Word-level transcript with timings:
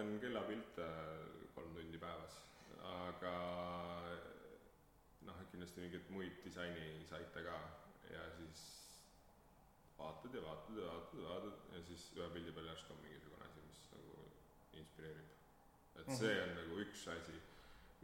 vaatan 0.00 0.20
kellapilte 0.20 0.84
kolm 1.54 1.74
tundi 1.76 1.98
päevas, 2.00 2.36
aga 2.88 3.32
noh, 5.28 5.40
kindlasti 5.52 5.82
mingeid 5.82 6.06
muid 6.14 6.38
disainisaite 6.44 7.42
ka 7.44 7.56
ja 8.08 8.22
siis 8.38 8.62
vaatad 9.98 10.38
ja 10.38 10.44
vaatad 10.46 10.78
ja 10.80 10.86
vaatad 10.86 11.20
ja 11.20 11.28
vaatad 11.28 11.76
ja 11.76 11.82
siis 11.90 12.06
ühe 12.16 12.30
pildi 12.32 12.54
peal 12.56 12.70
järsku 12.70 12.96
on 12.96 13.02
mingisugune 13.04 13.44
asi, 13.44 13.66
mis 13.66 13.82
nagu 13.92 14.24
inspireerib. 14.80 15.28
et 15.96 16.06
mm 16.06 16.12
-hmm. 16.14 16.18
see 16.22 16.42
on 16.46 16.54
nagu 16.62 16.80
üks 16.86 17.06
asi, 17.16 17.36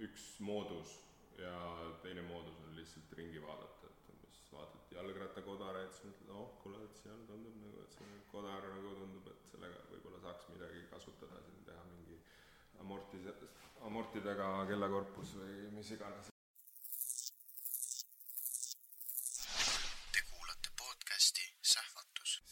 üks 0.08 0.28
moodus 0.40 0.98
ja 1.38 1.56
teine 2.02 2.22
moodus 2.28 2.60
on 2.66 2.76
lihtsalt 2.76 3.12
ringi 3.12 3.42
vaadata, 3.42 3.85
vaatad 4.58 4.94
jalgrattakodareid, 4.96 5.92
siis 5.94 6.06
mõtled, 6.10 6.30
oh 6.36 6.54
kuule, 6.62 6.84
et 6.86 7.02
seal 7.02 7.24
tundub 7.30 7.58
nagu, 7.62 7.82
et 7.84 7.98
see 7.98 8.22
kodar 8.30 8.68
nagu 8.74 8.94
tundub, 9.00 9.28
et 9.32 9.50
sellega 9.52 9.82
võib-olla 9.90 10.22
saaks 10.24 10.48
midagi 10.54 10.86
kasutada 10.92 11.42
siin, 11.48 11.60
teha 11.68 11.84
mingi 11.90 12.20
amorti, 12.84 13.20
amortidega 13.90 14.48
kellakorpus 14.70 15.36
või 15.42 15.60
mis 15.76 15.92
iganes. 15.98 16.32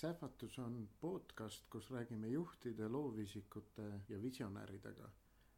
sähvatus 0.04 0.58
on 0.58 0.74
podcast, 1.00 1.62
kus 1.72 1.86
räägime 1.90 2.28
juhtide, 2.28 2.88
loovisikute 2.88 3.86
ja 4.08 4.18
visionääridega 4.22 5.08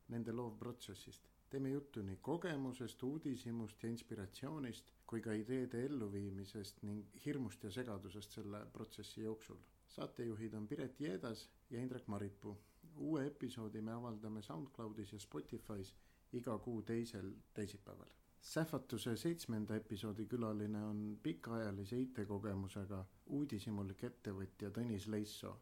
nende 0.09 0.33
loovprotsessist. 0.33 1.36
Teeme 1.51 1.71
juttu 1.71 2.03
nii 2.03 2.17
kogemusest, 2.29 3.03
uudishimust 3.03 3.83
ja 3.83 3.89
inspiratsioonist 3.89 4.93
kui 5.07 5.21
ka 5.23 5.33
ideede 5.33 5.85
elluviimisest 5.87 6.83
ning 6.83 7.05
hirmust 7.25 7.65
ja 7.65 7.71
segadusest 7.71 8.39
selle 8.39 8.67
protsessi 8.73 9.23
jooksul. 9.23 9.59
saatejuhid 9.89 10.55
on 10.55 10.69
Piret 10.69 11.01
Jeedas 11.01 11.49
ja 11.71 11.81
Indrek 11.81 12.07
Maripuu. 12.07 12.57
uue 12.97 13.27
episoodi 13.27 13.81
me 13.81 13.93
avaldame 13.93 14.43
SoundCloudis 14.43 15.13
ja 15.13 15.19
Spotify's 15.19 15.95
iga 16.33 16.59
kuu 16.59 16.83
teisel 16.83 17.33
teisipäeval 17.55 18.11
sähvatuse 18.47 19.17
seitsmenda 19.17 19.77
episoodi 19.77 20.27
külaline 20.27 20.83
on 20.85 21.19
pikaajalise 21.23 21.99
IT-kogemusega 22.01 23.05
uudishimulik 23.27 24.05
ettevõtja 24.09 24.71
Tõnis 24.77 25.09
Leissoo, 25.11 25.55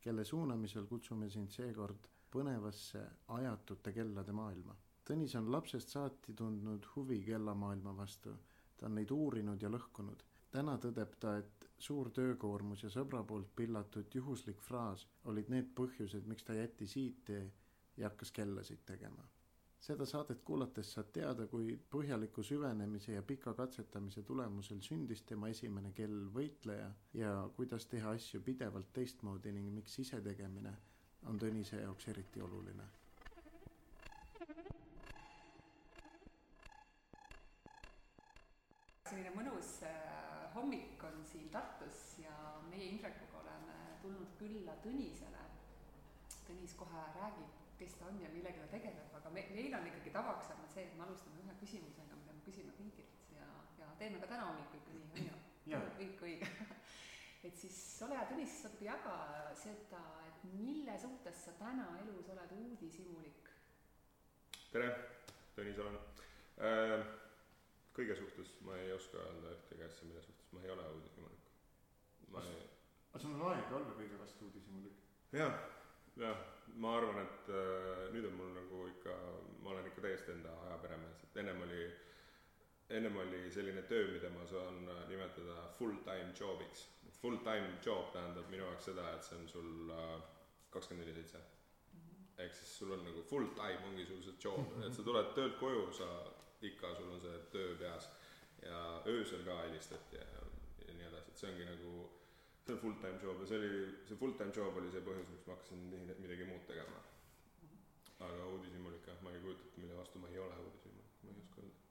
kelle 0.00 0.24
suunamisel 0.24 0.86
kutsume 0.86 1.30
sind 1.30 1.50
seekord 1.50 2.06
põnevasse 2.36 3.02
ajatute 3.38 3.92
kellade 3.92 4.32
maailma. 4.32 4.76
Tõnis 5.04 5.34
on 5.40 5.50
lapsest 5.52 5.92
saati 5.92 6.32
tundnud 6.40 6.86
huvi 6.94 7.20
kellamaailma 7.26 7.92
vastu, 7.96 8.32
ta 8.76 8.86
on 8.88 8.96
neid 8.98 9.10
uurinud 9.10 9.62
ja 9.62 9.68
lõhkunud. 9.68 10.24
täna 10.54 10.78
tõdeb 10.78 11.14
ta, 11.20 11.36
et 11.42 11.68
suur 11.78 12.10
töökoormus 12.14 12.82
ja 12.86 12.90
sõbra 12.96 13.24
poolt 13.26 13.48
pillatud 13.56 14.14
juhuslik 14.14 14.60
fraas 14.62 15.06
olid 15.24 15.48
need 15.50 15.72
põhjused, 15.80 16.26
miks 16.30 16.44
ta 16.44 16.54
jättis 16.54 16.96
IT 16.96 17.32
ja 17.96 18.08
hakkas 18.08 18.30
kellasid 18.30 18.84
tegema 18.86 19.26
seda 19.84 20.06
saadet 20.08 20.40
kuulates 20.48 20.90
saad 20.96 21.10
teada, 21.12 21.44
kui 21.50 21.74
põhjaliku 21.92 22.42
süvenemise 22.48 23.12
ja 23.18 23.22
pika 23.30 23.52
katsetamise 23.58 24.22
tulemusel 24.24 24.80
sündis 24.86 25.22
tema 25.28 25.50
esimene 25.52 25.90
kell 25.98 26.22
võitleja 26.36 26.88
ja 27.20 27.32
kuidas 27.58 27.84
teha 27.92 28.14
asju 28.16 28.40
pidevalt 28.46 28.92
teistmoodi 28.96 29.52
ning 29.52 29.72
miks 29.78 29.98
isetegemine 30.06 30.72
on 31.28 31.40
Tõnise 31.40 31.82
jaoks 31.82 32.08
eriti 32.12 32.40
oluline. 32.44 32.86
Selline 39.14 39.30
mõnus 39.30 39.68
äh, 39.86 40.46
hommik 40.56 41.02
on 41.06 41.20
siin 41.30 41.46
Tartus 41.54 42.16
ja 42.18 42.34
meie 42.66 42.88
Indrekuga 42.90 43.44
oleme 43.44 43.76
tulnud 44.02 44.32
külla 44.40 44.74
Tõnisele. 44.82 45.44
Tõnis 46.48 46.74
kohe 46.74 47.04
räägib 47.14 47.62
kes 47.78 47.94
ta 48.00 48.08
on 48.08 48.18
ja 48.22 48.30
millega 48.32 48.64
ta 48.64 48.72
tegeleb, 48.74 49.14
aga 49.14 49.30
me, 49.30 49.44
meil 49.54 49.76
on 49.78 49.86
ikkagi 49.86 50.10
tavaks 50.14 50.50
saanud 50.50 50.74
see, 50.74 50.88
et 50.88 50.98
me 50.98 51.06
alustame 51.06 51.42
ühe 51.44 51.54
küsimusega, 51.62 52.18
mida 52.18 52.34
me 52.34 52.42
küsime 52.46 52.74
kõigilt 52.74 53.32
ja, 53.36 53.46
ja 53.78 53.94
teeme 54.02 54.18
ka 54.22 54.28
täna 54.30 54.50
hommikul 54.50 54.82
ikka 54.82 54.98
nii, 54.98 55.30
on 55.30 55.72
ju? 55.72 55.80
kõik 55.98 56.22
õige 56.28 56.50
et 57.46 57.58
siis 57.58 57.80
ole 58.06 58.18
hea, 58.18 58.28
Tõnis, 58.30 58.60
natuke 58.66 58.88
jaga 58.88 59.16
seda, 59.62 60.04
et 60.30 60.46
mille 60.58 60.94
suhtes 61.02 61.42
sa 61.48 61.54
täna 61.62 61.90
elus 62.04 62.30
oled 62.34 62.54
uudishimulik? 62.60 63.52
tere, 64.74 64.90
Tõnis 65.54 65.84
olen 65.86 66.00
äh,. 66.58 67.22
Kõige 67.94 68.16
suhtes 68.18 68.56
ma 68.66 68.76
ei 68.80 68.92
oska 68.92 69.22
öelda 69.22 69.54
ühtegi 69.58 69.86
asja, 69.86 70.08
mille 70.08 70.22
suhtes 70.22 70.52
ma 70.52 70.64
ei 70.64 70.74
ole 70.74 70.88
uudishimulik. 70.96 71.48
ma 72.34 72.44
ei. 72.50 72.66
aga 73.12 73.22
sul 73.22 73.38
on 73.38 73.48
aega 73.52 73.80
olla 73.80 73.96
kõige 74.00 74.20
vastu 74.20 74.50
uudishimulik? 74.50 75.00
jah 75.32 75.56
jah, 76.16 76.36
ma 76.78 76.96
arvan, 76.98 77.20
et 77.22 77.48
äh, 77.50 78.08
nüüd 78.14 78.28
on 78.28 78.36
mul 78.38 78.52
nagu 78.54 78.84
ikka, 78.92 79.14
ma 79.62 79.72
olen 79.74 79.88
ikka 79.90 80.04
täiesti 80.04 80.34
enda 80.34 80.52
aja 80.66 80.78
peremees, 80.82 81.24
et 81.26 81.40
ennem 81.42 81.62
oli, 81.66 81.86
ennem 82.98 83.18
oli 83.24 83.40
selline 83.54 83.82
töö, 83.90 84.06
mida 84.12 84.30
ma 84.34 84.46
saan 84.50 84.84
äh, 84.88 85.02
nimetada 85.10 85.68
full-time 85.78 86.30
job'iks. 86.38 86.86
Full-time 87.20 87.78
job 87.84 88.10
tähendab 88.12 88.48
minu 88.52 88.66
jaoks 88.66 88.90
seda, 88.90 89.08
et 89.14 89.26
see 89.26 89.38
on 89.40 89.46
sul 89.48 89.92
äh, 89.96 90.16
kakskümmend 90.74 91.08
neli 91.08 91.22
seitse. 91.22 91.42
ehk 92.38 92.54
siis 92.54 92.70
sul 92.78 92.90
on 92.90 93.04
nagu 93.06 93.20
full-time 93.22 93.86
ongi 93.86 94.06
sul 94.06 94.22
see 94.22 94.38
job, 94.42 94.72
et 94.86 94.94
sa 94.94 95.02
tuled 95.06 95.28
töölt 95.36 95.58
koju, 95.58 95.84
sa 95.94 96.08
ikka, 96.70 96.94
sul 96.98 97.12
on 97.14 97.22
see 97.22 97.40
töö 97.54 97.76
peas 97.80 98.10
ja 98.64 98.80
öösel 99.10 99.44
ka 99.46 99.60
helistati 99.62 100.20
ja, 100.20 100.44
ja 100.86 100.94
nii 100.98 101.08
edasi, 101.10 101.32
et 101.32 101.42
see 101.42 101.50
ongi 101.52 101.66
nagu 101.68 101.94
see 102.64 102.72
on 102.74 102.80
full-time 102.80 103.18
job 103.22 103.40
ja 103.40 103.46
see 103.50 103.58
oli, 103.60 103.72
see 104.08 104.20
full-time 104.20 104.52
job 104.56 104.78
oli 104.80 104.92
see 104.92 105.04
põhjus, 105.04 105.28
miks 105.32 105.46
ma 105.48 105.56
hakkasin 105.56 105.82
midagi 106.22 106.48
muud 106.48 106.64
tegema. 106.70 107.02
aga 108.24 108.44
uudishimulik 108.54 109.08
jah, 109.10 109.18
ma 109.26 109.32
ei 109.34 109.40
kujuta 109.42 109.66
ette, 109.66 109.80
mille 109.82 109.96
vastu 109.98 110.20
ma 110.22 110.28
ei 110.32 110.38
ole 110.40 110.60
uudishimulik, 110.62 111.16
ma 111.24 111.32
ei 111.32 111.40
oska 111.42 111.60
öelda. 111.60 111.82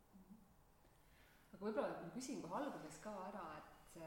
aga 1.54 1.66
võib-olla 1.66 2.00
ma 2.06 2.14
küsin 2.16 2.42
kohe 2.42 2.62
alguses 2.62 2.98
ka 3.04 3.14
ära, 3.28 3.44
et 3.60 4.00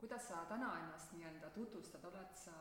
kuidas 0.00 0.28
sa 0.28 0.42
täna 0.50 0.68
ennast 0.82 1.14
nii-öelda 1.16 1.50
tutvustad, 1.56 2.04
oled 2.04 2.36
sa, 2.36 2.52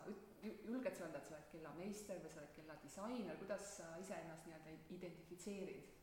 julged 0.44 0.96
sa 0.96 1.06
öelda, 1.06 1.20
et 1.20 1.28
sa 1.28 1.36
oled 1.36 1.52
kellameister 1.52 2.24
või 2.24 2.32
sa 2.34 2.42
oled 2.42 2.56
kelladisainer, 2.56 3.38
kuidas 3.44 3.68
sa 3.82 3.92
iseennast 4.02 4.48
nii-öelda 4.48 4.78
identifitseerid? 4.96 5.97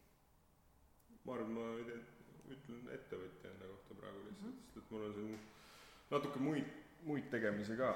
Ma 1.25 1.37
arvan, 1.37 1.53
ma 1.57 1.67
ütlen 2.55 2.89
ettevõtja 2.93 3.51
enda 3.51 3.69
kohta 3.73 3.99
praegu 4.01 4.25
lihtsalt 4.25 4.47
mm, 4.47 4.57
-hmm. 4.57 4.73
sest 4.73 4.83
et 4.83 4.91
mul 4.91 5.07
on 5.09 5.15
siin 5.19 5.39
natuke 6.11 6.43
muid 6.45 6.73
muid 7.05 7.29
tegemisi 7.33 7.77
ka, 7.77 7.91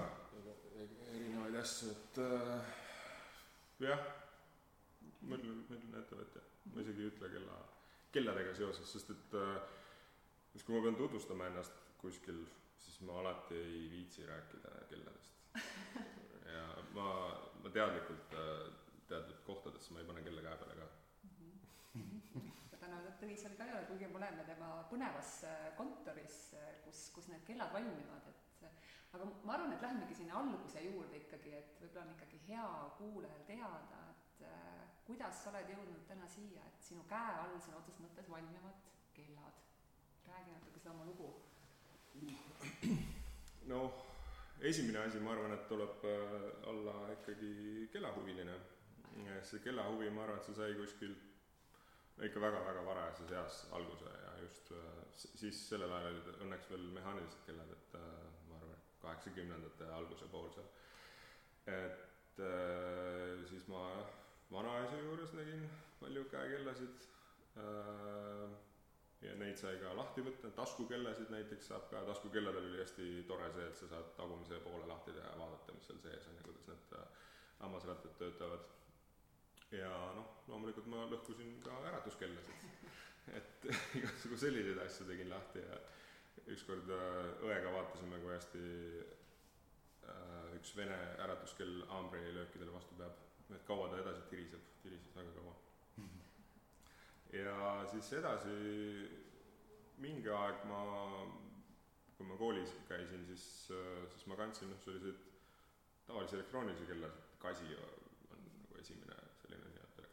erinevaid 1.15 1.56
asju, 1.62 1.91
et 1.94 2.21
äh, 2.21 2.72
jah, 3.87 4.03
ma 5.22 5.38
ütlen, 5.38 5.62
ma 5.65 5.78
ütlen 5.78 5.97
ettevõtja, 6.03 6.44
ma 6.75 6.84
isegi 6.84 7.05
ei 7.05 7.12
ütle 7.12 7.31
kella, 7.33 7.56
kelladega 8.12 8.55
seoses, 8.59 8.93
sest 8.93 9.15
et 9.15 9.37
äh, 9.41 9.55
siis 10.53 10.67
kui 10.67 10.77
ma 10.77 10.84
pean 10.84 10.99
tutvustama 11.00 11.49
ennast 11.49 11.81
kuskil, 12.03 12.43
siis 12.84 13.00
ma 13.09 13.17
alati 13.22 13.56
ei 13.56 13.88
viitsi 13.94 14.28
rääkida 14.28 14.75
kelladest. 14.93 15.41
ja 16.55 16.67
ma, 16.97 17.09
ma 17.62 17.72
teadlikult 17.72 18.37
äh, 18.37 18.69
teatud 19.09 19.41
kohtadesse 19.49 19.94
ma 19.94 20.05
ei 20.05 20.11
pane 20.11 20.25
kella 20.27 20.44
käe 20.44 20.61
peale 20.61 20.77
ka 20.83 20.88
täna 22.88 23.15
Tõnis 23.21 23.44
oli 23.49 23.56
ka 23.59 23.66
ei 23.66 23.75
ole, 23.75 23.87
kuigi 23.88 24.09
me 24.09 24.21
oleme 24.21 24.44
tema 24.49 24.69
põnevas 24.88 25.32
äh, 25.49 25.65
kontoris, 25.76 26.37
äh, 26.56 26.69
kus, 26.84 27.09
kus 27.15 27.28
need 27.32 27.44
kellad 27.49 27.72
valmivad, 27.75 28.28
et 28.31 28.38
aga 29.16 29.26
ma 29.44 29.54
arvan, 29.56 29.72
et 29.75 29.84
lähemegi 29.84 30.16
sinna 30.21 30.38
alguse 30.41 30.82
juurde 30.84 31.21
ikkagi, 31.22 31.54
et 31.59 31.81
võib-olla 31.82 32.04
on 32.06 32.15
ikkagi 32.15 32.41
hea 32.47 32.66
kuulajal 32.99 33.44
teada, 33.49 34.00
et 34.12 34.43
äh, 34.49 34.82
kuidas 35.09 35.43
sa 35.43 35.53
oled 35.53 35.72
jõudnud 35.75 36.04
täna 36.09 36.28
siia, 36.31 36.65
et 36.71 36.88
sinu 36.88 37.04
käe 37.10 37.37
all 37.43 37.56
sõna 37.65 37.81
otseses 37.81 38.03
mõttes 38.04 38.28
valmivad 38.31 38.84
kellad. 39.16 39.65
räägi 40.28 40.53
natuke 40.53 40.81
seda 40.81 40.93
oma 40.93 41.05
lugu. 41.09 41.28
noh, 43.72 44.03
esimene 44.60 44.99
asi, 45.05 45.20
ma 45.20 45.32
arvan, 45.32 45.56
et 45.56 45.69
tuleb 45.69 46.05
äh, 46.05 46.69
olla 46.72 46.99
ikkagi 47.19 47.88
kellahuviline. 47.93 48.59
see 49.43 49.60
kellahuvi, 49.65 50.11
ma 50.11 50.23
arvan, 50.23 50.38
et 50.38 50.44
see 50.46 50.55
sai 50.55 50.75
kuskilt 50.79 51.27
ikka 52.26 52.41
väga-väga 52.43 52.82
varajases 52.87 53.32
eas 53.32 53.59
alguse 53.76 54.11
ja 54.11 54.32
just 54.43 54.73
äh, 54.73 55.03
siis 55.15 55.61
sellel 55.70 55.93
ajal 55.94 56.12
olid 56.12 56.31
õnneks 56.44 56.70
veel 56.73 56.87
mehaanilised 56.97 57.44
kellad, 57.47 57.75
et 57.75 57.99
äh, 57.99 58.06
ma 58.49 58.59
arvan, 58.59 58.81
kaheksakümnendate 59.03 59.91
alguse 59.94 60.31
pool 60.32 60.49
seal. 60.55 60.70
et 61.75 62.41
äh, 62.43 63.44
siis 63.50 63.69
ma 63.70 63.85
vanaisa 64.50 64.99
juures 65.03 65.35
nägin 65.37 65.69
palju 66.00 66.25
käekellasid. 66.32 67.06
ja 69.23 69.32
neid 69.35 69.56
sai 69.59 69.73
ka 69.82 69.91
lahti 69.99 70.23
võtta, 70.23 70.50
taskukellasid 70.55 71.31
näiteks 71.35 71.71
saab 71.73 71.88
ka, 71.91 72.05
taskukelladel 72.06 72.69
oli 72.69 72.79
hästi 72.79 73.06
tore 73.26 73.49
see, 73.56 73.67
et 73.67 73.81
sa 73.81 73.88
saad 73.91 74.12
tagumise 74.17 74.61
poole 74.62 74.87
lahti 74.87 75.14
teha 75.17 75.32
ja 75.32 75.41
vaadata, 75.41 75.75
mis 75.75 75.88
seal 75.91 75.99
sees 76.05 76.29
on 76.31 76.38
ja 76.38 76.44
kuidas 76.47 76.69
need 76.71 76.94
hammasrattad 77.59 78.14
töötavad 78.21 78.69
ja 79.76 79.93
noh, 80.17 80.35
loomulikult 80.49 80.88
ma 80.88 81.05
lõhkusin 81.12 81.59
ka 81.65 81.76
äratuskellasid. 81.91 82.67
et 83.37 83.70
igasugu 84.00 84.37
selliseid 84.41 84.82
asju 84.87 85.06
tegin 85.11 85.31
lahti 85.31 85.65
ja 85.65 85.79
ükskord 86.49 86.88
äh, 86.94 87.32
õega 87.44 87.73
vaatasime, 87.75 88.20
kui 88.23 88.32
hästi 88.32 88.67
äh, 90.09 90.53
üks 90.56 90.76
vene 90.76 90.99
äratuskell 91.25 91.82
haamrilöökidele 91.91 92.73
vastu 92.73 92.97
peab 93.00 93.26
et 93.56 93.65
kaua 93.69 93.88
ta 93.88 94.00
edasi 94.03 94.25
tiriseb, 94.31 94.65
tirises 94.82 95.15
väga 95.17 95.32
kaua. 95.37 95.55
ja 97.32 97.55
siis 97.93 98.11
edasi 98.19 98.56
mingi 100.05 100.31
aeg 100.32 100.64
ma, 100.71 100.82
kui 102.17 102.29
ma 102.29 102.37
koolis 102.41 102.75
käisin, 102.88 103.25
siis, 103.29 103.47
siis 103.69 104.26
ma 104.31 104.37
kandsin 104.41 104.71
noh, 104.73 104.81
selliseid 104.85 105.25
tavalisi 106.09 106.38
elektroonilisi 106.38 106.87
kellasid, 106.88 107.25
esimene 107.53 107.98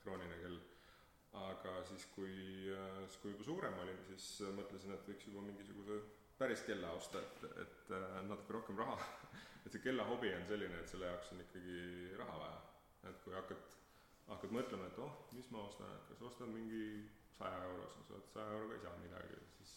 elektrooniline 0.05 0.37
kell, 0.41 0.59
aga 1.35 1.79
siis, 1.89 2.05
kui, 2.13 2.35
siis 3.05 3.17
kui 3.21 3.33
juba 3.33 3.47
suurem 3.47 3.79
olin, 3.81 3.97
siis 4.11 4.27
mõtlesin, 4.55 4.93
et 4.93 5.09
võiks 5.09 5.25
juba 5.27 5.41
mingisuguse 5.45 5.97
päris 6.37 6.61
kella 6.67 6.91
osta, 6.93 7.21
et, 7.23 7.45
et 7.63 7.93
natuke 8.29 8.59
rohkem 8.59 8.77
raha. 8.77 8.99
Et 9.65 9.73
see 9.73 9.81
kellahobi 9.81 10.29
on 10.29 10.43
selline, 10.45 10.77
et 10.77 10.91
selle 10.91 11.07
jaoks 11.09 11.31
on 11.33 11.39
ikkagi 11.41 11.77
raha 12.19 12.35
vaja. 12.37 12.57
et 13.09 13.15
kui 13.23 13.33
hakkad, 13.33 13.71
hakkad 14.27 14.51
mõtlema, 14.53 14.91
et 14.91 14.99
oh, 15.01 15.15
mis 15.33 15.47
ma 15.49 15.63
ostan, 15.65 15.89
et 15.95 16.11
kas 16.11 16.21
ostan 16.27 16.51
mingi 16.53 16.83
saja 17.33 17.63
eurose, 17.71 18.03
sa 18.05 18.13
oled 18.13 18.29
saja 18.29 18.59
euroga 18.59 18.77
ei 18.77 18.83
saa 18.83 18.93
midagi, 19.01 19.39
siis 19.55 19.73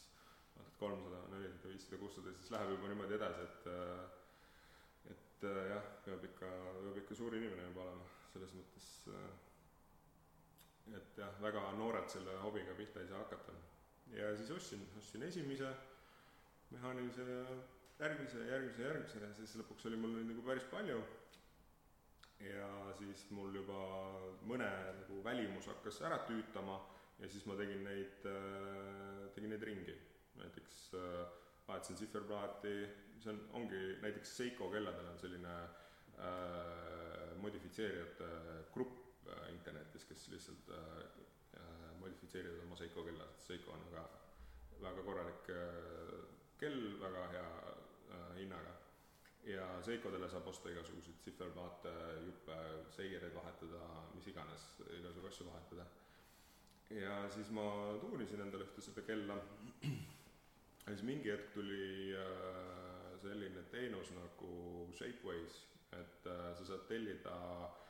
vaatad 0.59 0.77
kolmsada, 0.83 1.23
nelisada, 1.33 1.73
viissada, 1.73 2.03
kuussada, 2.05 2.37
siis 2.37 2.53
läheb 2.53 2.75
juba 2.75 2.93
niimoodi 2.93 3.17
edasi, 3.17 3.49
et 3.49 5.17
et 5.17 5.49
jah, 5.73 5.89
peab 6.05 6.29
ikka, 6.35 6.53
peab 6.85 7.01
ikka 7.07 7.17
suur 7.23 7.41
inimene 7.41 7.71
juba 7.71 7.87
olema, 7.89 8.13
selles 8.35 8.53
mõttes 8.61 8.93
et 10.97 11.21
jah, 11.21 11.35
väga 11.43 11.63
noorelt 11.79 12.11
selle 12.11 12.37
hobiga 12.43 12.75
pihta 12.79 13.01
ei 13.01 13.09
saa 13.09 13.23
hakata. 13.25 13.53
ja 14.17 14.37
siis 14.37 14.51
ostsin, 14.51 14.87
ostsin 14.99 15.23
esimese 15.23 15.73
mehaanilise 16.71 17.27
järgmise, 17.99 18.45
järgmise, 18.49 18.83
järgmise 18.83 19.25
ja 19.25 19.33
siis 19.37 19.57
lõpuks 19.61 19.89
oli 19.91 19.99
mul 20.01 20.15
neid 20.17 20.31
nagu 20.33 20.45
päris 20.47 20.69
palju. 20.73 21.01
ja 22.41 22.69
siis 22.99 23.25
mul 23.35 23.55
juba 23.55 23.81
mõne 24.47 24.69
nagu 25.01 25.25
välimus 25.25 25.67
hakkas 25.67 26.01
ära 26.07 26.21
tüütama 26.29 26.79
ja 27.19 27.29
siis 27.29 27.47
ma 27.51 27.57
tegin 27.59 27.83
neid, 27.85 28.29
tegin 29.35 29.51
neid 29.51 29.67
ringi. 29.67 29.97
näiteks 30.39 30.79
vahetasin 31.69 31.97
tsifferplaati, 31.97 32.75
see 33.21 33.33
on, 33.33 33.41
ongi 33.61 33.81
näiteks 34.03 34.37
Seiko 34.37 34.71
kelladel 34.73 35.11
on 35.11 35.19
selline 35.19 35.57
äh, 35.59 37.35
modifitseerijate 37.43 38.31
grupp 38.73 39.03
äh, 39.03 39.08
internetis, 39.53 40.05
kes 40.09 40.29
lihtsalt 40.33 40.71
äh, 40.75 41.29
modifitseerivad 42.01 42.65
oma 42.65 42.77
Seiko 42.77 43.05
kellasid, 43.05 43.41
Seiko 43.47 43.73
on 43.73 43.85
väga, 43.91 44.05
väga 44.83 45.03
korralik 45.03 45.51
äh, 45.51 46.19
kell, 46.61 47.01
väga 47.01 47.25
hea 47.35 47.47
äh, 48.11 48.37
hinnaga. 48.37 48.75
ja 49.49 49.65
Seicodele 49.83 50.29
saab 50.29 50.47
osta 50.51 50.69
igasuguseid 50.71 51.21
tsifferplaate, 51.23 51.93
juppe, 52.27 52.57
seireid 52.97 53.35
vahetada, 53.35 53.81
mis 54.15 54.27
iganes, 54.29 54.67
igasugu 54.99 55.31
asju 55.31 55.47
vahetada. 55.47 55.87
ja 56.91 57.31
siis 57.31 57.51
ma 57.51 57.65
tuunisin 58.01 58.41
endale 58.41 58.65
ühte 58.65 58.81
seda 58.81 59.03
kella 59.07 59.37
ja 59.85 60.93
siis 60.95 61.03
mingi 61.03 61.31
hetk 61.33 61.53
tuli 61.55 62.15
äh, 62.17 63.19
selline 63.23 63.63
teenus 63.73 64.11
nagu 64.17 64.53
Shapeways, 64.97 65.63
et 65.93 66.27
äh, 66.27 66.55
sa 66.57 66.65
saad 66.65 66.87
tellida 66.89 67.37
äh, 67.37 67.88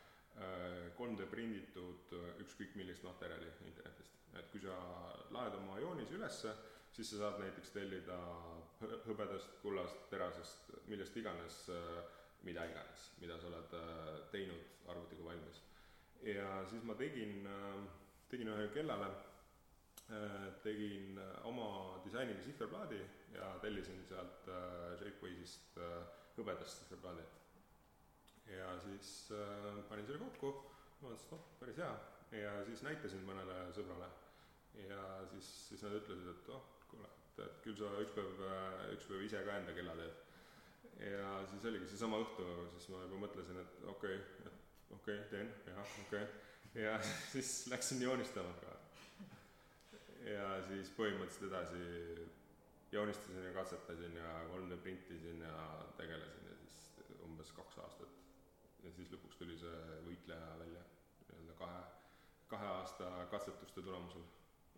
3D 0.99 1.27
prinditud 1.31 2.13
ükskõik 2.43 2.77
millist 2.79 3.05
materjali 3.07 3.51
internetist. 3.67 4.15
et 4.39 4.51
kui 4.53 4.61
sa 4.63 4.75
laed 5.35 5.55
oma 5.59 5.79
joonise 5.81 6.15
ülesse, 6.15 6.53
siis 6.93 7.11
sa 7.11 7.23
saad 7.23 7.41
näiteks 7.43 7.73
tellida 7.75 8.19
hõbedast, 9.07 9.57
kullast, 9.63 10.05
terasest, 10.11 10.71
millest 10.87 11.17
iganes, 11.17 11.57
mida 12.47 12.67
iganes, 12.71 13.09
mida 13.23 13.39
sa 13.39 13.49
oled 13.51 13.75
teinud 14.33 14.91
arvutiga 14.93 15.25
valmis. 15.25 15.63
ja 16.23 16.63
siis 16.71 16.85
ma 16.85 16.95
tegin, 16.95 17.49
tegin 18.31 18.53
ühele 18.53 18.71
kellale, 18.75 19.11
tegin 20.63 21.19
oma 21.45 21.99
disainiga 22.05 22.43
sihverplaadi 22.43 23.01
ja 23.35 23.51
tellisin 23.63 24.07
sealt 24.09 24.49
Shapewaysist 25.01 25.83
hõbedast 26.39 26.85
sihverplaadi. 26.85 27.27
Ja 28.53 28.71
siis 28.85 29.11
panin 29.89 30.07
selle 30.07 30.23
kokku, 30.25 30.55
vaatasin, 31.03 31.27
et 31.27 31.35
noh, 31.35 31.45
päris 31.61 31.83
hea, 31.83 31.93
ja 32.43 32.55
siis 32.69 32.83
näitasin 32.87 33.27
mõnele 33.29 33.61
sõbrale 33.77 34.09
ja 34.87 35.27
siis, 35.33 35.49
siis 35.69 35.83
nad 35.83 35.97
ütlesid, 35.99 36.29
et 36.33 36.51
oh, 36.55 36.65
kuule, 36.91 37.09
et, 37.09 37.43
et 37.47 37.61
küll 37.65 37.79
sa 37.79 37.91
üks 38.03 38.15
päev, 38.17 38.43
üks 38.95 39.09
päev 39.11 39.25
ise 39.27 39.43
ka 39.47 39.57
enda 39.61 39.75
kella 39.77 39.97
teed. 39.99 40.25
ja 41.09 41.31
siis 41.51 41.69
oligi 41.71 41.91
seesama 41.91 42.21
õhtu, 42.25 42.47
siis 42.77 42.89
ma 42.93 43.05
juba 43.07 43.23
mõtlesin, 43.25 43.61
et 43.63 43.87
okei 43.95 44.19
okay,, 44.19 44.47
et 44.47 44.93
okei 44.97 45.19
okay,, 45.19 45.31
teen, 45.33 45.55
jah, 45.71 45.95
okei 46.05 46.27
okay.. 46.27 46.83
ja 46.85 46.99
siis 47.33 47.55
läksin 47.73 48.03
joonistama 48.05 48.55
ka. 48.63 48.77
ja 50.29 50.51
siis 50.69 50.93
põhimõtteliselt 50.99 51.51
edasi 51.51 52.29
joonistasin 52.93 53.45
ja 53.45 53.53
katsetasin 53.57 54.17
ja 54.17 54.31
3D 54.53 54.79
printisin 54.83 55.43
ja 55.45 55.85
tegelesin 55.97 56.47
ja 56.51 56.57
siis 56.63 56.79
umbes 57.25 57.53
kaks 57.53 57.79
aastat. 57.85 58.15
Ja 58.89 58.97
siis 58.97 59.13
lõpuks 59.13 59.39
tuli 59.39 59.61
see 59.61 60.03
võitleja 60.09 60.59
välja 60.65 60.83
nii-öelda 61.29 61.61
kahe, 61.63 61.87
kahe 62.49 62.75
aasta 62.81 63.13
katsetuste 63.31 63.85
tulemusel 63.85 64.27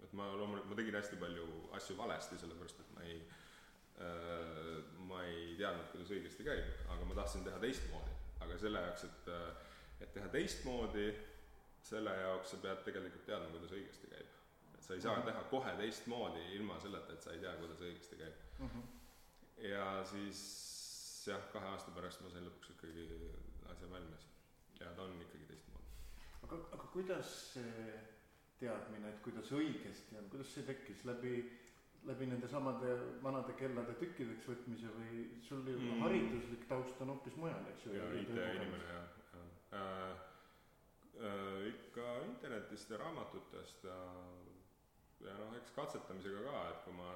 et 0.04 0.12
ma 0.16 0.28
loomulikult, 0.32 0.70
ma 0.70 0.78
tegin 0.78 0.96
hästi 0.96 1.18
palju 1.20 1.46
asju 1.76 1.96
valesti, 1.98 2.38
sellepärast 2.40 2.82
et 2.82 2.92
ma 2.96 3.06
ei 3.06 3.16
äh,, 4.00 4.76
ma 5.08 5.22
ei 5.28 5.56
teadnud, 5.58 5.88
kuidas 5.92 6.12
õigesti 6.16 6.46
käib, 6.46 6.70
aga 6.94 7.08
ma 7.08 7.18
tahtsin 7.18 7.44
teha 7.46 7.60
teistmoodi. 7.62 8.16
aga 8.40 8.56
selle 8.58 8.80
jaoks, 8.80 9.02
et, 9.04 9.26
et 10.00 10.12
teha 10.14 10.28
teistmoodi, 10.32 11.08
selle 11.84 12.14
jaoks 12.22 12.54
sa 12.54 12.60
pead 12.62 12.80
tegelikult 12.86 13.26
teadma, 13.28 13.50
kuidas 13.52 13.74
õigesti 13.76 14.08
käib. 14.14 14.38
et 14.74 14.86
sa 14.86 14.94
ei 14.94 15.04
saa 15.04 15.16
-hmm. 15.16 15.28
teha 15.28 15.42
kohe 15.50 15.76
teistmoodi 15.82 16.46
ilma 16.56 16.80
selleta, 16.80 17.12
et 17.12 17.22
sa 17.22 17.32
ei 17.32 17.44
tea, 17.44 17.52
kuidas 17.60 17.80
õigesti 17.80 18.16
käib 18.16 18.34
mm. 18.58 18.66
-hmm. 18.66 19.68
ja 19.68 20.04
siis 20.04 20.40
jah, 21.26 21.42
kahe 21.52 21.66
aasta 21.74 21.90
pärast 21.90 22.20
ma 22.20 22.30
sain 22.30 22.48
lõpuks 22.48 22.72
ikkagi 22.76 23.08
asja 23.74 23.90
valmis 23.90 24.28
ja 24.80 24.92
ta 24.96 25.02
on 25.02 25.18
ikkagi 25.24 25.48
teistmoodi. 25.50 25.90
aga, 26.46 26.60
aga 26.76 26.92
kuidas 26.94 27.34
see 27.54 27.90
teadmine, 28.60 29.08
et 29.08 29.20
kuidas 29.24 29.50
õigesti 29.56 30.18
on, 30.20 30.28
kuidas 30.32 30.52
see 30.54 30.64
tekkis 30.68 31.04
läbi, 31.08 31.34
läbi 32.08 32.28
nende 32.28 32.48
samade 32.48 32.96
vanade 33.24 33.54
kellade 33.60 33.94
tükkideks 34.00 34.48
võtmise 34.48 34.92
või 34.96 35.22
sul 35.46 35.68
ju 35.68 35.78
mm. 35.78 36.02
hariduslik 36.04 36.66
taust 36.68 37.00
on 37.04 37.14
hoopis 37.14 37.38
mujal, 37.40 37.70
eks 37.72 37.86
ju? 37.86 37.94
jaa, 37.96 38.10
IT-inimene 38.24 38.90
jah, 38.90 39.14
jah 39.36 39.80
äh,. 39.84 40.26
Äh, 41.20 41.66
ikka 41.68 42.04
internetist 42.24 42.90
ja 42.90 42.96
raamatutest 42.96 43.82
ja, 43.84 43.96
ja 45.20 45.34
noh, 45.36 45.50
eks 45.58 45.74
katsetamisega 45.76 46.46
ka, 46.46 46.60
et 46.70 46.78
kui 46.86 46.94
ma, 46.96 47.10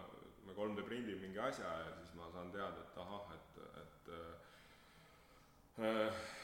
ma 0.44 0.56
3D 0.58 0.84
prindin 0.84 1.23
mingi 1.23 1.40
asja 1.40 1.70
ja 1.87 1.94
siis 2.02 2.12
ma 2.18 2.28
saan 2.34 2.50
teada, 2.52 2.82
et 2.84 2.99
ahah, 3.00 3.30
et, 3.32 3.62
et 3.80 4.11
äh, 5.88 6.34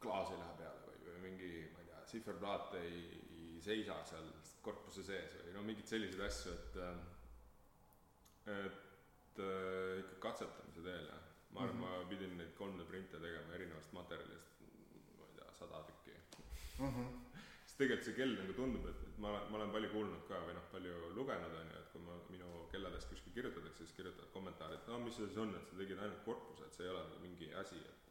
klaas 0.00 0.30
ei 0.32 0.38
lähe 0.40 0.54
peale 0.60 0.86
või, 0.86 1.00
või 1.06 1.24
mingi, 1.28 1.50
ma 1.74 1.84
ei 1.84 1.90
tea, 1.90 2.04
sihverplaat 2.14 2.78
ei 2.80 3.02
ei 3.60 3.64
seisa 3.64 3.96
seal 4.08 4.28
korpuse 4.64 5.02
sees 5.04 5.34
või 5.44 5.54
no 5.56 5.64
mingeid 5.66 5.88
selliseid 5.90 6.22
asju, 6.24 6.54
et 6.56 6.78
et 8.50 9.40
äh, 9.44 9.98
ikka 10.00 10.16
katsetamise 10.24 10.84
teel 10.86 11.08
jah. 11.10 11.26
ma 11.52 11.64
arvan 11.64 11.76
mm, 11.76 11.82
-hmm. 11.84 12.04
ma 12.04 12.08
pidin 12.08 12.36
neid 12.38 12.52
3D 12.56 12.86
printe 12.88 13.20
tegema 13.20 13.54
erinevast 13.54 13.92
materjalist, 13.92 14.62
ma 15.18 15.26
ei 15.28 15.34
tea, 15.36 15.52
sada 15.58 15.82
tükki 15.88 16.16
mm. 16.78 16.88
-hmm. 16.88 17.08
sest 17.66 17.78
tegelikult 17.78 18.08
see 18.08 18.16
kell 18.20 18.34
nagu 18.40 18.56
tundub, 18.60 18.88
et, 18.92 19.02
et 19.08 19.18
ma, 19.24 19.34
ma 19.50 19.60
olen 19.60 19.74
palju 19.76 19.90
kuulnud 19.96 20.24
ka 20.28 20.40
või 20.46 20.56
noh, 20.56 20.66
palju 20.72 20.94
lugenud 21.18 21.58
on 21.60 21.72
ju, 21.74 21.78
et 21.82 21.92
kui 21.92 22.02
ma 22.08 22.18
minu 22.36 22.50
kelladest 22.72 23.12
kuskil 23.12 23.36
kirjutatakse, 23.38 23.84
siis 23.84 23.96
kirjutavad 23.98 24.32
kommentaari, 24.38 24.80
et 24.80 24.88
no 24.88 24.98
mis 25.04 25.16
see 25.16 25.28
siis 25.28 25.42
on, 25.44 25.54
et 25.60 25.68
sa 25.68 25.82
tegid 25.82 25.98
ainult 25.98 26.24
korpuse, 26.24 26.64
et 26.64 26.74
see 26.78 26.88
ei 26.88 26.94
ole 26.94 27.04
nagu 27.04 27.22
mingi 27.28 27.52
asi, 27.64 27.84
et 27.92 28.09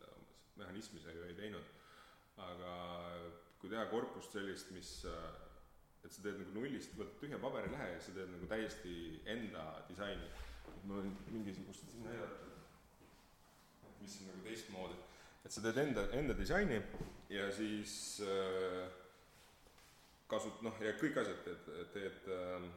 mehhanismi 0.60 1.02
sa 1.04 1.14
ju 1.16 1.26
ei 1.28 1.38
teinud. 1.38 1.76
aga 2.40 2.74
kui 3.60 3.70
teha 3.72 3.86
korpust 3.92 4.32
sellist, 4.32 4.70
mis, 4.72 4.92
et 6.06 6.14
sa 6.14 6.22
teed 6.24 6.38
nagu 6.40 6.54
nullist, 6.56 6.94
võtad 6.96 7.18
tühja 7.20 7.40
paberilehe 7.42 7.90
ja 7.92 7.98
sa 8.04 8.14
teed 8.16 8.32
nagu 8.32 8.48
täiesti 8.48 8.94
enda 9.28 9.66
disaini. 9.90 10.30
et 10.70 10.86
ma 10.88 11.02
võin 11.02 11.12
mingisugust 11.34 11.92
siin 11.92 12.06
näidata, 12.08 12.48
mis 14.00 14.18
on 14.22 14.32
nagu 14.32 14.46
teistmoodi. 14.48 15.00
et 15.44 15.52
sa 15.52 15.66
teed 15.66 15.84
enda, 15.84 16.08
enda 16.16 16.38
disaini 16.38 16.80
ja 17.30 17.52
siis 17.52 18.22
äh, 18.24 18.88
kasut-, 20.32 20.64
noh, 20.66 20.80
ja 20.84 20.96
kõik 21.02 21.20
asjad 21.20 21.44
teed, 21.46 21.72
teed 21.96 22.32
äh,, 22.36 22.70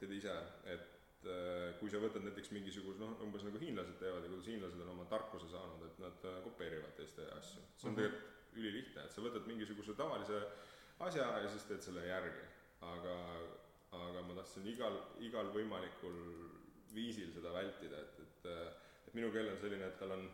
teed 0.00 0.16
ise, 0.16 0.36
et 0.72 0.89
äh, 1.28 1.78
kui 1.80 1.90
sa 1.92 2.00
võtad 2.02 2.24
näiteks 2.24 2.52
mingisuguse 2.54 3.00
noh, 3.00 3.16
umbes 3.24 3.44
nagu 3.46 3.60
hiinlased 3.60 3.98
teevad 4.00 4.24
ja 4.24 4.32
kuidas 4.32 4.50
hiinlased 4.50 4.82
on 4.84 4.92
oma 4.94 5.06
tarkuse 5.10 5.48
saanud, 5.52 5.82
et 5.86 6.02
nad 6.02 6.26
äh, 6.28 6.38
kopeerivad 6.46 6.94
teiste 6.96 7.26
asju. 7.36 7.62
see 7.76 7.88
on 7.88 7.94
mm 7.94 7.96
-hmm. 7.96 7.96
tegelikult 7.96 8.56
ülilihtne, 8.60 9.04
et 9.04 9.12
sa 9.12 9.24
võtad 9.24 9.46
mingisuguse 9.46 9.94
tavalise 9.94 10.40
asja 10.98 11.26
ja 11.44 11.50
siis 11.50 11.64
teed 11.68 11.82
selle 11.82 12.06
järgi. 12.06 12.46
aga, 12.80 13.14
aga 13.92 14.22
ma 14.22 14.34
tahtsin 14.34 14.66
igal, 14.66 14.96
igal 15.20 15.50
võimalikul 15.52 16.16
viisil 16.94 17.32
seda 17.32 17.52
vältida, 17.52 17.98
et, 18.00 18.20
et, 18.20 18.46
et 19.06 19.14
minu 19.14 19.32
kell 19.32 19.48
on 19.48 19.58
selline, 19.60 19.84
et 19.86 19.98
tal 19.98 20.10
on 20.10 20.24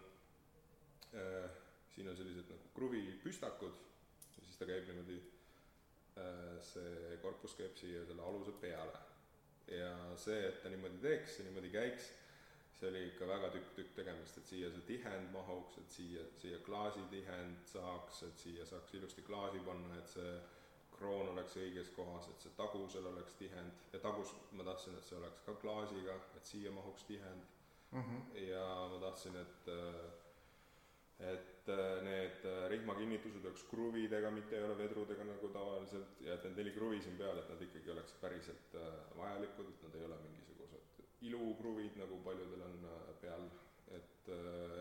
äh,, 1.14 1.50
siin 1.95 2.09
on 2.09 2.16
sellised 2.16 2.49
nagu 2.52 2.71
kruvipüstakud, 2.75 3.75
siis 4.45 4.57
ta 4.57 4.69
käib 4.69 4.87
niimoodi 4.87 5.19
äh, 5.19 6.62
see 6.62 7.19
korpus 7.23 7.59
käib 7.59 7.75
siia 7.76 8.05
selle 8.07 8.23
aluse 8.23 8.55
peale 8.61 9.15
ja 9.68 10.16
see, 10.16 10.46
et 10.49 10.62
ta 10.62 10.70
niimoodi 10.73 10.99
teeks 11.02 11.38
ja 11.38 11.44
niimoodi 11.44 11.70
käiks, 11.75 12.11
see 12.76 12.90
oli 12.90 13.06
ikka 13.08 13.28
väga 13.28 13.49
tükk-tükk 13.54 13.94
tegemist, 13.96 14.38
et 14.38 14.50
siia 14.52 14.68
see 14.70 14.85
tihend 14.90 15.32
mahuks, 15.32 15.78
et 15.80 15.96
siia, 15.96 16.26
siia 16.42 16.58
klaasitihend 16.66 17.64
saaks, 17.73 18.23
et 18.28 18.44
siia 18.44 18.66
saaks 18.68 18.94
ilusti 18.99 19.25
klaasi 19.26 19.62
panna, 19.66 19.96
et 19.99 20.12
see 20.12 20.37
kroon 20.96 21.32
oleks 21.32 21.56
õiges 21.61 21.90
kohas, 21.96 22.28
et 22.32 22.44
see 22.44 22.54
tagusel 22.56 23.08
oleks 23.11 23.35
tihend 23.40 23.92
ja 23.92 24.00
tagus 24.04 24.32
ma 24.52 24.64
tahtsin, 24.68 24.96
et 24.96 25.08
see 25.08 25.18
oleks 25.18 25.42
ka 25.49 25.56
klaasiga, 25.64 26.20
et 26.37 26.52
siia 26.52 26.73
mahuks 26.73 27.04
tihend 27.08 27.42
mm. 27.90 28.02
-hmm. 28.02 28.38
ja 28.49 28.68
ma 28.92 29.00
tahtsin, 29.08 29.37
et 29.37 29.68
et 31.18 31.70
need 32.04 32.44
rihmakinnitused 32.70 33.44
oleks 33.49 33.64
kruvidega, 33.70 34.30
mitte 34.30 34.58
ei 34.58 34.66
ole 34.66 34.76
vedrudega 34.78 35.25
nagu 35.26 35.49
tavaliselt 35.54 36.20
ja 36.23 36.37
et 36.37 36.44
need 36.46 36.61
neli 36.61 36.75
kruvi 36.76 37.00
siin 37.02 37.16
peal, 37.18 37.40
et 37.40 37.49
nad 37.50 37.62
ikkagi 37.64 37.90
oleks 37.94 38.18
päriselt 38.20 38.76
vajalikud, 39.16 39.73
et 39.73 39.87
nad 39.87 39.96
ei 39.96 40.04
ole 40.06 40.20
mingisugused 40.26 41.00
ilukruvid, 41.30 41.96
nagu 41.99 42.20
paljudel 42.26 42.62
on 42.68 42.87
peal, 43.23 43.49
et 43.96 44.30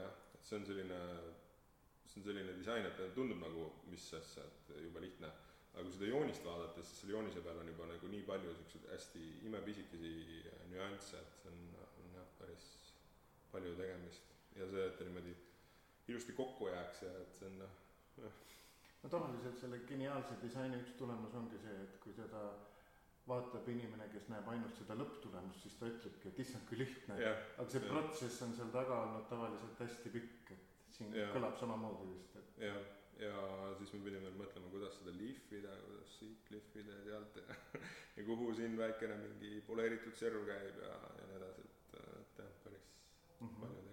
jah, 0.01 0.19
et 0.35 0.45
see 0.45 0.59
on 0.59 0.67
selline, 0.67 0.99
see 2.05 2.21
on 2.21 2.27
selline 2.27 2.59
disain, 2.59 2.85
et 2.85 3.01
tundub 3.15 3.41
nagu 3.41 3.71
mis 3.89 4.11
asja, 4.19 4.43
et 4.43 4.75
jube 4.83 5.01
lihtne. 5.03 5.31
Aga 5.75 5.83
kui 5.83 5.95
seda 5.97 6.07
joonist 6.07 6.45
vaadata, 6.47 6.83
siis 6.83 7.01
selle 7.01 7.17
joonise 7.17 7.41
peal 7.43 7.57
on 7.59 7.67
juba 7.67 7.87
nagu 7.89 8.11
nii 8.11 8.21
palju 8.27 8.53
siukseid 8.59 8.85
hästi 8.93 9.23
imepisikesi 9.49 10.13
nüansse, 10.71 11.19
et 11.19 11.41
see 11.41 11.51
on, 11.51 11.65
on 12.03 12.13
jah, 12.15 12.29
päris 12.39 12.69
palju 13.51 13.73
tegemist. 13.79 14.31
Ja 14.55 14.69
see, 14.71 14.85
et 14.87 15.01
niimoodi 15.03 15.33
ilusti 16.07 16.35
kokku 16.37 16.69
jääks 16.69 17.01
ja 17.05 17.11
et 17.21 17.39
see 17.39 17.49
on 17.49 17.59
noh, 17.63 17.75
no 19.03 19.09
tavaliselt 19.09 19.59
selle 19.61 19.81
geniaalse 19.89 20.37
disaini 20.41 20.81
üks 20.83 20.95
tulemus 20.99 21.35
ongi 21.37 21.59
see, 21.63 21.75
et 21.83 21.99
kui 22.03 22.13
seda 22.17 22.43
vaatab 23.29 23.69
inimene, 23.73 24.05
kes 24.13 24.27
näeb 24.29 24.49
ainult 24.53 24.77
seda 24.77 24.97
lõpptulemust, 24.99 25.63
siis 25.65 25.79
ta 25.79 25.89
ütlebki, 25.89 26.29
et 26.29 26.41
issand, 26.43 26.67
kui 26.69 26.77
lihtne. 26.83 27.17
aga 27.57 27.65
see 27.71 27.81
ja. 27.81 27.87
protsess 27.89 28.43
on 28.45 28.53
seal 28.57 28.69
taga 28.73 28.99
olnud 29.07 29.25
tavaliselt 29.31 29.81
hästi 29.81 30.13
pikk, 30.13 30.53
et 30.53 30.99
siin 30.99 31.17
ja. 31.17 31.31
kõlab 31.33 31.57
samamoodi 31.61 32.11
vist, 32.11 32.37
et. 32.41 32.61
jah 32.67 32.83
ja 33.19 33.41
siis 33.79 33.93
me 33.95 34.01
pidime 34.03 34.31
mõtlema, 34.35 34.69
kuidas 34.73 34.97
seda 34.99 35.13
lihvida, 35.15 35.71
kuidas 35.85 36.15
siit 36.19 36.49
lihvida 36.51 36.97
ja 36.97 37.03
sealt 37.05 37.39
ja 37.39 37.57
ja 38.17 38.25
kuhu 38.27 38.51
siin 38.57 38.77
väikene 38.77 39.17
mingi 39.21 39.61
poleeritud 39.67 40.15
serv 40.19 40.43
käib 40.49 40.81
ja, 40.83 40.93
ja 41.19 41.27
nii 41.29 41.37
edasi, 41.39 41.67
et, 41.69 41.97
et 42.19 42.41
jah, 42.43 42.53
päris 42.63 42.87
mm 43.39 43.47
-hmm. 43.47 43.59
palju. 43.61 43.84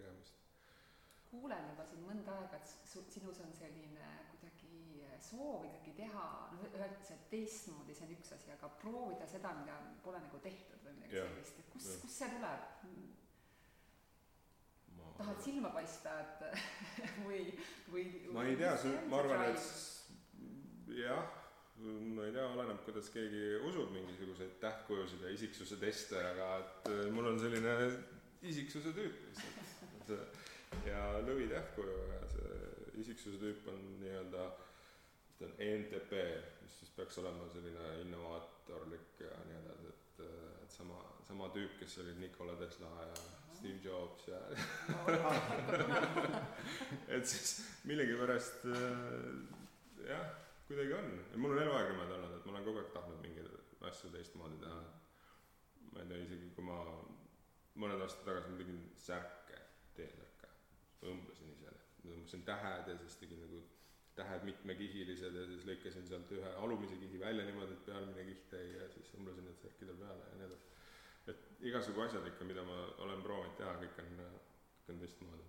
Kuulen 1.32 1.70
juba 1.72 1.86
siin 1.88 2.04
mõnda 2.04 2.36
aega, 2.42 2.60
et 2.60 2.92
sinus 3.14 3.40
on 3.40 3.54
selline 3.56 4.08
kuidagi 4.30 5.06
soov 5.22 5.64
ikkagi 5.68 5.94
teha, 6.02 6.26
noh, 6.52 6.64
öeldakse, 6.68 7.16
et 7.16 7.28
teistmoodi, 7.32 7.96
see 7.96 8.06
on 8.08 8.14
üks 8.16 8.34
asi, 8.36 8.52
aga 8.52 8.68
proovida 8.82 9.28
seda, 9.30 9.54
mida 9.60 9.78
pole 10.04 10.20
nagu 10.20 10.40
tehtud 10.44 10.84
või 10.84 10.98
midagi 10.98 11.22
sellist, 11.22 11.60
et 11.62 11.72
kust, 11.74 11.98
kust 12.04 12.20
see 12.20 12.30
tuleb? 12.36 12.70
tahad 15.22 15.42
silma 15.44 15.70
paista, 15.70 16.14
et 16.22 16.40
või, 17.26 17.44
või? 17.92 18.04
ma 18.34 18.44
ei 18.48 18.56
tea, 18.58 18.72
ma 19.12 19.20
arvan, 19.20 19.44
et 19.52 20.96
jah, 20.98 21.34
ma 21.82 22.26
ei 22.26 22.34
tea, 22.34 22.46
oleneb, 22.48 22.80
kuidas 22.86 23.10
keegi 23.14 23.42
usub 23.68 23.92
mingisuguseid 23.94 24.56
tähtkujusid 24.62 25.24
ja 25.26 25.34
isiksuse 25.36 25.78
teste, 25.80 26.18
aga 26.32 26.48
et 26.64 26.92
mul 27.14 27.32
on 27.32 27.40
selline 27.40 27.76
isiksuse 28.50 28.94
tüüp 28.96 29.28
lihtsalt, 29.28 30.16
et 30.16 30.41
ja 30.86 31.00
lõvi 31.26 31.46
tähtkuju 31.50 31.96
ja 32.12 32.20
see 32.34 32.50
isiksuse 33.02 33.38
tüüp 33.42 33.62
on 33.72 33.80
nii-öelda 34.02 34.42
ütlen 35.32 35.52
ENTP, 35.58 36.12
mis 36.62 36.74
siis 36.78 36.90
peaks 36.96 37.18
olema 37.18 37.48
selline 37.52 37.84
innovaatorlik 38.04 39.20
ja 39.20 39.32
nii 39.48 39.56
edasi, 39.58 39.86
et, 39.92 40.16
et 40.62 40.72
sama, 40.76 40.98
sama 41.28 41.46
tüüp, 41.54 41.72
kes 41.80 41.92
oli 42.04 42.12
Nikola 42.20 42.54
Tesla 42.60 42.92
ja 43.08 43.16
Steve 43.56 43.80
Jobs 43.84 44.22
ja 44.28 44.40
et 47.16 47.26
siis 47.26 47.48
millegipärast 47.84 48.58
äh, 48.70 48.76
jah, 50.08 50.26
kuidagi 50.68 50.92
on 50.98 51.08
mul 51.36 51.56
on 51.56 51.62
eluaeg 51.62 51.88
niimoodi 51.90 52.12
olnud, 52.18 52.34
et 52.36 52.44
ma 52.46 52.50
olen 52.56 52.66
kogu 52.68 52.78
aeg 52.82 52.90
tahtnud 52.94 53.20
mingeid 53.24 53.48
asju 53.88 54.06
teistmoodi 54.14 54.58
teha. 54.62 54.80
ma 55.92 55.96
ei 56.00 56.06
tea, 56.08 56.18
isegi 56.26 56.46
kui 56.56 56.64
ma 56.64 56.78
mõned 57.82 58.00
aastad 58.04 58.24
tagasi 58.28 58.48
ma 58.52 58.56
tegin 58.62 58.80
särke, 58.98 59.56
T-särke, 59.96 60.31
õmblesin 61.02 61.54
ise, 61.54 61.76
tõmbasin 62.02 62.44
tähed 62.48 62.90
ja 62.92 62.98
siis 63.04 63.16
tegin 63.20 63.40
nagu 63.46 63.62
tähed 64.16 64.44
mitmekihilised 64.44 65.34
ja 65.40 65.46
siis 65.48 65.64
lõikasin 65.64 66.04
sealt 66.08 66.32
ühe 66.36 66.50
alumise 66.60 66.98
kihi 67.00 67.20
välja 67.20 67.46
niimoodi, 67.48 67.78
et 67.78 67.86
pealmine 67.86 68.26
kiht 68.28 68.52
jäi 68.58 68.76
ja 68.76 68.90
siis 68.92 69.14
õmblesin 69.18 69.48
need 69.48 69.64
särkidel 69.64 69.96
peale 70.02 70.28
ja 70.28 70.38
nii 70.40 70.50
edasi 70.50 70.72
et 71.30 71.64
igasugu 71.70 72.02
asjad 72.04 72.26
ikka, 72.26 72.46
mida 72.46 72.64
ma 72.66 72.78
olen 73.04 73.22
proovinud 73.24 73.58
teha, 73.58 73.74
kõik 73.82 73.98
on, 74.02 74.22
kõik 74.82 74.94
on 74.94 75.02
teistmoodi. 75.02 75.48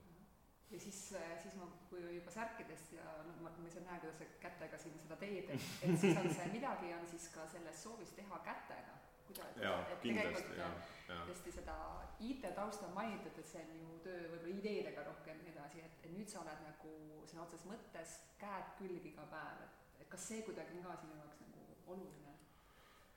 ja 0.73 0.79
siis, 0.81 0.99
siis 1.43 1.55
ma, 1.57 1.67
kui 1.89 2.01
juba 2.17 2.33
särkidest 2.33 2.93
ja 2.97 3.05
noh, 3.27 3.39
ma, 3.45 3.53
ma 3.57 3.69
ise 3.69 3.81
näen, 3.85 4.01
kuidas 4.03 4.21
sa 4.21 4.27
kätega 4.43 4.79
siin 4.81 4.99
seda 5.01 5.17
teed, 5.21 5.49
et, 5.55 5.71
et 5.87 5.97
siis 6.01 6.17
on 6.17 6.29
see, 6.29 6.49
midagi 6.53 6.93
on 6.97 7.07
siis 7.09 7.27
ka 7.33 7.47
selles 7.55 7.83
soovis 7.87 8.13
teha 8.17 8.41
kätega. 8.45 8.99
Kuidas, 9.27 9.57
et 9.57 10.01
tegelikult 10.03 10.57
ja, 10.57 10.69
ja. 11.09 11.19
tõesti 11.29 11.53
seda 11.57 11.77
IT-tausta 12.23 12.87
on 12.87 12.95
mainitud, 12.97 13.39
et 13.39 13.49
see 13.49 13.63
on 13.65 13.73
ju 13.79 13.97
töö 14.05 14.21
võib-olla 14.31 14.53
ideedega 14.53 15.05
rohkem 15.09 15.39
ja 15.39 15.43
nii 15.43 15.53
edasi, 15.55 15.83
et, 15.87 16.05
nüüd 16.13 16.29
sa 16.29 16.43
oled 16.43 16.63
nagu 16.65 16.93
sõna 17.29 17.45
otseses 17.45 17.67
mõttes 17.67 18.17
käed 18.41 18.73
külge 18.79 19.09
iga 19.09 19.25
päev, 19.31 19.63
et, 19.65 19.81
et 20.03 20.09
kas 20.11 20.29
see 20.29 20.43
kuidagi 20.45 20.77
on 20.77 20.87
ka 20.87 20.97
sinu 21.01 21.19
jaoks 21.19 21.41
nagu 21.43 21.65
oluline? 21.95 22.37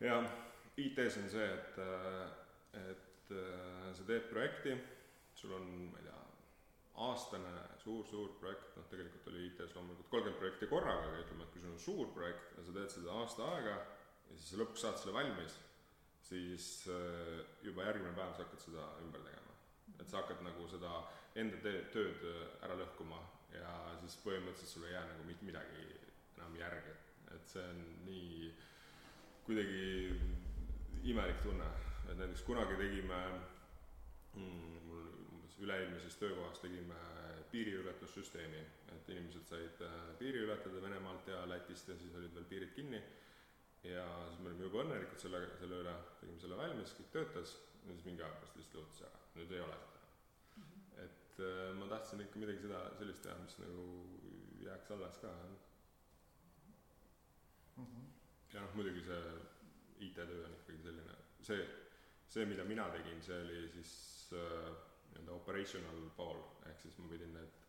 jah, 0.01 0.31
IT-s 0.77 1.21
on 1.23 1.31
see, 1.33 1.49
et 1.59 1.81
et 2.77 3.33
äh, 3.33 3.93
sa 3.97 4.05
teed 4.07 4.29
projekti, 4.31 4.75
sul 5.35 5.55
on, 5.57 5.69
ma 5.93 6.01
ei 6.01 6.07
tea, 6.07 6.23
aastane 7.07 7.53
suur-suur 7.83 8.37
projekt, 8.41 8.73
noh 8.77 8.89
tegelikult 8.91 9.29
oli 9.33 9.47
IT-s 9.51 9.75
loomulikult 9.77 10.11
kolmkümmend 10.13 10.41
projekti 10.41 10.69
korraga, 10.71 11.11
aga 11.11 11.23
ütleme, 11.25 11.45
et 11.45 11.53
kui 11.53 11.63
sul 11.63 11.73
on 11.73 11.81
suur 11.87 12.13
projekt 12.15 12.57
ja 12.57 12.65
sa 12.65 12.77
teed 12.77 12.93
seda 12.95 13.17
aasta 13.21 13.49
aega 13.57 13.77
ja 13.77 14.37
siis 14.37 14.61
lõpuks 14.61 14.85
saad 14.85 15.01
selle 15.01 15.17
valmis, 15.17 15.59
siis 16.29 16.69
äh, 16.93 17.41
juba 17.63 17.87
järgmine 17.89 18.15
päev 18.19 18.35
sa 18.35 18.45
hakkad 18.45 18.65
seda 18.67 18.87
ümber 19.05 19.25
tegema. 19.27 19.55
et 20.01 20.09
sa 20.09 20.23
hakkad 20.23 20.43
nagu 20.45 20.69
seda 20.69 20.93
enda 21.35 21.75
tööd 21.95 22.29
äh, 22.33 22.45
ära 22.67 22.79
lõhkuma 22.83 23.23
ja 23.55 23.73
siis 24.03 24.19
põhimõtteliselt 24.25 24.75
sul 24.75 24.87
ei 24.89 24.97
jää 24.97 25.07
nagu 25.13 25.27
mitte 25.29 25.49
midagi 25.49 25.89
enam 26.37 26.57
järgi, 26.59 26.95
et 27.35 27.49
see 27.49 27.65
on 27.65 27.83
nii 28.05 28.55
kuidagi 29.47 29.85
imelik 31.07 31.43
tunne 31.43 31.69
et 32.11 32.19
näiteks 32.19 32.43
kunagi 32.47 32.77
tegime 32.79 33.19
mm, 34.37 34.75
mul 34.87 35.07
umbes 35.35 35.59
üle-eelmises 35.63 36.19
töökohas 36.21 36.61
tegime 36.63 36.99
piiriületussüsteemi, 37.51 38.63
et 38.95 39.11
inimesed 39.15 39.47
said 39.49 39.83
äh, 39.87 39.97
piiri 40.21 40.45
ületada 40.47 40.83
Venemaalt 40.83 41.29
ja 41.31 41.45
Lätist 41.49 41.89
ja 41.89 41.97
siis 41.99 42.15
olid 42.19 42.35
veel 42.35 42.49
piirid 42.51 42.75
kinni. 42.77 43.03
Ja 43.87 44.07
siis 44.29 44.41
me 44.41 44.51
olime 44.51 44.67
jube 44.67 44.83
õnnelikud 44.83 45.23
selle, 45.23 45.43
selle 45.61 45.81
üle, 45.85 45.95
tegime 46.21 46.43
selle 46.43 46.59
valmis, 46.59 46.95
kõik 46.99 47.13
töötas 47.15 47.55
ja 47.85 47.93
siis 47.93 48.07
mingi 48.09 48.25
aja 48.25 48.35
pärast 48.39 48.59
lihtsalt 48.59 48.81
lõhutas 48.81 49.05
ära, 49.09 49.23
nüüd 49.37 49.55
ei 49.55 49.63
ole 49.67 49.79
seda 49.85 50.03
mm. 50.57 50.67
-hmm. 50.67 51.05
et 51.07 51.41
äh, 51.49 51.71
ma 51.79 51.91
tahtsin 51.95 52.25
ikka 52.27 52.43
midagi 52.43 52.65
seda, 52.67 52.83
sellist 52.99 53.23
teha, 53.27 53.39
mis 53.45 53.59
nagu 53.63 53.87
jääks 54.67 54.95
alles 54.97 55.19
ka 55.25 55.33
mm. 57.77 57.87
-hmm. 57.87 58.07
ja 58.55 58.65
noh, 58.67 58.79
muidugi 58.81 59.03
see 59.11 59.25
IT-töö 60.07 60.45
on 60.45 60.57
ikkagi 60.61 60.83
selline, 60.89 61.19
see 61.43 61.63
see, 62.29 62.45
mida 62.47 62.65
mina 62.65 62.89
tegin, 62.91 63.23
see 63.23 63.39
oli 63.43 63.69
siis 63.73 63.93
äh, 64.33 64.73
nii-öelda 65.13 65.33
operational 65.33 66.03
pool, 66.17 66.43
ehk 66.69 66.81
siis 66.83 66.99
ma 66.99 67.09
pidin 67.09 67.33
need 67.37 67.63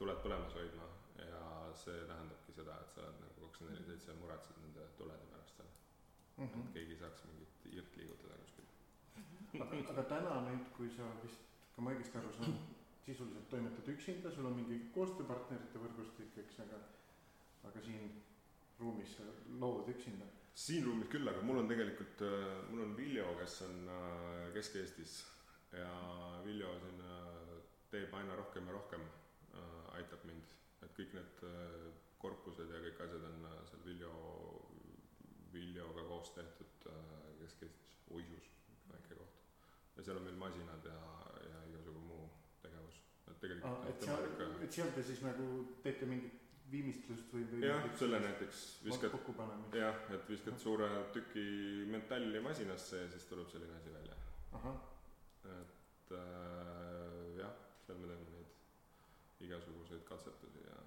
tuled 0.00 0.18
põlemas 0.24 0.54
hoidma 0.56 0.88
ja 1.20 1.42
see 1.78 1.98
tähendabki 2.08 2.56
seda, 2.56 2.78
et 2.82 2.94
sa 2.94 3.04
oled 3.04 3.20
nagu 3.22 3.44
kakskümmend 3.44 3.78
neli 3.78 3.90
seitse 3.92 4.16
muretsed 4.18 4.58
nende 4.64 4.88
tulede 4.98 5.28
seal 5.30 5.41
mm. 6.36 6.44
-hmm. 6.44 6.66
et 6.66 6.72
keegi 6.76 6.98
saaks 7.02 7.24
mingit 7.30 7.66
irt 7.78 7.96
liigutada 7.96 8.38
kuskil 8.42 8.68
aga, 9.60 9.80
aga 9.94 10.04
täna 10.14 10.36
nüüd, 10.48 10.68
kui 10.76 10.90
sa 10.96 11.08
vist, 11.22 11.48
kui 11.74 11.84
ma 11.84 11.94
õigesti 11.94 12.18
aru 12.20 12.34
saan, 12.36 12.58
sisuliselt 13.06 13.48
toimetad 13.50 13.88
üksinda, 13.94 14.30
sul 14.30 14.46
on 14.50 14.58
mingi 14.60 14.78
koostööpartnerite 14.94 15.78
võrgustik, 15.86 16.38
eks, 16.44 16.60
aga 16.66 16.78
aga 17.70 17.80
siin 17.80 18.22
ruumis 18.78 19.16
sa 19.16 19.26
lood 19.64 19.88
üksinda 19.94 20.26
siin 20.54 20.84
ruumis 20.84 21.08
küll, 21.08 21.28
aga 21.28 21.40
mul 21.46 21.62
on 21.62 21.68
tegelikult, 21.70 22.24
mul 22.70 22.84
on 22.84 22.96
Viljo, 22.96 23.24
kes 23.40 23.60
on 23.66 23.88
Kesk-Eestis 24.54 25.14
ja 25.72 25.92
Viljo 26.44 26.72
siin 26.82 27.00
teeb 27.92 28.12
aina 28.18 28.36
rohkem 28.36 28.68
ja 28.68 28.76
rohkem, 28.76 29.06
aitab 29.96 30.26
mind, 30.28 30.52
et 30.84 30.92
kõik 30.98 31.16
need 31.16 31.44
korpused 32.22 32.68
ja 32.70 32.82
kõik 32.84 33.00
asjad 33.06 33.24
on 33.30 33.48
seal 33.70 33.84
Viljo, 33.86 34.12
Viljoga 35.52 36.04
koos 36.08 36.30
tehtud 36.36 36.88
Kesk-Eestis, 37.42 37.78
Uisus, 38.10 38.48
väike 38.92 39.14
koht. 39.14 39.40
ja 39.96 40.04
seal 40.04 40.16
on 40.16 40.26
meil 40.28 40.38
masinad 40.40 40.84
ja, 40.86 40.98
ja 41.48 41.64
igasugu 41.70 42.00
muu 42.06 42.28
tegevus, 42.62 43.00
et 43.26 43.40
tegelikult 43.40 43.72
ah, 43.72 43.88
et 43.90 44.06
seal, 44.06 44.28
et 44.62 44.78
seal 44.78 44.92
te 44.96 45.04
siis 45.08 45.22
nagu 45.24 45.48
teete 45.84 46.08
mingit 46.08 46.38
viimistlust 46.72 47.32
või, 47.34 47.44
või 47.50 47.66
jah, 47.66 47.84
selle 48.00 48.20
näiteks 48.22 48.62
viskad, 48.86 49.16
jah, 49.76 49.98
et 50.16 50.30
viskad 50.30 50.60
suure 50.62 50.88
tüki 51.16 51.44
metalli 51.92 52.40
masinasse 52.44 53.02
ja 53.02 53.10
siis 53.12 53.26
tuleb 53.28 53.50
selline 53.52 53.76
asi 53.76 53.92
välja. 53.92 54.16
et 55.58 56.14
äh, 56.16 57.26
jah, 57.40 57.56
seal 57.86 57.98
me 58.00 58.12
teeme 58.12 58.36
neid 58.36 59.42
igasuguseid 59.48 60.04
katsetusi 60.08 60.62
ja, 60.68 60.78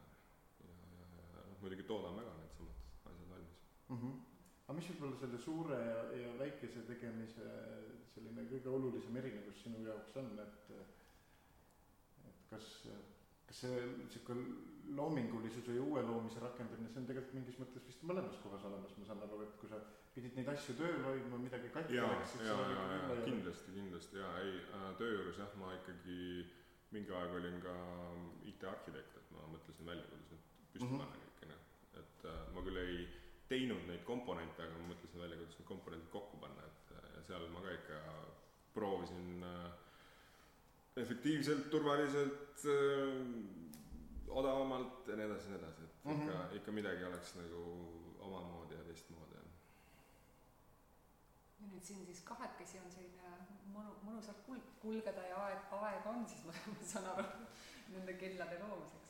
ja, 0.63 0.77
ja, 1.01 1.09
ja 1.35 1.43
noh, 1.49 1.59
muidugi 1.61 1.85
toodame 1.89 2.23
ka 2.25 2.37
needsamad 2.39 3.11
asjad 3.11 3.29
valmis. 3.33 3.61
mhmh. 3.89 4.34
Aga 4.65 4.75
mis 4.79 4.87
võib 4.91 5.03
olla 5.07 5.17
selle 5.21 5.39
suure 5.41 5.77
ja, 5.77 5.97
ja 6.21 6.29
väikese 6.39 6.81
tegemise 6.89 7.49
selline 8.13 8.45
kõige 8.49 8.71
olulisem 8.73 9.17
erinevus 9.21 9.59
sinu 9.63 9.83
jaoks 9.85 10.15
on, 10.21 10.31
et 10.41 10.71
et 12.25 12.39
kas, 12.49 12.69
kas 13.49 13.59
see 13.65 13.83
sihuke 14.13 14.35
loomingulisuse 14.97 15.75
ja 15.75 15.81
uue 15.83 16.01
loomise 16.05 16.39
rakendamine, 16.41 16.89
see 16.93 17.01
on 17.01 17.07
tegelikult 17.09 17.37
mingis 17.37 17.59
mõttes 17.61 17.85
vist 17.89 18.03
mõlemas 18.05 18.37
kohas 18.43 18.65
olemas, 18.69 18.93
ma 18.97 19.07
saan 19.09 19.23
aru, 19.25 19.39
et 19.45 19.55
kui 19.61 19.69
sa 19.71 19.79
pidid 20.15 20.35
neid 20.37 20.49
asju 20.53 20.75
tööl 20.79 21.01
hoidma, 21.07 21.39
midagi 21.41 21.71
katki 21.73 21.97
läks, 22.01 22.35
siis 22.35 22.45
ja, 22.49 22.57
ja, 22.73 22.83
ja 23.09 23.15
kindlasti, 23.25 23.73
kindlasti 23.75 24.21
ja 24.21 24.29
ei 24.43 24.53
äh,, 24.61 24.85
töö 25.01 25.11
juures 25.17 25.41
jah, 25.41 25.55
ma 25.61 25.73
ikkagi 25.79 26.19
mingi 26.95 27.11
aeg 27.17 27.33
olin 27.39 27.57
ka 27.65 27.73
IT-arhitekt, 28.53 29.17
et 29.19 29.31
ma 29.35 29.45
mõtlesin 29.51 29.89
välja, 29.89 30.05
kuidas 30.09 30.31
nüüd 30.31 30.45
püsti 30.73 30.85
Mhm. 30.85 30.99
panna 31.01 31.21
kõike 31.25 31.49
noh, 31.49 31.63
et 32.01 32.25
äh, 32.29 32.39
ma 32.55 32.61
küll 32.65 32.77
ei 32.81 32.99
teinud 33.49 33.83
neid 33.87 34.03
komponente, 34.07 34.63
aga 34.63 34.77
ma 34.79 34.87
mõtlesin 34.93 35.21
välja, 35.21 35.37
kuidas 35.37 35.57
need 35.59 35.67
komponendid 35.69 36.09
kokku 36.13 36.37
panna, 36.41 36.65
et 36.65 36.95
ja 37.15 37.21
seal 37.27 37.47
ma 37.53 37.61
ka 37.65 37.73
ikka 37.77 37.99
proovisin 38.73 39.43
äh, 39.43 39.71
efektiivselt, 41.03 41.69
turvaliselt 41.71 42.65
äh,, 42.65 43.19
odavamalt 44.35 45.07
ja 45.07 45.15
nii 45.19 45.25
edasi 45.29 45.51
ja 45.51 45.57
nii 45.57 45.63
edasi, 45.63 45.83
et 45.83 45.93
Mhm. 46.05 46.21
ikka, 46.21 46.41
ikka 46.59 46.71
midagi 46.71 47.03
oleks 47.05 47.31
nagu 47.35 47.61
omamoodi 48.21 48.75
ja 48.75 48.83
teistmoodi 48.85 49.35
ja 49.35 49.41
ja 51.59 51.67
nüüd 51.71 51.83
siin 51.87 52.03
siis 52.05 52.21
kahekesi 52.27 52.79
on 52.83 52.91
selline 52.93 53.31
mõnu, 53.73 53.95
mõnusalt 54.05 54.43
kul-, 54.45 54.61
kulgeda 54.81 55.23
ja 55.29 55.39
aeg, 55.47 55.63
aega 55.79 56.09
on 56.11 56.27
siis, 56.29 56.43
ma 56.45 56.53
saan 56.91 57.07
aru, 57.13 57.25
nende 57.95 58.13
kellade 58.21 58.59
loomiseks. 58.61 59.04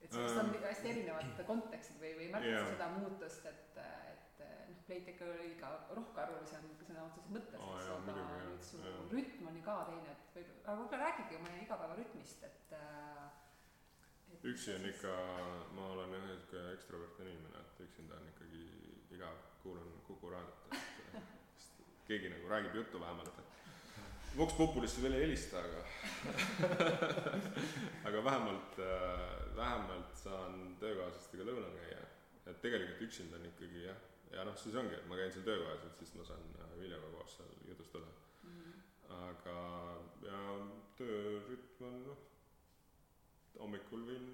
Et 0.00 0.12
sellest 0.12 0.38
on 0.40 0.50
Ähm. 0.54 0.62
hästi 0.64 0.88
erinevad 0.92 1.42
kontekstid 1.46 1.98
või, 2.02 2.12
või 2.18 2.28
märkad 2.34 2.56
sa 2.58 2.70
seda 2.74 2.88
muutust, 2.96 3.46
et, 3.50 3.80
et 4.12 4.40
noh, 4.70 4.78
Playtech 4.86 5.20
oli 5.26 5.50
ka 5.60 5.68
rohkearvulisem 5.96 6.64
sõna 6.86 7.04
otseses 7.06 7.30
mõttes, 7.34 7.60
Aa, 7.60 7.76
eks 7.76 7.90
jaa, 7.90 7.98
aga 8.00 8.24
nüüd 8.48 8.64
su 8.70 8.80
jaa. 8.82 9.04
rütm 9.12 9.50
on 9.50 9.58
ju 9.60 9.62
ka 9.68 9.76
teine, 9.90 10.14
et 10.16 10.32
võib, 10.38 10.50
aga 10.64 10.76
võib-olla 10.80 11.04
rääkige 11.04 11.38
oma 11.40 11.52
igapäevarütmist, 11.66 12.42
et, 12.48 12.72
äh, 12.78 13.28
et 14.34 14.48
üksi 14.54 14.74
on 14.78 14.88
ikka, 14.90 15.14
ma 15.76 15.86
olen 15.94 16.16
jah 16.16 16.26
sihuke 16.30 16.64
ekstravertne 16.78 17.28
inimene, 17.30 17.62
et 17.66 17.84
üksinda 17.86 18.18
on 18.18 18.26
ikkagi 18.32 18.64
igav, 19.18 19.38
kuulan 19.62 19.92
Kuku 20.08 20.30
raadiot, 20.32 20.74
et 20.74 21.14
sest 21.60 21.84
keegi 22.08 22.32
nagu 22.34 22.48
räägib 22.50 22.74
juttu 22.80 23.00
vähemalt, 23.02 23.38
et 23.38 23.69
Vox 24.38 24.54
Populisse 24.56 25.02
veel 25.02 25.16
ei 25.18 25.24
helista, 25.26 25.58
aga 25.58 25.80
aga 28.08 28.22
vähemalt, 28.24 28.78
vähemalt 29.56 30.14
saan 30.22 30.76
töökaaslastega 30.80 31.46
lõunal 31.48 31.74
käia, 31.80 32.04
et 32.46 32.60
tegelikult 32.62 33.02
üksinda 33.08 33.36
on 33.40 33.48
ikkagi 33.50 33.84
jah, 33.88 33.98
ja 34.32 34.44
noh, 34.46 34.56
siis 34.60 34.76
ongi, 34.78 34.94
et 34.96 35.08
ma 35.10 35.18
käin 35.18 35.32
seal 35.34 35.46
töökojas, 35.48 35.84
et 35.88 35.98
siis 36.02 36.14
ma 36.18 36.26
saan 36.28 36.44
äh, 36.62 36.74
Viljaga 36.80 37.10
koos 37.16 37.36
seal 37.40 37.54
jutustada, 37.68 38.10
Mhm. 38.40 38.70
aga 39.14 39.56
ja 40.24 40.38
töörütm 40.96 41.84
on 41.86 41.98
noh, 42.06 42.22
hommikul 43.58 44.06
viin 44.08 44.28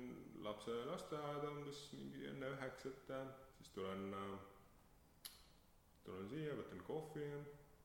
lapse 0.45 0.71
lasteaeda 0.87 1.49
umbes 1.51 1.81
mingi 1.99 2.29
enne 2.31 2.53
üheksat 2.55 3.11
siis 3.59 3.73
tulen 3.75 4.13
äh, 4.15 4.37
tulen 6.05 6.29
siia, 6.31 6.55
võtan 6.55 6.85
kohvi, 6.87 7.27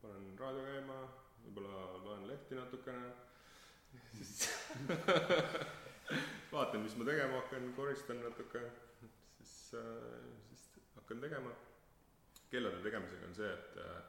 panen 0.03 0.27
raadio 0.39 0.63
käima, 0.67 0.99
võib-olla 1.45 1.83
loen 2.05 2.27
lehti 2.29 2.57
natukene, 2.57 3.11
siis 4.15 4.49
vaatan, 6.53 6.81
mis 6.85 6.95
ma 6.99 7.07
tegema 7.07 7.41
hakkan, 7.41 7.67
koristan 7.77 8.23
natuke, 8.25 8.63
siis 9.39 9.75
äh,, 9.79 10.31
siis 10.49 10.65
hakkan 10.95 11.21
tegema. 11.23 11.53
kellade 12.51 12.81
tegemisega 12.83 13.27
on 13.29 13.35
see, 13.35 13.51
et 13.51 13.77
äh, 13.79 14.01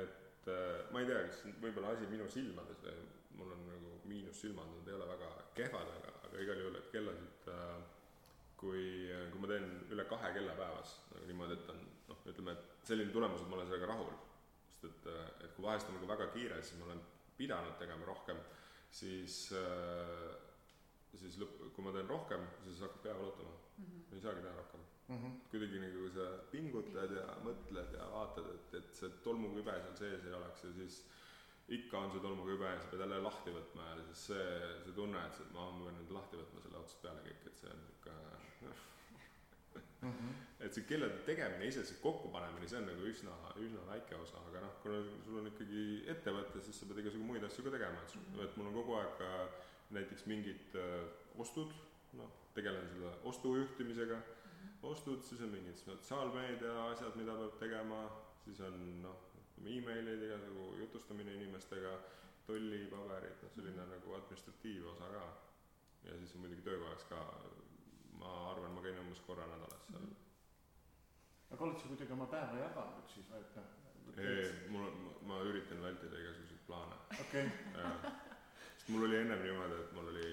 et 0.00 0.48
äh, 0.48 0.86
ma 0.92 1.02
ei 1.02 1.10
tea, 1.10 1.26
kas 1.28 1.42
võib-olla 1.60 1.92
asi 1.94 2.08
minu 2.10 2.28
silmades 2.32 2.80
või 2.82 3.02
mul 3.36 3.52
on 3.52 3.66
nagu 3.68 3.98
miinussilmad, 4.08 4.70
nad 4.72 4.88
ei 4.88 4.96
ole 4.96 5.08
väga 5.10 5.28
kehvad, 5.58 5.90
aga, 5.98 6.14
aga 6.28 6.40
igal 6.40 6.62
juhul, 6.62 6.78
et 6.80 6.88
kellasid 6.94 7.50
kui, 8.60 8.84
kui 9.32 9.42
ma 9.42 9.50
teen 9.50 9.66
üle 9.92 10.06
kahe 10.08 10.32
kella 10.36 10.54
päevas 10.58 10.94
nagu 11.12 11.28
niimoodi, 11.28 11.58
et 11.58 11.72
on 11.72 11.82
noh, 12.10 12.22
ütleme, 12.32 12.54
et 12.56 12.88
selline 12.88 13.12
tulemus, 13.14 13.42
et 13.42 13.50
ma 13.50 13.58
olen 13.58 13.68
sellega 13.70 13.90
rahul. 13.92 14.14
Sest 14.86 15.06
et, 15.12 15.44
et 15.44 15.54
kui 15.56 15.66
vahest 15.66 15.88
on 15.90 15.98
nagu 15.98 16.08
väga 16.14 16.30
kiire, 16.34 16.62
siis 16.62 16.78
ma 16.80 16.88
olen 16.90 17.02
pidanud 17.36 17.76
tegema 17.78 18.06
rohkem, 18.08 18.38
siis 18.90 19.50
äh, 19.52 20.34
siis 21.16 21.36
lõpp, 21.40 21.60
kui 21.74 21.84
ma 21.84 21.92
teen 21.96 22.08
rohkem, 22.10 22.42
siis 22.64 22.80
hakkab 22.84 23.02
pea 23.06 23.14
valutama, 23.20 23.54
Mhm. 23.76 23.96
ei 24.16 24.20
saagi 24.24 24.40
teha 24.40 24.54
rohkem. 24.56 24.80
Mhm. 25.12 25.32
kuidagi 25.50 25.78
nagu 25.82 26.06
sa 26.14 26.24
pingutad 26.50 27.10
ja 27.14 27.26
mõtled 27.44 27.92
ja 27.94 28.06
vaatad, 28.10 28.46
et, 28.54 28.74
et 28.74 28.94
see 28.96 29.10
tolmukübe 29.22 29.74
seal 29.82 29.96
sees 30.00 30.24
ei 30.26 30.32
oleks 30.34 30.64
ja 30.64 30.70
siis 30.78 30.96
ikka 31.76 31.98
on 31.98 32.10
see 32.14 32.22
tolmukübe 32.24 32.64
ja 32.72 32.80
sa 32.80 32.88
pead 32.90 33.04
jälle 33.04 33.20
lahti 33.22 33.52
võtma 33.54 33.84
ja 33.90 34.00
siis 34.08 34.24
see, 34.30 34.48
see 34.86 34.96
tunne, 34.96 35.20
et 35.28 35.52
ma 35.54 35.68
ma 35.70 35.84
pean 35.84 36.00
nüüd 36.00 36.10
lahti 36.16 36.40
võtma 36.40 36.62
selle 36.64 36.80
otsast 36.80 37.02
peale 37.04 37.22
kõik, 37.28 37.46
et 37.52 37.60
see 37.62 37.70
on 37.70 37.84
niisugune 37.84 38.74
Mhm. 40.02 40.32
et 40.60 40.74
see 40.74 40.84
kellade 40.88 41.22
tegemine 41.24 41.66
ise, 41.66 41.84
see 41.84 42.00
kokkupanemine, 42.02 42.68
see 42.68 42.78
on 42.78 42.86
nagu 42.90 43.06
üsna, 43.08 43.32
üsna 43.60 43.84
väike 43.88 44.16
osa, 44.20 44.40
aga 44.50 44.60
noh, 44.60 44.74
kuna 44.82 45.00
sul 45.24 45.38
on 45.40 45.48
ikkagi 45.50 45.84
ettevõte, 46.12 46.62
siis 46.64 46.80
sa 46.80 46.88
pead 46.88 47.00
igasugu 47.02 47.24
muid 47.24 47.44
asju 47.44 47.64
ka 47.64 47.72
tegema, 47.76 48.02
et 48.02 48.14
sul, 48.14 48.26
et 48.44 48.56
mul 48.56 48.70
on 48.70 48.76
kogu 48.76 48.96
aeg 49.00 49.14
ka 49.20 49.30
näiteks 49.96 50.26
mingid 50.26 50.76
äh, 50.80 51.06
ostud, 51.38 51.72
noh, 52.20 52.32
tegelen 52.54 52.88
selle 52.92 53.12
ostujuhtimisega, 53.30 54.20
ostud, 54.82 55.22
siis 55.24 55.40
on 55.46 55.54
mingid 55.54 55.80
sotsiaalmeedia 55.80 56.74
asjad, 56.90 57.16
mida 57.16 57.36
peab 57.40 57.56
tegema, 57.62 58.02
siis 58.44 58.60
on 58.68 58.78
noh, 59.02 59.24
emailid, 59.64 60.22
igasugu 60.28 60.74
jutustamine 60.82 61.34
inimestega, 61.40 61.96
tollipaberid, 62.46 63.40
noh 63.42 63.54
selline 63.56 63.86
nagu 63.90 64.14
administratiivosa 64.20 65.08
ka. 65.14 65.24
ja 66.06 66.18
siis 66.18 66.34
on 66.34 66.44
muidugi 66.44 66.62
töökojas 66.62 67.04
ka, 67.10 67.22
ma 68.20 68.34
arvan, 68.52 68.74
ma 68.76 68.84
käin 68.84 69.00
umbes 69.02 69.20
korra 69.26 69.46
nädalas 69.50 69.88
seal 69.90 70.04
mm. 70.04 70.14
aga 71.54 71.66
oled 71.68 71.80
sa 71.80 71.90
kuidagi 71.90 72.16
oma 72.16 72.28
päeva 72.32 72.62
jaganud 72.62 73.12
siis 73.14 73.28
või, 73.32 73.42
et 73.44 73.58
noh? 73.60 73.74
ei, 74.16 74.46
mul 74.72 74.86
ma 75.28 75.40
üritan 75.44 75.82
vältida 75.82 76.20
igasuguseid 76.22 76.62
plaane. 76.66 76.98
okei, 77.20 77.46
sest 78.76 78.88
mul 78.94 79.06
oli 79.08 79.20
ennem 79.20 79.42
niimoodi, 79.44 79.80
et 79.84 79.96
mul 79.96 80.10
oli 80.14 80.30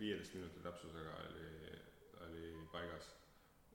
viieteist 0.00 0.36
minuti 0.38 0.62
täpsusega 0.64 1.16
oli, 1.26 1.74
oli 2.26 2.52
paigas. 2.72 3.12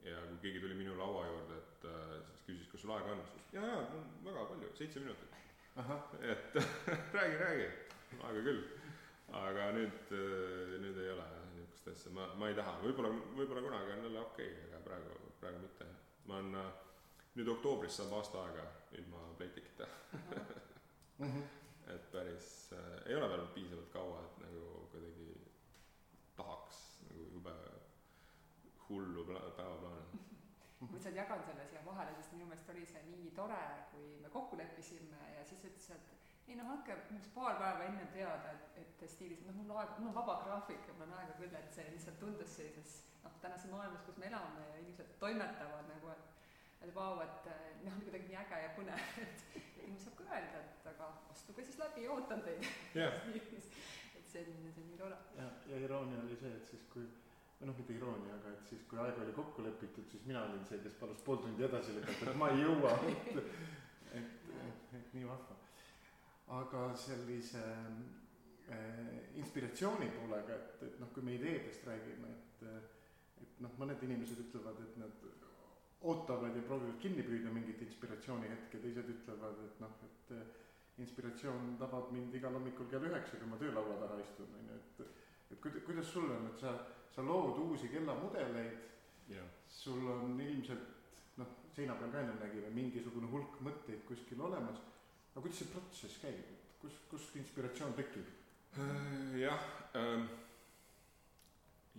ja 0.03 0.21
kui 0.29 0.41
keegi 0.47 0.63
tuli 0.63 0.77
minu 0.77 0.97
laua 0.97 1.25
juurde, 1.27 1.60
et 1.62 1.88
äh, 1.91 2.15
siis 2.29 2.43
küsis, 2.49 2.71
kas 2.71 2.86
sul 2.86 2.95
aega 2.95 3.13
on, 3.13 3.23
siis 3.34 3.53
jaa, 3.58 3.77
mul 3.91 4.01
on 4.01 4.27
väga 4.29 4.47
palju, 4.53 4.73
seitse 4.79 4.99
minutit. 4.99 5.31
et 6.34 6.60
räägi, 7.17 7.38
räägi, 7.43 7.69
aega 8.21 8.45
küll. 8.49 8.63
aga 9.36 9.71
nüüd, 9.75 10.13
nüüd 10.81 11.01
ei 11.03 11.10
ole 11.12 11.25
niisugust 11.86 12.08
asja, 12.08 12.12
ma, 12.15 12.26
ma 12.39 12.50
ei 12.50 12.56
taha, 12.58 12.78
võib-olla, 12.82 13.10
võib-olla 13.38 13.62
kunagi 13.62 13.91
on 13.93 14.04
jälle 14.08 14.19
okei 14.21 14.52
okay,, 14.52 14.67
aga 14.69 14.80
praegu, 14.88 15.19
praegu 15.39 15.60
mitte. 15.62 15.86
ma 16.26 16.38
olen, 16.38 16.58
nüüd 17.36 17.48
oktoobris 17.52 17.98
saab 18.00 18.13
aasta 18.17 18.41
aega 18.45 18.65
ilma 19.02 19.21
Playtechita, 19.38 19.88
Mhm. 21.19 21.43
et 21.95 22.08
päris 22.12 22.48
äh,, 22.74 23.10
ei 23.10 23.15
ole 23.15 23.30
veel 23.30 23.45
piisavalt 23.54 23.91
kaua, 23.93 24.21
et 24.26 24.38
nagu 24.41 24.88
kuidagi 24.91 25.28
tahaks 26.36 26.80
nagu 27.10 27.28
jube 27.34 27.54
hullu 28.89 29.24
pla- 29.26 29.52
päevaplaani. 29.58 30.19
ma 30.82 30.88
lihtsalt 30.91 31.15
jagan 31.15 31.43
selle 31.45 31.67
siia 31.69 31.86
vahele, 31.86 32.15
sest 32.17 32.34
minu 32.34 32.45
meelest 32.50 32.69
oli 32.74 32.86
see 32.86 33.04
nii 33.12 33.32
tore, 33.38 33.62
kui 33.91 34.17
me 34.21 34.30
kokku 34.30 34.58
leppisime 34.58 35.21
ja 35.38 35.45
siis 35.45 35.63
ütles, 35.69 35.89
et 35.95 36.14
ei 36.47 36.55
noh, 36.60 36.69
andke 36.75 36.95
umbes 37.10 37.31
paar 37.34 37.58
päeva 37.62 37.88
enne 37.89 38.05
teada, 38.13 38.53
et, 38.53 38.79
et 38.84 39.10
stiilis, 39.10 39.41
noh, 39.47 39.58
mul 39.58 39.73
aega, 39.79 39.97
mul 39.99 40.12
on 40.12 40.19
vaba 40.19 40.38
graafik 40.45 40.88
ja 40.88 40.95
mul 40.97 41.08
on 41.08 41.17
aega 41.19 41.36
küll, 41.39 41.58
et 41.58 41.73
see 41.73 41.89
lihtsalt 41.93 42.19
tundus 42.21 42.55
sellises 42.60 42.95
noh, 43.23 43.34
tänases 43.41 43.71
maailmas, 43.71 44.05
kus 44.05 44.21
me 44.21 44.29
elame 44.29 44.69
ja 44.69 44.79
inimesed 44.84 45.17
toimetavad 45.23 45.91
nagu, 45.91 46.13
et 46.13 46.31
et 46.86 46.91
vau, 46.93 47.17
et 47.23 47.47
eh, 47.49 47.69
noh, 47.86 47.95
kuidagi 48.03 48.27
nii 48.29 48.38
äge 48.43 48.58
ja 48.62 48.71
põnev, 48.77 49.05
et 49.25 49.45
inimene 49.58 50.01
saab 50.03 50.17
ka 50.19 50.25
öelda, 50.29 50.62
et 50.62 50.89
aga 50.91 51.12
astuge 51.34 51.65
siis 51.65 51.79
läbi, 51.81 52.08
ootan 52.13 52.43
teid. 52.45 52.67
jah, 52.93 53.15
et 53.36 54.27
see 54.29 54.43
on, 54.43 54.67
see 54.69 54.84
on 54.84 54.89
nii 54.91 54.99
tore. 54.99 55.21
ja, 55.39 55.47
ja 55.71 55.79
iroonia 55.88 56.21
oli 56.25 56.38
see, 56.41 56.51
et 56.60 56.73
siis 56.73 56.86
kui 56.93 57.08
või 57.60 57.69
noh, 57.71 57.77
mitte 57.79 57.95
iroonia, 57.95 58.36
aga 58.36 58.51
et 58.51 58.69
siis, 58.69 58.81
kui 58.89 58.99
aeg 59.01 59.19
oli 59.23 59.34
kokku 59.34 59.63
lepitud, 59.65 60.08
siis 60.12 60.25
mina 60.27 60.43
olin 60.45 60.65
see, 60.69 60.81
kes 60.84 60.97
palus 60.99 61.21
pool 61.25 61.39
tundi 61.41 61.63
edasi 61.65 61.95
lükata, 61.95 62.31
et 62.31 62.39
ma 62.39 62.49
ei 62.51 62.65
jõua. 62.65 62.91
et, 63.10 63.39
et, 64.19 64.91
et 64.99 65.13
nii 65.15 65.29
vahva. 65.29 65.55
Aga 66.47 66.95
sellise 66.95 67.63
äh, 68.69 69.38
inspiratsiooni 69.41 70.10
poolega, 70.17 70.55
et, 70.55 70.84
et 70.88 70.99
noh, 71.01 71.10
kui 71.13 71.23
me 71.25 71.38
ideedest 71.39 71.88
räägime, 71.88 72.34
et 72.34 72.67
et 73.36 73.58
noh, 73.63 73.71
mõned 73.79 73.99
inimesed 74.03 74.39
ütlevad, 74.45 74.77
et 74.84 74.95
nad 74.99 75.25
ootavad 76.08 76.55
ja 76.55 76.63
proovivad 76.67 76.97
kinni 77.03 77.23
püüda 77.25 77.51
mingit 77.51 77.81
inspiratsioonihetke, 77.84 78.79
teised 78.79 79.10
ütlevad, 79.12 79.60
et 79.65 79.81
noh, 79.84 79.95
et 80.08 81.01
inspiratsioon 81.03 81.75
tabab 81.79 82.12
mind 82.15 82.36
igal 82.38 82.55
hommikul 82.55 82.88
kell 82.91 83.08
üheksa, 83.10 83.39
kui 83.39 83.49
ma 83.51 83.60
töölaua 83.60 83.97
taha 84.03 84.19
istun, 84.23 84.51
on 84.60 84.71
ju, 84.71 84.79
et 84.79 85.05
et 85.51 85.60
kuida-, 85.62 85.84
kuidas 85.86 86.08
sul 86.10 86.29
on, 86.31 86.47
et 86.49 86.62
sa, 86.63 86.73
sa 87.12 87.23
lood 87.23 87.60
uusi 87.65 87.89
kellamudeleid, 87.91 88.86
sul 89.69 90.08
on 90.10 90.39
ilmselt 90.41 91.38
noh, 91.39 91.51
seina 91.75 91.95
peal 91.99 92.12
ka 92.13 92.21
ennem 92.21 92.39
nägime, 92.41 92.71
mingisugune 92.73 93.29
hulk 93.31 93.60
mõtteid 93.65 94.05
kuskil 94.08 94.41
olemas, 94.47 94.79
aga 95.36 95.43
kuidas 95.43 95.60
see 95.60 95.71
protsess 95.74 96.17
käib, 96.24 96.39
et 96.39 96.80
kus, 96.82 96.98
kust 97.12 97.36
inspiratsioon 97.41 97.93
tekib? 98.00 98.32
Äh, 98.80 99.39
jah 99.43 99.67
ähm,, 100.00 100.30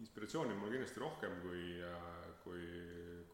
inspiratsiooni 0.01 0.57
on 0.57 0.63
mul 0.65 0.73
kindlasti 0.73 1.05
rohkem, 1.05 1.37
kui 1.45 1.77
äh,, 1.85 2.27
kui, 2.47 2.65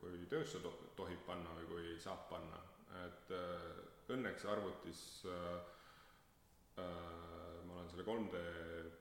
kui 0.01 0.27
töösse 0.31 0.61
to 0.65 0.73
tohib 0.99 1.21
panna 1.27 1.55
või 1.59 1.69
kui 1.71 1.95
saab 2.03 2.25
panna, 2.31 2.59
et 3.05 3.33
äh, 3.37 3.83
õnneks 4.15 4.47
arvutis 4.49 5.03
äh, 5.29 5.59
äh, 6.81 7.59
ma 7.69 7.79
olen 7.79 7.91
selle 7.93 8.07
3D, 8.09 8.43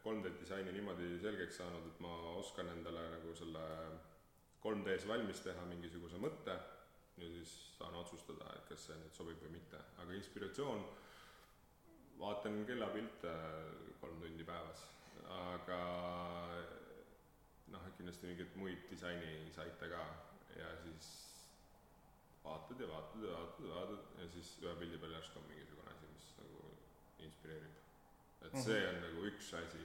3D 0.03 0.33
disaini 0.41 0.75
niimoodi 0.75 1.15
selgeks 1.23 1.61
saanud, 1.61 1.87
et 1.87 2.03
ma 2.03 2.13
oskan 2.41 2.69
endale 2.75 3.07
nagu 3.15 3.33
selle 3.37 3.63
3D-s 4.61 5.07
valmis 5.09 5.41
teha 5.45 5.65
mingisuguse 5.71 6.19
mõtte 6.21 6.59
ja 7.21 7.29
siis 7.35 7.53
saan 7.77 7.95
otsustada, 7.95 8.49
et 8.57 8.67
kas 8.69 8.87
see 8.87 8.97
nüüd 8.99 9.15
sobib 9.15 9.41
või 9.45 9.55
mitte, 9.57 9.79
aga 10.03 10.17
inspiratsioon, 10.17 10.83
vaatan 12.21 12.61
kellapilte 12.69 13.33
kolm 14.01 14.21
tundi 14.21 14.45
päevas, 14.47 14.85
aga 15.37 15.81
noh, 17.73 17.89
kindlasti 17.97 18.29
mingeid 18.29 18.57
muid 18.59 18.85
disainisaite 18.91 19.89
ka. 19.93 20.03
Ja 20.57 20.67
siis 20.83 21.07
vaatad 22.43 22.81
ja 22.83 22.87
vaatad 22.89 23.23
ja 23.23 23.37
vaatad 23.37 23.65
ja 23.65 23.75
vaatad 23.75 24.19
ja 24.19 24.27
siis 24.33 24.51
ühe 24.63 24.73
pildi 24.81 24.99
peal 25.01 25.15
järsku 25.15 25.39
on 25.39 25.47
mingisugune 25.49 25.93
asi, 25.93 26.09
mis 26.15 26.27
nagu 26.41 26.71
inspireerib. 27.27 27.79
et 28.45 28.57
see 28.65 28.81
on 28.89 29.01
nagu 29.05 29.25
üks 29.29 29.53
asi, 29.61 29.81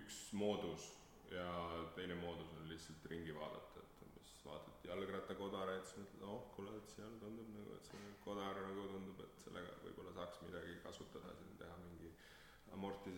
üks 0.00 0.20
moodus 0.32 0.88
ja 1.30 1.48
teine 1.96 2.16
moodus 2.20 2.50
on 2.56 2.68
lihtsalt 2.68 3.06
ringi 3.12 3.34
vaadata, 3.36 3.73
vaatad 4.46 4.88
jalgrattakodareid, 4.88 5.84
siis 5.88 6.00
mõtled, 6.02 6.24
oh 6.30 6.48
kuule, 6.56 6.74
et 6.80 6.94
seal 6.96 7.14
tundub 7.22 7.52
nagu, 7.56 7.76
et 7.78 7.90
see 7.90 8.10
kodar 8.24 8.60
nagu 8.60 8.88
tundub, 8.92 9.22
et 9.24 9.46
sellega 9.46 9.78
võib-olla 9.84 10.16
saaks 10.18 10.42
midagi 10.46 10.76
kasutada 10.84 11.36
siin, 11.38 11.54
teha 11.60 11.78
mingi 11.84 12.12
amorti, 12.76 13.14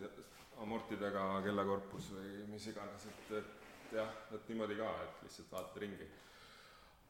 amortidega 0.63 1.25
kellakorpus 1.47 2.13
või 2.15 2.45
mis 2.53 2.69
iganes, 2.71 3.09
et, 3.11 3.35
et 3.41 3.99
jah, 3.99 4.15
et 4.37 4.49
niimoodi 4.53 4.79
ka, 4.79 4.93
et 5.07 5.27
lihtsalt 5.27 5.53
vaatad 5.57 5.85
ringi 5.85 6.07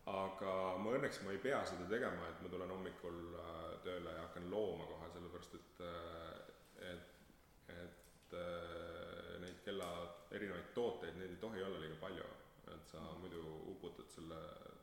aga 0.08 0.52
ma 0.80 0.94
õnneks 0.96 1.20
ma 1.26 1.34
ei 1.36 1.40
pea 1.44 1.60
seda 1.68 1.88
tegema, 1.92 2.30
et 2.32 2.44
ma 2.44 2.52
tulen 2.52 2.72
hommikul 2.72 3.18
äh, 3.36 3.64
tööle 3.84 4.14
ja 4.16 4.24
hakkan 4.24 4.48
looma 4.52 4.88
kohe, 4.88 5.10
sellepärast 5.12 5.58
et, 5.58 5.82
äh, 5.84 6.94
et, 6.94 7.18
et 7.76 8.36
äh, 8.40 9.34
neid 9.44 9.60
kella 9.66 9.90
erinevaid 10.32 10.72
tooteid, 10.78 11.18
neid 11.20 11.36
ei 11.36 11.42
tohi 11.42 11.64
olla 11.64 11.82
liiga 11.84 12.00
palju. 12.00 12.30
Et 12.76 12.92
sa 12.92 13.04
muidu 13.22 13.44
uputad 13.74 14.10
selle 14.12 14.40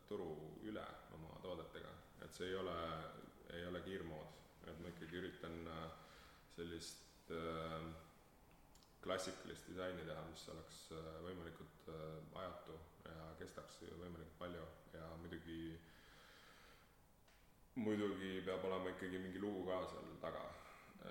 turu 0.08 0.30
üle 0.68 0.84
oma 1.16 1.36
toodetega, 1.42 1.92
et 2.24 2.32
see 2.34 2.50
ei 2.52 2.56
ole, 2.60 2.78
ei 3.56 3.66
ole 3.68 3.82
kiirmood, 3.86 4.40
et 4.70 4.80
ma 4.80 4.92
ikkagi 4.92 5.20
üritan 5.20 5.60
sellist 6.54 7.32
äh, 7.34 7.88
klassikalist 9.04 9.68
disaini 9.68 10.04
teha, 10.08 10.22
mis 10.30 10.46
oleks 10.54 10.78
võimalikult 11.26 11.90
ajatu 12.40 12.76
ja 13.04 13.26
kestaks 13.40 13.82
võimalikult 13.84 14.38
palju. 14.38 14.64
Ja 14.94 15.08
muidugi, 15.20 15.74
muidugi 17.76 18.38
peab 18.46 18.64
olema 18.68 18.94
ikkagi 18.94 19.20
mingi 19.20 19.42
lugu 19.42 19.66
ka 19.68 19.82
seal 19.90 20.14
taga, 20.22 20.44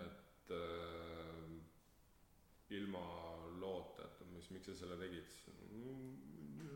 et 0.01 0.53
äh, 0.57 1.53
ilma 2.79 3.03
loota, 3.61 4.07
et 4.07 4.23
mis, 4.33 4.49
miks 4.55 4.71
sa 4.71 4.77
selle 4.81 4.97
tegid, 5.01 5.37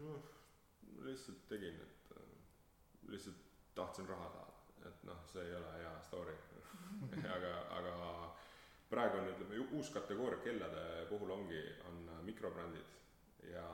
noh, 0.08 0.28
lihtsalt 1.06 1.48
tegin, 1.50 1.80
et 1.84 2.12
äh, 2.18 2.30
lihtsalt 3.14 3.44
tahtsin 3.76 4.10
raha 4.10 4.30
saada, 4.34 4.60
et 4.90 5.04
noh, 5.08 5.24
see 5.32 5.46
ei 5.46 5.56
ole 5.58 5.74
hea 5.82 5.96
story. 6.10 6.36
Aga, 7.36 7.52
aga 7.74 7.94
praegu 8.90 9.20
on, 9.20 9.28
ütleme, 9.32 9.58
uus 9.78 9.90
kategooria 9.94 10.40
kellade 10.44 10.84
puhul 11.10 11.32
ongi, 11.36 11.60
on 11.90 12.08
mikrobrändid. 12.26 12.96
Ja 13.52 13.66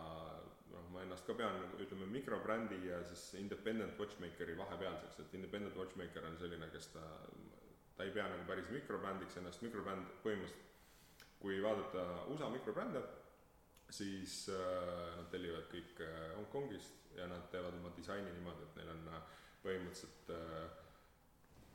noh, 0.72 0.90
ma 0.94 1.04
ennast 1.04 1.28
ka 1.28 1.36
pean 1.38 1.60
ütleme, 1.82 2.08
mikrobrändi 2.12 2.80
ja 2.88 3.00
siis 3.10 3.40
independent 3.42 4.00
watchmakeri 4.00 4.58
vahepealseks, 4.58 5.20
et 5.24 5.36
independent 5.40 5.78
watchmaker 5.80 6.28
on 6.30 6.38
selline, 6.42 6.70
kes 6.74 6.90
ta, 6.96 7.06
ta 7.98 8.08
ei 8.08 8.14
pea 8.16 8.28
nagu 8.32 8.46
päris 8.50 8.70
mikrobrändiks 8.74 9.40
ennast, 9.42 9.66
mikrobränd 9.66 10.10
põhimõtteliselt 10.26 10.72
kui 11.44 11.60
vaadata 11.64 12.04
USA 12.32 12.48
mikrobrände, 12.50 13.02
siis 13.90 14.48
äh, 14.50 15.18
nad 15.18 15.30
tellivad 15.32 15.68
kõik 15.72 16.02
äh, 16.06 16.32
Hongkongist 16.38 17.16
ja 17.18 17.28
nad 17.30 17.50
teevad 17.52 17.76
oma 17.78 17.92
disaini 17.98 18.32
niimoodi, 18.32 18.66
et 18.68 18.80
neil 18.80 18.94
on 18.96 19.12
äh, 19.14 19.28
põhimõtteliselt 19.66 20.34
äh, 20.34 20.80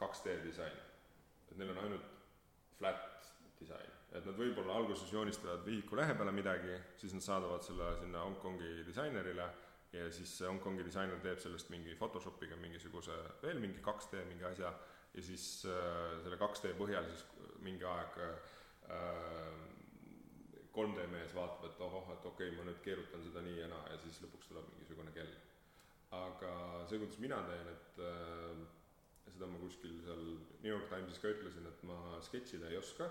2D 0.00 0.40
disain. 0.46 0.82
et 1.50 1.56
neil 1.56 1.70
on 1.74 1.84
ainult 1.84 2.10
flat 2.78 3.32
disain 3.60 3.98
et 4.16 4.24
nad 4.24 4.36
võib-olla 4.38 4.76
alguses 4.80 5.10
joonistavad 5.12 5.64
vihiku 5.66 5.98
lehe 5.98 6.14
peale 6.16 6.32
midagi, 6.32 6.76
siis 6.96 7.12
nad 7.12 7.24
saadavad 7.24 7.64
selle 7.64 7.90
sinna 8.00 8.22
Hongkongi 8.24 8.84
disainerile 8.86 9.48
ja 9.92 10.06
siis 10.12 10.32
see 10.40 10.48
Hongkongi 10.48 10.84
disainer 10.86 11.20
teeb 11.24 11.40
sellest 11.42 11.70
mingi 11.72 11.96
Photoshopiga 11.98 12.56
mingisuguse 12.60 13.16
veel 13.42 13.60
mingi 13.60 13.82
2D 13.84 14.24
mingi 14.28 14.46
asja 14.48 14.72
ja 15.14 15.24
siis 15.24 15.44
äh, 15.68 16.16
selle 16.24 16.40
2D 16.40 16.74
põhjal 16.80 17.08
siis 17.08 17.24
mingi 17.64 17.84
aeg 17.88 18.20
äh, 18.24 18.32
3D 20.74 21.07
mees 21.12 21.35
vaatab, 21.35 21.68
et 21.68 21.81
ohoh, 21.85 22.11
et 22.14 22.26
okei 22.31 22.50
okay,, 22.50 22.57
ma 22.59 22.66
nüüd 22.68 22.81
keerutan 22.85 23.22
seda 23.26 23.42
nii 23.44 23.61
ja 23.62 23.68
naa 23.72 23.85
ja 23.92 24.00
siis 24.04 24.20
lõpuks 24.24 24.50
tuleb 24.50 24.68
mingisugune 24.74 25.14
kell. 25.16 25.33
aga 26.18 26.52
see, 26.88 27.00
kuidas 27.02 27.18
mina 27.20 27.38
teen, 27.48 27.66
et 27.72 27.98
äh, 28.00 28.61
seda 29.33 29.48
ma 29.50 29.59
kuskil 29.62 29.98
seal 30.04 30.22
New 30.62 30.70
York 30.70 30.88
Timesis 30.92 31.20
ka 31.22 31.33
ütlesin, 31.35 31.66
et 31.68 31.83
ma 31.88 31.98
sketšida 32.28 32.70
ei 32.70 32.78
oska. 32.81 33.11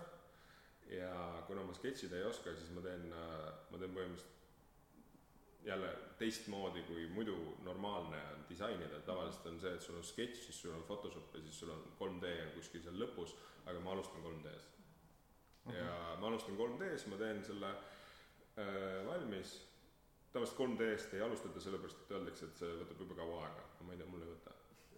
Ja 0.88 1.12
kuna 1.48 1.66
ma 1.68 1.76
sketšida 1.76 2.18
ei 2.18 2.26
oska, 2.30 2.54
siis 2.56 2.72
ma 2.76 2.82
teen, 2.86 3.10
ma 3.12 3.80
teen 3.80 3.94
põhimõtteliselt 3.96 4.36
jälle 5.68 5.90
teistmoodi 6.20 6.86
kui 6.88 7.10
muidu 7.12 7.36
normaalne 7.66 8.22
on 8.32 8.46
disainida, 8.50 9.02
tavaliselt 9.06 9.50
on 9.52 9.60
see, 9.60 9.74
et 9.76 9.84
sul 9.84 10.00
on 10.00 10.08
sketš, 10.08 10.46
siis 10.46 10.62
sul 10.64 10.72
on 10.78 10.88
Photoshop 10.88 11.36
ja 11.36 11.44
siis 11.44 11.60
sul 11.60 11.74
on 11.76 11.84
3D 12.00 12.32
on 12.46 12.56
kuskil 12.56 12.86
seal 12.86 12.96
lõpus, 13.04 13.36
aga 13.66 13.84
ma 13.84 13.92
alustan 13.98 14.24
3D-s 14.24 14.77
-huh. 15.68 15.76
ja 15.76 16.18
ma 16.20 16.28
alustan 16.28 16.58
3D-s, 16.58 17.08
ma 17.08 17.18
teen 17.18 17.44
selle 17.44 17.72
äh, 17.72 19.06
valmis, 19.08 19.56
tavaliselt 20.32 20.60
3D-st 20.60 21.14
ei 21.14 21.22
alustata 21.22 21.60
sellepärast, 21.60 22.04
et 22.04 22.12
öeldakse, 22.12 22.46
et 22.46 22.62
see 22.64 22.78
võtab 22.82 23.04
jube 23.04 23.18
kaua 23.18 23.42
aega, 23.46 23.66
ma 23.82 23.94
ei 23.94 24.02
tea, 24.02 24.10
mul 24.12 24.26
ei 24.26 24.32
võta. 24.34 24.56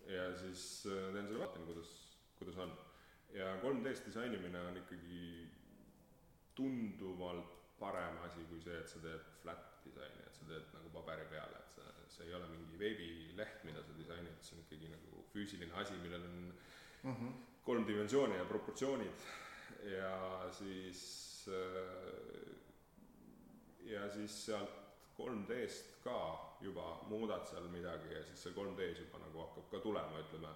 ja 0.09 0.27
siis 0.37 0.65
äh, 0.87 1.13
teen 1.13 1.27
selle, 1.27 1.39
vaatan, 1.43 1.65
kuidas, 1.69 1.93
kuidas 2.39 2.57
on. 2.65 2.75
ja 3.33 3.55
3D-s 3.63 4.05
disainimine 4.05 4.61
on 4.71 4.77
ikkagi 4.83 5.23
tunduvalt 6.55 7.57
parem 7.79 8.17
asi 8.25 8.43
kui 8.49 8.61
see, 8.61 8.77
et 8.79 8.89
sa 8.91 8.99
teed 9.03 9.27
flat 9.43 9.67
disaini, 9.85 10.23
et 10.27 10.35
sa 10.35 10.47
teed 10.49 10.71
nagu 10.75 10.89
paberi 10.93 11.27
peale, 11.31 11.61
et 11.61 11.77
sa, 11.77 11.93
see 12.15 12.27
ei 12.27 12.33
ole 12.35 12.49
mingi 12.51 12.79
veebileht, 12.79 13.61
mida 13.67 13.83
sa 13.85 13.95
disainid, 13.97 14.41
see 14.43 14.57
on 14.57 14.65
ikkagi 14.65 14.89
nagu 14.91 15.23
füüsiline 15.33 15.77
asi, 15.79 15.95
millel 16.03 16.25
on 16.27 16.41
mm 17.03 17.13
-hmm. 17.13 17.37
kolm 17.63 17.87
dimensiooni 17.87 18.35
ja 18.35 18.45
proportsioonid 18.45 19.23
ja 19.83 20.49
siis 20.51 21.01
äh, 21.47 22.49
ja 23.89 24.09
siis 24.13 24.45
sealt 24.45 24.75
3D-st 25.19 25.99
ka 26.03 26.17
juba 26.61 26.99
muudad 27.09 27.47
seal 27.47 27.67
midagi 27.71 28.13
ja 28.13 28.23
siis 28.23 28.43
see 28.43 28.55
3D-s 28.55 29.03
juba 29.03 29.21
nagu 29.23 29.41
hakkab 29.45 29.69
ka 29.71 29.81
tulema, 29.83 30.21
ütleme, 30.23 30.51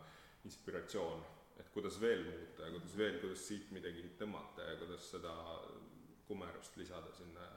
inspiratsioon, 0.48 1.24
et 1.60 1.70
kuidas 1.74 2.00
veel 2.02 2.24
muuta 2.28 2.68
ja 2.68 2.76
kuidas 2.76 2.98
veel, 2.98 3.20
kuidas 3.22 3.48
siit 3.48 3.72
midagi 3.76 4.06
tõmmata 4.20 4.70
ja 4.70 4.78
kuidas 4.82 5.10
seda 5.16 5.34
kumerust 6.28 6.78
lisada 6.78 7.12
sinna. 7.18 7.50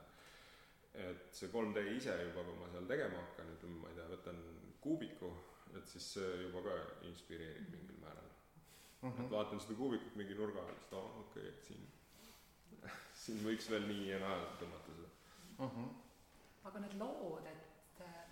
et 0.97 1.35
see 1.37 1.51
3D 1.53 1.83
ise 1.93 2.13
juba, 2.23 2.41
kui 2.43 2.55
ma 2.57 2.71
seal 2.73 2.87
tegema 2.89 3.19
hakkan, 3.21 3.51
ütleme, 3.53 3.83
ma 3.83 3.91
ei 3.91 3.99
tea, 3.99 4.07
võtan 4.15 4.39
kuubiku, 4.81 5.29
et 5.77 5.91
siis 5.93 6.07
see 6.15 6.31
juba 6.47 6.63
ka 6.65 6.77
inspireerib 7.05 7.69
mingil 7.69 7.99
määral 8.01 8.26
mm. 9.07 9.13
-hmm. 9.13 9.25
et 9.25 9.31
vaatan 9.31 9.61
seda 9.61 9.79
kuubikut 9.83 10.17
mingi 10.17 10.35
nurga 10.35 10.67
et 10.73 10.93
aa 10.93 10.99
oh, 10.99 11.21
okei 11.21 11.43
okay,, 11.43 11.55
et 11.55 11.65
siin, 11.65 11.87
siin 13.23 13.45
võiks 13.47 13.71
veel 13.71 13.89
nii 13.93 14.11
ja 14.11 14.19
naa 14.25 14.43
tõmmata 14.63 14.99
seda 14.99 15.09
mm. 15.59 15.71
-hmm. 15.71 15.89
aga 16.71 16.85
need 16.87 16.99
lood, 17.05 17.47
et 17.55 17.67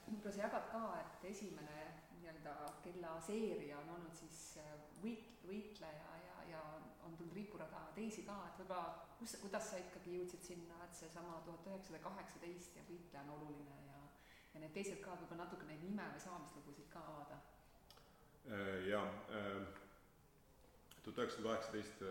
võib-olla 0.06 0.32
sa 0.32 0.42
jagad 0.42 0.66
ka, 0.72 0.82
et 1.00 1.24
esimene 1.30 1.78
nii-öelda 2.18 2.54
kellaseeria 2.84 3.78
on 3.78 3.94
olnud 3.96 4.16
siis 4.18 4.40
äh, 4.62 4.74
võit-, 5.02 5.40
võitleja 5.48 6.18
ja, 6.26 6.36
ja 6.50 6.60
on 7.06 7.16
tulnud 7.16 7.36
ripurada 7.36 7.80
teisi 7.96 8.24
ka, 8.28 8.36
et 8.48 8.60
võib-olla 8.60 9.06
kus, 9.18 9.36
kuidas 9.42 9.70
sa 9.70 9.80
ikkagi 9.80 10.18
jõudsid 10.18 10.44
sinna, 10.50 10.80
et 10.84 11.00
seesama 11.00 11.40
tuhat 11.46 11.66
üheksasada 11.70 12.02
kaheksateist 12.04 12.76
ja 12.76 12.84
võitleja 12.90 13.24
on 13.24 13.34
oluline 13.38 13.80
ja 13.88 14.02
ja 14.54 14.60
need 14.62 14.74
teised 14.76 15.00
ka 15.02 15.16
võib-olla 15.18 15.44
natuke 15.44 15.66
neid 15.66 15.82
nime 15.82 16.04
või 16.12 16.20
saamislugusid 16.22 16.86
ka 16.92 17.00
avada. 17.12 17.40
Äh, 18.44 18.84
jaa, 18.86 19.08
äh, 19.34 19.83
tuhat 21.04 21.22
üheksasada 21.22 21.48
kaheksateist 21.52 22.04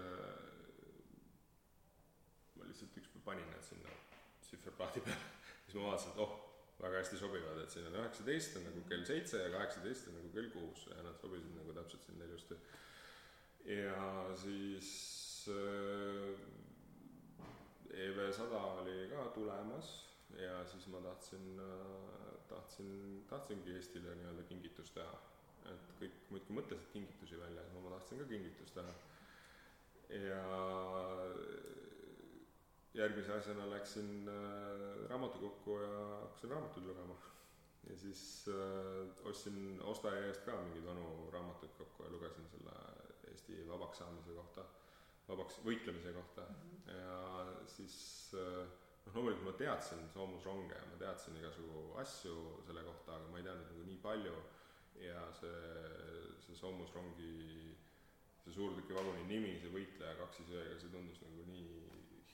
ma 2.56 2.70
lihtsalt 2.70 2.98
ükspäev 3.02 3.24
panin 3.26 3.50
need 3.52 3.66
sinna 3.68 4.00
tsifferplaadi 4.46 5.04
peale, 5.06 5.30
siis 5.66 5.78
ma 5.78 5.90
vaatasin, 5.90 6.14
et 6.14 6.24
oh, 6.26 6.34
väga 6.80 7.00
hästi 7.02 7.20
sobivad, 7.20 7.62
et 7.64 7.74
siin 7.74 7.88
on 7.90 8.00
üheksateist 8.02 8.58
on 8.60 8.68
nagu 8.70 8.84
kell 8.90 9.06
seitse 9.08 9.42
ja 9.44 9.52
kaheksateist 9.54 10.10
on 10.12 10.18
nagu 10.20 10.32
kell 10.36 10.50
kuus 10.56 10.88
ja 10.92 11.02
nad 11.06 11.20
sobisid 11.22 11.54
nagu 11.58 11.76
täpselt 11.78 12.08
sinna 12.08 12.28
ilusti. 12.30 12.58
ja 13.78 14.08
siis 14.42 14.90
äh, 15.54 16.34
EV 17.94 18.26
sada 18.34 18.64
oli 18.82 18.98
ka 19.12 19.30
tulemas 19.36 19.94
ja 20.40 20.66
siis 20.66 20.88
ma 20.88 21.02
tahtsin 21.02 21.60
äh,, 21.60 22.40
tahtsin, 22.50 23.26
tahtsingi 23.30 23.76
Eestile 23.76 24.16
nii-öelda 24.16 24.44
kingitust 24.50 24.94
teha. 24.94 25.20
Et 25.72 25.96
kõik 26.00 26.16
muudkui 26.30 26.58
mõtlesid 26.60 26.92
kingitusi 26.94 27.40
välja, 27.40 27.64
siis 27.64 27.84
ma 27.84 27.96
tahtsin 27.96 28.22
ka 28.22 28.30
kingitust 28.32 28.74
teha. 28.80 28.94
ja 30.14 30.42
järgmise 32.94 33.34
asjana 33.34 33.70
läksin 33.70 34.30
äh, 34.30 35.10
raamatukokku 35.10 35.78
ja 35.80 36.20
hakkasin 36.22 36.50
raamatuid 36.50 36.86
lugema. 36.86 37.16
ja 37.90 37.98
siis 37.98 38.46
äh, 38.50 39.28
ostsin 39.28 39.82
ostaja 39.82 40.28
eest 40.28 40.46
ka 40.46 40.58
mingeid 40.62 40.86
vanu 40.86 41.30
raamatuid 41.32 41.74
kokku 41.78 42.04
ja 42.04 42.12
lugesin 42.12 42.48
selle 42.52 42.76
Eesti 43.32 43.66
vabaks 43.68 43.98
saamise 43.98 44.36
kohta, 44.36 44.66
vabaks 45.28 45.60
võitlemise 45.66 46.14
kohta 46.14 46.42
mm 46.42 46.56
-hmm. 46.56 46.98
ja 46.98 47.46
siis 47.68 47.98
äh, 48.34 48.68
noh, 49.06 49.16
loomulikult 49.16 49.46
ma 49.46 49.58
teadsin 49.58 50.10
soomusronge 50.14 50.76
ja 50.76 50.86
ma 50.92 50.98
teadsin 50.98 51.38
igasugu 51.38 51.96
asju 52.04 52.36
selle 52.68 52.84
kohta, 52.84 53.16
aga 53.16 53.28
ma 53.28 53.38
ei 53.38 53.44
teadnud 53.44 53.72
nagu 53.72 53.88
nii 53.90 53.98
palju 53.98 54.36
ja 55.04 55.24
see, 55.38 55.80
see 56.46 56.58
soomusrongi, 56.58 57.34
see 58.44 58.56
suurtükivaguni 58.56 59.26
nimi, 59.30 59.56
see 59.62 59.74
võitleja 59.74 60.18
kaksisööga, 60.22 60.78
see 60.82 60.94
tundus 60.94 61.22
nagu 61.26 61.48
nii 61.50 61.72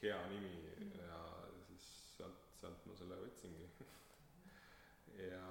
hea 0.02 0.20
nimi 0.32 0.54
ja 0.96 1.22
siis 1.68 1.88
sealt, 2.18 2.46
sealt 2.62 2.86
ma 2.88 2.98
selle 3.00 3.18
võtsingi 3.20 3.70
ja 5.32 5.44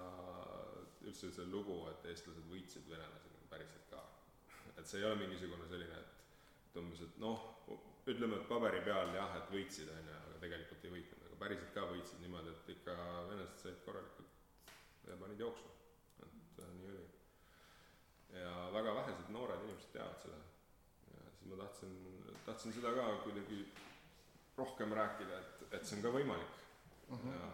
üldse 1.09 1.33
see 1.33 1.50
lugu, 1.50 1.83
et 1.92 2.07
eestlased 2.12 2.46
võitsid 2.50 2.88
venelasi 2.88 3.35
nagu 3.35 3.50
päriselt 3.50 3.90
ka. 3.92 4.04
et 4.78 4.87
see 4.87 5.02
ei 5.02 5.09
ole 5.09 5.20
mingisugune 5.20 5.68
selline, 5.70 6.00
et 6.00 6.18
et 6.68 6.81
umbes, 6.83 7.00
et 7.00 7.20
noh, 7.22 7.44
ütleme, 8.09 8.38
et 8.38 8.48
paberi 8.48 8.81
peal 8.85 9.14
jah, 9.16 9.37
et 9.38 9.52
võitsid, 9.52 9.88
on 9.92 10.11
ju, 10.11 10.16
aga 10.18 10.40
tegelikult 10.42 10.85
ei 10.85 10.94
võitnud, 10.94 11.24
aga 11.28 11.38
päriselt 11.40 11.72
ka 11.74 11.87
võitsid 11.88 12.22
niimoodi, 12.24 12.52
et 12.52 12.72
ikka 12.76 12.96
venelased 13.31 13.62
said 13.62 13.78
korralikult 13.87 15.09
ja 15.09 15.16
panid 15.20 15.40
jooksu, 15.44 15.70
et 16.26 16.61
äh, 16.62 16.74
nii 16.81 16.92
oli. 16.92 17.07
Ja 18.32 18.54
väga 18.72 18.94
vähesed 19.00 19.30
noored 19.34 19.64
inimesed 19.64 19.92
teavad 19.92 20.20
seda. 20.22 20.40
ja 21.14 21.30
siis 21.30 21.50
ma 21.50 21.60
tahtsin, 21.62 21.94
tahtsin 22.46 22.72
seda 22.72 22.92
ka 22.94 23.06
kuidagi 23.24 23.60
rohkem 24.56 24.92
rääkida, 24.92 25.38
et, 25.38 25.64
et 25.72 25.86
see 25.86 25.98
on 25.98 26.02
ka 26.02 26.14
võimalik 26.18 26.54
mm. 27.08 27.16
-hmm. 27.16 27.32
ja 27.32 27.50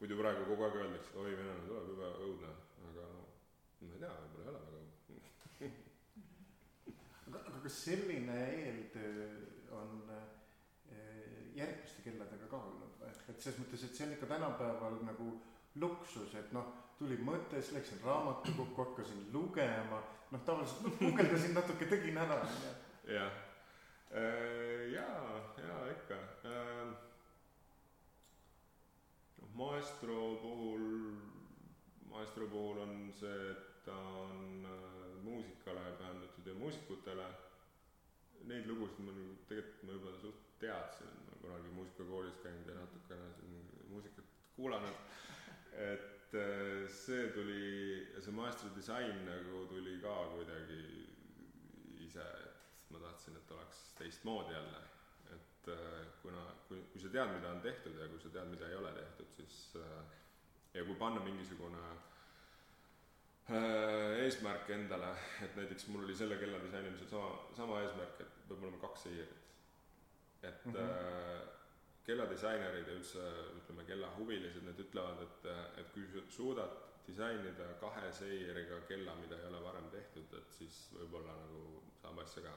muidu 0.00 0.18
praegu 0.20 0.44
kogu 0.50 0.64
aeg 0.64 0.80
öeldakse, 0.82 1.10
et 1.10 1.16
oi, 1.16 1.36
venelane 1.36 1.66
tuleb, 1.68 1.88
jube 1.92 2.10
õudne, 2.28 2.54
aga 2.90 3.06
ma 3.80 3.92
ei 3.92 4.00
tea, 4.04 4.14
võib-olla 4.22 4.44
ei 4.44 4.54
ole 4.54 4.64
väga 4.64 4.76
õudne 4.80 4.96
aga, 7.26 7.38
aga 7.38 7.60
kas 7.66 7.78
selline 7.84 8.38
eeltöö 8.62 9.26
on 9.80 10.02
eh, 10.12 11.52
järgmiste 11.58 12.04
kelladega 12.04 12.50
ka 12.50 12.60
olnud 12.70 12.98
või? 13.00 13.12
et 13.28 13.40
selles 13.40 13.60
mõttes, 13.62 13.84
et 13.84 13.94
see 13.98 14.06
on 14.06 14.14
ikka 14.16 14.30
tänapäeval 14.34 15.00
nagu 15.08 15.30
luksus, 15.82 16.34
et 16.38 16.52
noh, 16.56 16.72
tuli 16.98 17.16
mõte, 17.22 17.60
siis 17.60 17.74
läksin 17.76 18.04
raamatukokku, 18.04 18.84
hakkasin 18.84 19.26
lugema, 19.32 20.02
noh, 20.30 20.46
tavaliselt 20.46 20.86
noh, 20.86 21.00
guugeldasin 21.00 21.54
natuke, 21.54 21.90
tegin 21.90 22.18
ära, 22.22 22.40
jah 23.06 23.42
Äh, 24.10 24.92
jaa, 24.92 25.54
jaa 25.58 25.86
ikka. 25.90 26.14
Äh, 26.44 26.92
noh, 29.38 29.48
maestro 29.54 30.36
puhul, 30.42 30.84
maestro 32.10 32.46
puhul 32.46 32.78
on 32.84 33.12
see, 33.18 33.50
et 33.50 33.82
ta 33.84 33.96
on 33.96 34.62
äh, 34.64 35.24
muusikale 35.24 35.90
pühendatud 35.98 36.46
ja 36.46 36.54
muusikutele. 36.54 37.26
Neid 38.46 38.70
lugusid 38.70 39.02
ma 39.02 39.10
nagu 39.10 39.34
tegelikult 39.50 39.82
ma 39.88 39.98
juba 39.98 40.14
suht 40.22 40.42
teadsin, 40.62 41.10
et 41.10 41.26
ma 41.26 41.40
kunagi 41.42 41.74
muusikakoolis 41.74 42.38
käinud 42.44 42.70
ja 42.70 42.78
natukene 42.78 43.32
siin 43.40 43.56
muusikat 43.90 44.34
kuulanud. 44.56 45.02
et 45.76 46.36
see 46.88 47.28
tuli, 47.34 48.06
see 48.20 48.32
maestro 48.32 48.70
disain 48.76 49.24
nagu 49.26 49.66
tuli 49.70 49.98
ka 50.02 50.14
kuidagi 50.34 50.82
ise 52.04 52.26
ma 52.90 52.98
tahtsin, 52.98 53.36
et 53.36 53.50
oleks 53.50 53.78
teistmoodi 53.98 54.52
jälle. 54.54 54.82
et 55.34 55.68
äh, 55.68 56.06
kuna, 56.22 56.42
kui, 56.68 56.78
kui 56.92 57.00
sa 57.00 57.08
tead, 57.08 57.32
mida 57.34 57.50
on 57.50 57.60
tehtud 57.60 57.96
ja 57.98 58.08
kui 58.08 58.20
sa 58.22 58.28
tead, 58.30 58.46
mida 58.52 58.68
ei 58.68 58.76
ole 58.78 58.92
tehtud, 58.92 59.32
siis 59.36 59.56
äh, 59.76 60.04
ja 60.74 60.84
kui 60.84 60.94
panna 60.94 61.20
mingisugune 61.24 61.82
äh, 63.50 64.22
eesmärk 64.22 64.70
endale, 64.70 65.10
et 65.42 65.56
näiteks 65.58 65.88
mul 65.88 66.04
oli 66.06 66.14
selle 66.14 66.38
kella 66.38 66.62
disainimisel 66.62 67.10
sama, 67.10 67.32
sama 67.58 67.80
eesmärk, 67.82 68.22
et 68.22 68.38
peab 68.48 68.62
olema 68.62 68.78
kaks 68.86 69.08
seiret. 69.08 69.36
et 70.42 70.64
mm 70.66 70.72
-hmm. 70.72 71.55
Kelladisainerid 72.06 72.88
ja 72.88 72.96
üldse 73.00 73.22
ütleme, 73.58 73.84
kellahuvilised, 73.88 74.62
need 74.66 74.82
ütlevad, 74.86 75.22
et, 75.24 75.48
et 75.82 75.88
kui 75.94 76.06
suudad 76.30 76.76
disainida 77.06 77.66
kahe 77.80 78.10
seiriga 78.14 78.80
kella, 78.88 79.14
mida 79.20 79.38
ei 79.38 79.48
ole 79.50 79.62
varem 79.64 79.88
tehtud, 79.90 80.32
et 80.38 80.54
siis 80.58 80.78
võib-olla 80.94 81.34
nagu 81.38 81.82
saab 82.00 82.18
asja 82.22 82.42
ka. 82.46 82.54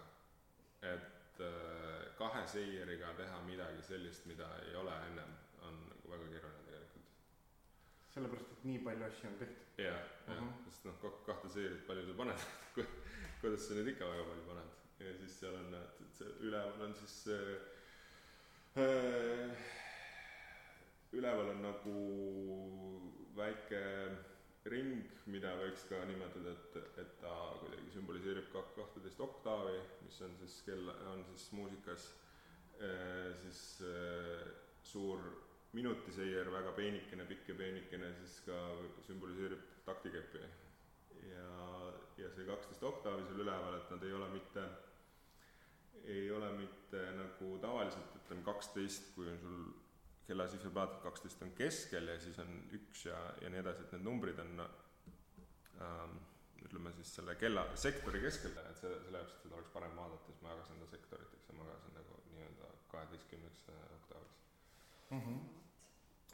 Et 0.90 1.42
äh, 1.46 2.10
kahe 2.18 2.46
seieriga 2.50 3.14
teha 3.18 3.42
midagi 3.46 3.86
sellist, 3.86 4.26
mida 4.30 4.50
ei 4.66 4.76
ole 4.80 4.96
ennem, 5.10 5.36
on 5.68 5.80
nagu 5.92 6.14
väga 6.14 6.30
keeruline 6.34 6.66
tegelikult. 6.68 7.16
sellepärast, 8.14 8.54
et 8.56 8.68
nii 8.70 8.84
palju 8.86 9.08
asju 9.10 9.32
on 9.32 9.40
tehtud. 9.44 9.66
jah, 9.86 10.14
jah 10.28 10.54
sest 10.68 10.88
noh, 10.90 11.02
kahte 11.26 11.52
seirit 11.54 11.86
palju 11.88 12.06
sa 12.10 12.18
paned. 12.22 12.48
Kuidas 13.42 13.68
sa 13.68 13.78
neid 13.78 13.94
ikka 13.94 14.14
väga 14.14 14.30
palju 14.32 14.48
paned? 14.50 14.78
Ja 15.00 15.12
siis 15.22 15.38
seal 15.42 15.56
on, 15.56 15.76
et 15.78 16.18
see 16.18 16.32
üleval 16.48 16.88
on 16.90 16.96
siis 17.02 17.20
äh, 17.32 17.54
üleval 21.18 21.50
on 21.56 21.62
nagu 21.64 21.96
väike 23.38 23.82
ring, 24.70 25.04
mida 25.26 25.56
võiks 25.58 25.88
ka 25.90 26.04
nimetada, 26.06 26.54
et, 26.54 26.78
et 27.02 27.14
ta 27.22 27.36
kuidagi 27.64 27.92
sümboliseerib 27.96 28.50
ka 28.54 28.64
kahteteist 28.76 29.22
oktaavi, 29.24 29.78
mis 30.06 30.22
on 30.26 30.36
siis 30.44 30.62
kell, 30.68 30.92
on 31.10 31.24
siis 31.32 31.52
muusikas 31.58 32.12
siis 33.42 33.62
suur 34.88 35.20
minutiseier, 35.76 36.50
väga 36.52 36.72
peenikene, 36.78 37.26
pikk 37.30 37.52
ja 37.52 37.56
peenikene, 37.60 38.12
siis 38.22 38.40
ka 38.48 38.58
sümboliseerib 39.08 39.66
taktikeppi. 39.86 40.42
ja, 41.30 41.50
ja 42.18 42.30
see 42.34 42.46
kaksteist 42.48 42.84
oktaavi 42.84 43.26
seal 43.28 43.44
üleval, 43.44 43.76
et 43.78 43.92
nad 43.94 44.06
ei 44.08 44.14
ole 44.16 44.30
mitte, 44.34 44.64
ei 46.04 46.32
ole 46.32 46.50
mitte 46.58 47.04
nagu 47.18 47.52
tavaliselt, 47.62 48.16
ütleme 48.24 48.44
kaksteist, 48.48 49.12
kui 49.16 49.30
on 49.30 49.38
sul 49.44 49.60
kella 50.30 50.48
sisseplaat 50.48 51.00
kaksteist 51.04 51.42
on 51.46 51.52
keskel 51.58 52.12
ja 52.12 52.18
siis 52.22 52.38
on 52.42 52.50
üks 52.78 53.06
ja, 53.08 53.18
ja 53.42 53.50
nii 53.50 53.62
edasi, 53.64 53.86
et 53.86 53.96
need 53.96 54.06
numbrid 54.06 54.42
on 54.44 54.64
ähm, 54.64 56.18
ütleme 56.66 56.92
siis 56.98 57.14
selle 57.18 57.36
kella, 57.42 57.66
sektori 57.80 58.22
keskel, 58.22 58.58
et 58.70 58.82
see, 58.82 58.92
selle 59.06 59.22
jaoks, 59.22 59.38
et 59.38 59.46
seda 59.46 59.58
oleks 59.58 59.72
parem 59.74 59.96
vaadata, 59.98 60.26
siis 60.30 60.42
ma 60.46 60.54
jagasin 60.54 60.84
ta 60.84 60.90
sektoriteks 60.92 61.50
ja 61.50 61.58
ma 61.58 61.70
jagasin 61.72 61.96
nagu 61.98 62.20
nii-öelda 62.34 62.74
kaheteistkümneks 62.92 63.72
oktaaviks 64.02 64.44
mm. 65.10 65.24
-hmm 65.24 65.48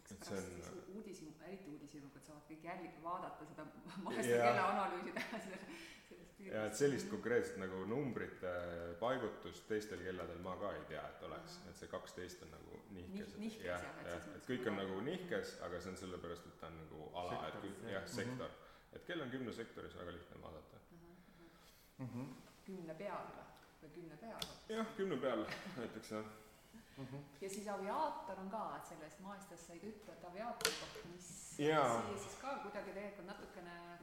et 0.06 0.24
see 0.24 0.38
on 0.38 0.82
uudishimu, 0.98 1.32
eriti 1.48 1.72
uudishimukad 1.72 2.28
saavad 2.28 2.44
kõik 2.50 2.65
jälgi 2.68 2.89
vaadata 3.04 3.46
seda 3.50 3.65
maestri 4.06 4.36
kella 4.38 4.65
analüüsi 4.74 5.13
teha 5.15 5.39
selle 5.46 5.60
ja 6.39 6.65
et 6.67 6.76
sellist 6.76 7.10
konkreetset 7.10 7.58
nagu 7.62 7.82
numbrite 7.89 8.52
paigutust 9.00 9.67
teistel 9.69 10.02
kelladel 10.04 10.41
ma 10.43 10.56
ka 10.60 10.71
ei 10.76 10.84
tea, 10.89 11.04
et 11.13 11.24
oleks, 11.28 11.58
et 11.69 11.80
see 11.80 11.91
kaksteist 11.91 12.43
on 12.45 12.54
nagu 12.56 12.80
nihkes 12.98 13.36
Nih,. 13.41 13.58
jah, 13.63 13.84
jah, 14.08 14.30
et 14.36 14.48
kõik 14.50 14.69
on 14.71 14.80
nagu 14.82 15.02
nihkes, 15.08 15.56
aga 15.67 15.82
see 15.82 15.93
on 15.93 16.00
sellepärast, 16.04 16.48
et 16.52 16.62
ta 16.62 16.71
on 16.71 16.80
nagu 16.84 17.10
ala, 17.24 17.41
et 17.50 17.60
kui, 17.62 17.74
jah, 17.91 18.04
mhm. 18.04 18.15
sektor 18.19 18.48
mm. 18.48 18.62
-hmm. 18.62 18.95
et 18.95 19.06
kell 19.12 19.26
on 19.26 19.36
kümne 19.36 19.54
sektoris, 19.54 19.98
väga 19.98 20.17
lihtne 20.17 20.41
vaadata 20.41 20.82
mm. 20.91 22.08
-hmm. 22.08 22.34
kümne 22.65 22.95
peal 23.04 23.30
või 23.84 23.93
kümne 24.00 24.17
peal? 24.17 24.50
jah, 24.69 24.98
kümne 24.98 25.17
peal 25.17 25.45
näiteks 25.78 26.12
jah 26.12 26.34
Mm 26.98 27.06
-hmm. 27.06 27.24
ja 27.41 27.50
siis 27.50 27.67
aviaator 27.67 28.39
on 28.39 28.50
ka, 28.50 28.78
et 28.78 28.86
sellest 28.88 29.19
maestast 29.19 29.67
said 29.67 29.84
et 29.84 30.24
aviaatori 30.24 30.76
kohta, 30.80 31.08
mis 31.13 31.56
siia 31.56 32.04
siis 32.19 32.38
ka 32.41 32.54
kuidagi 32.63 32.91
tegelikult 32.91 33.28
natukene 33.28 34.00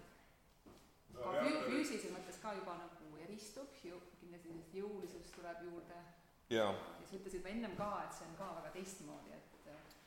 ka 1.16 1.36
füü-, 1.38 1.62
füüsilise 1.68 2.12
mõttes 2.14 2.40
ka 2.42 2.54
juba 2.58 2.76
nagu 2.80 3.22
eristub, 3.26 3.72
ju 3.84 4.00
kindlasti 4.20 4.50
sellist 4.50 4.76
jõulisust 4.76 5.34
tuleb 5.36 5.64
juurde. 5.68 6.02
ja 6.50 6.68
sa 7.08 7.16
ütlesid 7.16 7.46
ennem 7.48 7.76
ka, 7.76 7.90
et 8.06 8.16
see 8.16 8.28
on 8.28 8.36
ka 8.40 8.50
väga 8.58 8.74
teistmoodi, 8.76 9.32
et 9.38 9.52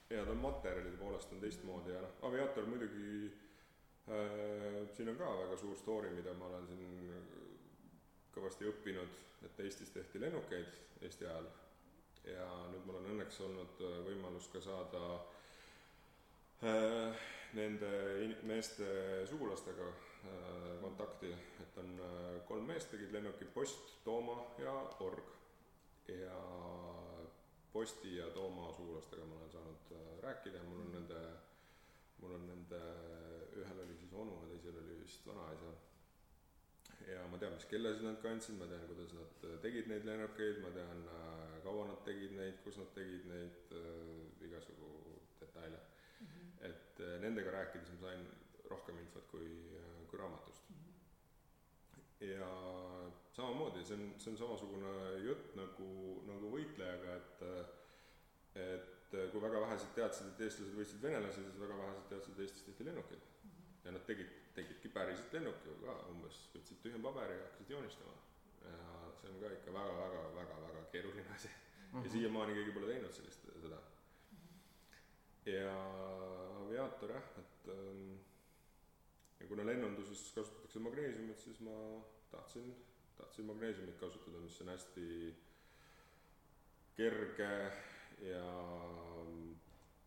ja 0.09 0.25
ta 0.25 0.31
on 0.31 0.37
materjalide 0.37 0.97
poolest 0.97 1.31
on 1.33 1.41
teistmoodi 1.41 1.93
ja 1.93 2.01
noh, 2.01 2.17
aviaator 2.29 2.67
muidugi 2.69 3.31
äh,, 4.09 4.81
siin 4.93 5.09
on 5.09 5.17
ka 5.17 5.31
väga 5.41 5.57
suur 5.57 5.77
story, 5.77 6.11
mida 6.13 6.33
ma 6.37 6.49
olen 6.51 6.67
siin 6.69 7.15
kõvasti 8.35 8.67
õppinud, 8.69 9.21
et 9.47 9.61
Eestis 9.63 9.93
tehti 9.95 10.21
lennukeid 10.21 10.81
Eesti 11.05 11.25
ajal. 11.25 11.47
Ja 12.25 12.45
nüüd 12.71 12.85
mul 12.87 12.99
on 12.99 13.11
õnneks 13.13 13.37
olnud 13.45 13.81
äh, 13.85 13.97
võimalus 14.07 14.47
ka 14.53 14.61
saada 14.63 15.01
äh, 16.65 17.25
nende 17.53 17.91
meeste 18.49 18.87
sugulastega 19.29 19.87
äh, 19.91 20.14
kontakti, 20.81 21.31
et 21.61 21.77
on 21.77 21.99
äh, 21.99 22.41
kolm 22.47 22.67
meest 22.67 22.91
tegid 22.91 23.11
lennuki 23.11 23.45
Post, 23.45 24.03
Tooma 24.03 24.38
ja 24.59 24.73
Org. 24.99 25.33
ja 26.07 26.41
Posti 27.73 28.15
ja 28.17 28.29
Tooma 28.29 28.73
sugulastega 28.73 29.25
ma 29.25 29.35
olen 29.35 29.51
saanud 29.51 29.91
äh, 29.91 30.21
rääkida 30.23 30.57
ja 30.57 30.63
mul 30.63 30.79
on 30.85 30.91
nende, 30.91 31.21
mul 32.21 32.35
on 32.38 32.47
nende, 32.47 32.81
ühel 33.55 33.81
oli 33.83 33.97
siis 33.97 34.13
onu 34.13 34.38
ja 34.41 34.47
teisel 34.53 34.77
oli 34.83 34.99
vist 35.01 35.27
vanaisa 35.27 35.73
ja 37.07 37.25
ma 37.31 37.38
tean, 37.38 37.53
mis 37.57 37.67
kellasid 37.69 38.05
nad 38.05 38.21
kandsid, 38.23 38.57
ma 38.59 38.69
tean, 38.71 38.85
kuidas 38.89 39.11
nad 39.17 39.43
äh, 39.49 39.57
tegid 39.65 39.89
neid 39.91 40.07
lennukeid, 40.07 40.61
ma 40.63 40.71
tean, 40.77 41.03
äh, 41.17 41.59
kaua 41.65 41.89
nad 41.91 42.01
tegid 42.07 42.38
neid, 42.38 42.61
kus 42.63 42.79
nad 42.81 42.93
tegid 42.95 43.27
neid 43.29 43.75
äh,, 43.75 44.47
igasugu 44.47 44.93
detaile 45.41 45.81
mm. 45.81 46.27
-hmm. 46.27 46.65
et 46.71 46.99
äh, 47.01 47.19
nendega 47.21 47.51
rääkides 47.51 47.91
ma 47.91 48.07
sain 48.07 48.27
rohkem 48.69 48.97
infot 48.99 49.27
kui, 49.31 49.49
kui 50.15 50.23
raamatust 50.23 50.69
mm. 50.69 50.75
-hmm. 50.75 52.25
ja 52.32 52.49
samamoodi, 53.36 53.84
see 53.84 53.97
on, 53.97 54.13
see 54.17 54.32
on 54.32 54.38
samasugune 54.38 54.91
jutt 55.28 55.56
nagu, 55.60 55.89
nagu 56.28 56.51
võitlejaga, 56.56 57.17
et 57.19 57.43
et 58.56 59.32
kui 59.32 59.41
väga 59.41 59.62
vähesed 59.62 59.91
teadsid, 59.95 60.28
et 60.32 60.41
eestlased 60.47 60.75
võitsid 60.80 61.01
venelasi, 61.04 61.43
siis 61.43 61.60
väga 61.60 61.78
vähesed 61.78 62.06
teadsid, 62.10 62.34
et 62.34 62.43
Eestis 62.45 62.63
tehti 62.63 62.86
lennukeid 62.86 63.25
mm. 63.25 63.49
-hmm. 63.49 63.73
ja 63.86 63.91
nad 63.91 64.06
tegid 64.08 64.32
tegidki 64.56 64.89
päriselt 64.89 65.34
lennuki 65.34 65.67
ju 65.67 65.75
ka 65.82 65.95
umbes, 66.12 66.38
võtsid 66.54 66.80
tühja 66.84 67.01
paberi 67.04 67.36
ja 67.36 67.47
hakkasid 67.47 67.73
joonistama. 67.73 68.13
ja 68.65 68.78
see 69.21 69.32
on 69.32 69.41
ka 69.41 69.51
ikka 69.58 69.73
väga, 69.73 69.97
väga, 69.97 70.21
väga, 70.36 70.62
väga 70.62 70.84
keeruline 70.93 71.36
asi 71.36 71.47
mm. 71.47 71.56
-hmm. 71.56 71.95
ja 71.95 71.99
mhm. 71.99 72.10
siiamaani 72.13 72.54
keegi 72.54 72.71
pole 72.71 72.88
teinud 72.93 73.13
sellist, 73.13 73.49
seda. 73.65 73.82
ja 75.45 75.75
aviaator 76.62 77.12
jah, 77.12 77.28
et 77.43 77.69
ähm, 77.75 78.15
ja 79.45 79.49
kuna 79.53 79.65
lennunduses 79.65 80.31
kasutatakse 80.34 80.81
magneesiumit, 80.81 81.39
siis 81.39 81.62
ma 81.62 81.77
tahtsin, 82.31 82.73
tahtsin 83.17 83.45
magneesiumit 83.45 83.99
kasutada, 84.01 84.41
mis 84.41 84.62
on 84.62 84.73
hästi 84.73 85.08
kerge 86.97 87.51
ja 88.25 88.45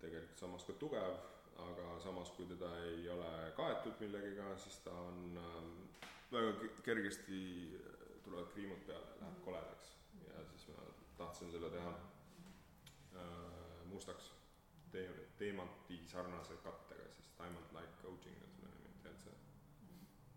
tegelikult 0.02 0.42
samas 0.42 0.66
ka 0.66 0.74
tugev 0.82 1.18
aga 1.58 1.98
samas, 2.02 2.30
kui 2.36 2.46
teda 2.46 2.70
ei 2.86 3.08
ole 3.10 3.30
kaetud 3.56 3.98
millegagi, 4.02 4.44
siis 4.62 4.78
ta 4.84 4.94
on 4.94 5.38
ähm, 5.42 5.72
väga 6.32 6.52
kergesti 6.86 7.40
tulevad 8.24 8.52
kriimud 8.54 8.84
peale, 8.86 9.16
läheb 9.20 9.40
koledaks. 9.44 9.94
Ja 10.28 10.44
siis 10.52 10.68
ma 10.70 10.86
tahtsin 11.18 11.50
selle 11.50 11.70
teha 11.74 11.94
äh, 13.16 13.86
mustaks 13.90 14.32
te-, 14.92 15.28
teemanti 15.38 16.00
sarnase 16.06 16.60
kattega, 16.62 17.10
siis 17.16 17.32
diamond 17.38 17.74
like 17.74 18.02
coating 18.02 18.42
on 18.44 18.54
selle 18.60 18.74
nimi, 18.76 18.94
tead 19.02 19.18
sa 19.24 19.30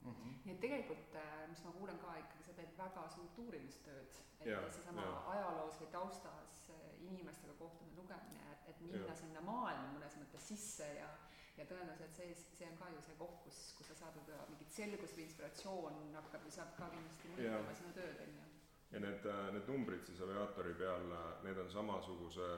mm 0.03 0.15
-hmm.? 0.15 0.30
Nii 0.45 0.55
et 0.55 0.61
tegelikult, 0.63 1.15
äh, 1.21 1.41
mis 1.49 1.63
ma 1.65 1.73
kuulen 1.77 1.99
ka 2.01 2.15
ikkagi, 2.21 2.45
sa 2.47 2.55
teed 2.57 2.77
väga 2.77 3.07
suurt 3.15 3.41
uurimistööd, 3.45 4.21
et 4.41 4.71
seesama 4.73 5.05
ajaloos 5.33 5.81
või 5.83 5.91
taustas 5.93 6.63
äh, 6.73 6.87
inimestega 7.09 7.53
kohtumine, 7.59 7.97
lugemine, 7.99 8.47
et, 8.55 8.71
et 8.73 8.81
minna 8.85 9.05
ja. 9.05 9.19
sinna 9.19 9.43
maailma 9.45 9.91
mõnes 9.97 10.17
mõttes 10.21 10.49
sisse 10.53 10.89
ja 10.97 11.11
ja 11.59 11.65
tõenäoliselt 11.67 12.15
see, 12.15 12.31
see 12.57 12.67
on 12.69 12.77
ka 12.79 12.87
ju 12.93 13.01
see 13.05 13.17
koht, 13.19 13.41
kus, 13.45 13.59
kus 13.77 13.91
sa 13.91 13.97
saad 13.99 14.15
võib-olla 14.17 14.47
mingit 14.49 14.71
selgust 14.73 15.17
või 15.17 15.27
inspiratsioon 15.27 15.99
hakkab 16.15 16.47
ju 16.47 16.53
saab 16.55 16.73
ka 16.77 16.89
kindlasti 16.93 17.33
mõjutama 17.33 17.75
sinu 17.77 17.93
tööd, 17.97 18.21
on 18.23 18.37
ju. 18.37 18.47
ja 18.93 19.01
need, 19.03 19.27
äh, 19.33 19.43
need 19.55 19.69
numbrid 19.69 20.07
siis 20.07 20.23
aviaatori 20.25 20.73
peal, 20.79 21.13
need 21.45 21.59
on 21.61 21.71
samasuguse 21.73 22.49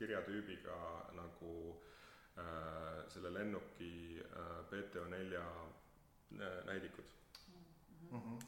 kirjatüübiga 0.00 0.78
nagu 1.16 1.54
äh, 2.42 3.06
selle 3.14 3.32
lennuki 3.38 3.94
äh, 4.26 4.58
PTO 4.72 5.06
nelja 5.14 5.46
näidikud 6.30 7.04
mm. 8.10 8.20
-hmm. 8.20 8.38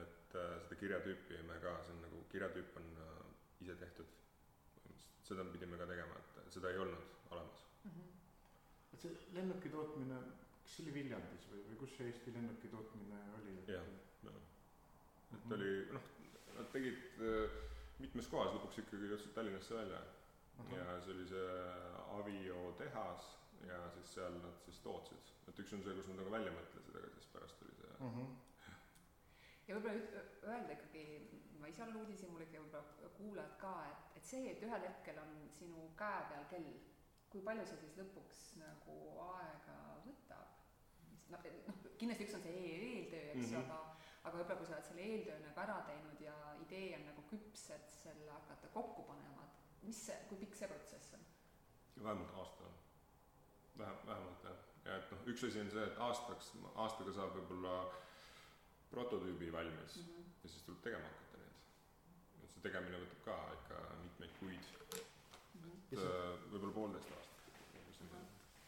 et 0.00 0.34
äh, 0.34 0.62
seda 0.62 0.80
kirjatüüpi 0.80 1.42
me 1.42 1.60
ka, 1.62 1.78
see 1.84 1.94
on 1.94 2.02
nagu, 2.02 2.24
kirjatüüp 2.32 2.76
on 2.76 2.88
äh, 3.06 3.64
ise 3.64 3.74
tehtud. 3.74 4.06
seda 5.22 5.44
pidime 5.44 5.76
ka 5.76 5.86
tegema, 5.86 6.14
et 6.18 6.52
seda 6.52 6.70
ei 6.70 6.78
olnud 6.78 7.04
olemas 7.30 7.64
mm. 7.84 7.90
-hmm 7.90 8.18
et 8.98 9.04
see 9.04 9.34
lennuki 9.36 9.70
tootmine, 9.70 10.18
kas 10.64 10.74
see 10.74 10.84
oli 10.84 10.94
Viljandis 10.96 11.44
või, 11.52 11.60
või 11.70 11.76
kus 11.82 11.92
see 11.94 12.06
Eesti 12.10 12.34
lennuki 12.34 12.70
tootmine 12.72 13.18
oli? 13.38 13.56
jah, 13.70 13.90
jah. 14.26 14.34
et 14.34 15.32
mm 15.32 15.38
-hmm. 15.38 15.52
oli 15.54 15.70
noh, 15.94 16.08
nad 16.56 16.70
tegid 16.74 17.20
äh, 17.22 17.58
mitmes 18.02 18.30
kohas, 18.32 18.54
lõpuks 18.56 18.80
ikkagi 18.82 19.10
jõudsid 19.12 19.34
Tallinnasse 19.36 19.74
välja 19.74 20.00
uh. 20.02 20.64
-huh. 20.64 20.74
ja 20.78 21.00
see 21.04 21.14
oli 21.14 21.28
see 21.30 21.52
Avio 22.18 22.74
tehas 22.78 23.30
ja 23.68 23.78
siis 23.94 24.14
seal 24.14 24.34
nad 24.42 24.58
siis 24.64 24.78
tootsid, 24.82 25.32
et 25.48 25.58
üks 25.62 25.74
on 25.74 25.82
see, 25.82 25.94
kus 25.94 26.10
nad 26.10 26.20
nagu 26.22 26.34
välja 26.34 26.52
mõtlesid, 26.54 26.77
aga 26.98 27.14
siis 27.14 27.32
pärast 27.32 27.64
oli 27.64 27.74
see 27.80 27.96
uh. 27.98 28.12
-huh 28.18 28.36
ja 29.68 29.76
võib-olla 29.76 30.20
öelda 30.48 30.72
ikkagi, 30.72 31.02
ma 31.60 31.68
ise 31.68 31.82
olen 31.84 31.98
uudishimulik 32.02 32.54
ja 32.54 32.60
võib-olla 32.62 33.10
kuulajad 33.18 33.56
ka, 33.60 33.72
et, 33.90 34.16
et 34.16 34.30
see, 34.30 34.46
et 34.52 34.62
ühel 34.64 34.86
hetkel 34.86 35.18
on 35.20 35.34
sinu 35.58 35.90
käe 35.98 36.22
peal 36.30 36.46
kell 36.52 36.70
kui 37.32 37.42
palju 37.44 37.66
see 37.68 37.80
siis 37.82 37.98
lõpuks 38.00 38.38
nagu 38.62 38.96
aega 39.26 39.76
võtab? 40.06 40.54
noh, 41.34 41.44
noh 41.68 41.82
kindlasti 42.00 42.24
üks 42.24 42.36
on 42.38 42.44
see 42.46 42.54
eel, 42.62 42.86
eeltöö, 42.92 43.24
eks 43.34 43.52
ju 43.52 43.58
mm 43.58 43.64
-hmm., 43.64 43.74
aga 43.74 43.98
aga 44.28 44.36
võib-olla 44.36 44.58
kui 44.60 44.68
sa 44.70 44.76
oled 44.76 44.88
selle 44.88 45.04
eeltöö 45.10 45.38
nagu 45.44 45.60
ära 45.64 45.76
teinud 45.90 46.22
ja 46.24 46.36
idee 46.64 46.88
on 46.96 47.04
nagu 47.10 47.24
küps, 47.32 47.68
et 47.76 47.92
selle 48.02 48.30
hakata 48.30 48.72
kokku 48.74 49.04
panema, 49.10 49.44
et 49.44 49.84
mis 49.90 50.00
see, 50.06 50.16
kui 50.30 50.40
pikk 50.44 50.56
see 50.56 50.70
protsess 50.72 51.14
on? 51.18 51.28
vähemalt 52.04 52.34
aasta 52.40 52.72
vähem, 53.78 53.96
vähemalt 54.06 54.44
jah, 54.44 54.67
ja 54.88 54.98
et 54.98 55.14
noh, 55.14 55.24
üks 55.32 55.44
asi 55.48 55.60
on 55.60 55.70
see, 55.70 55.84
et 55.84 56.02
aastaks, 56.08 56.52
aastaga 56.74 57.14
saab 57.20 57.36
võib-olla 57.36 57.76
prototüübi 58.90 59.52
valmis 59.52 60.00
mm 60.00 60.10
-hmm. 60.10 60.34
ja 60.42 60.48
siis 60.48 60.66
tuleb 60.66 60.82
tegema 60.88 61.12
hakata 61.12 61.44
neid. 61.44 61.62
et 62.42 62.50
see 62.50 62.66
tegemine 62.68 63.04
võtab 63.04 63.24
ka 63.28 63.38
ikka 63.60 63.82
mitmeid 64.02 64.38
kuid 64.40 64.78
et 65.92 66.00
äh, 66.04 66.32
võib-olla 66.52 66.74
poolteist 66.76 67.12
aastat. 67.16 67.46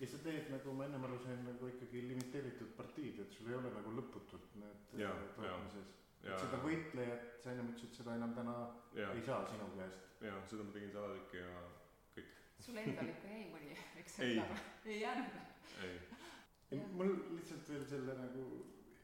ja 0.00 0.09
sa 0.09 0.20
teed 0.24 0.48
nagu 0.54 0.74
ma 0.76 0.87
ennem 0.88 1.04
aru 1.09 1.18
sain 1.24 1.42
nagu 1.44 1.68
ikkagi 1.68 2.04
limiteeritud 2.09 2.72
partiid, 2.78 3.20
et 3.24 3.37
sul 3.37 3.50
ei 3.50 3.59
ole 3.59 3.72
nagu 3.74 3.92
lõputult 3.98 4.56
need 4.62 4.94
äh, 4.96 5.20
tootmises. 5.37 5.92
et 6.24 6.33
seda 6.44 6.62
võitlejat, 6.64 7.28
sa 7.42 7.52
ennem 7.52 7.74
ütlesid, 7.74 7.94
seda 8.00 8.16
enam 8.20 8.35
täna 8.38 8.56
ja. 8.96 9.12
ei 9.12 9.24
saa 9.28 9.44
sinu 9.52 9.68
käest. 9.76 10.09
jaa, 10.24 10.40
seda 10.52 10.66
ma 10.68 10.76
tegin 10.78 10.92
sada 10.96 11.12
tükki 11.18 11.44
ja 11.44 11.54
kõik. 12.16 12.35
sul 12.66 12.83
endal 12.85 13.14
ikka 13.14 13.37
jäi 13.37 13.46
mõni 13.54 13.78
eksemplar? 14.04 14.68
ei 14.85 15.00
jäänud? 15.04 15.49
Ei. 15.87 16.80
mul 16.96 17.14
lihtsalt 17.37 17.68
veel 17.68 17.87
selle 17.88 18.16
nagu 18.18 18.46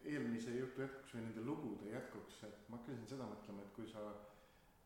eelmise 0.07 0.55
jutu 0.55 0.85
jätkuks 0.85 1.16
või 1.16 1.24
nende 1.26 1.44
lugude 1.46 1.90
jätkuks, 1.90 2.42
et 2.46 2.68
ma 2.70 2.79
hakkasin 2.79 3.09
seda 3.11 3.26
mõtlema, 3.26 3.64
et 3.64 3.72
kui 3.79 3.88
sa 3.90 4.05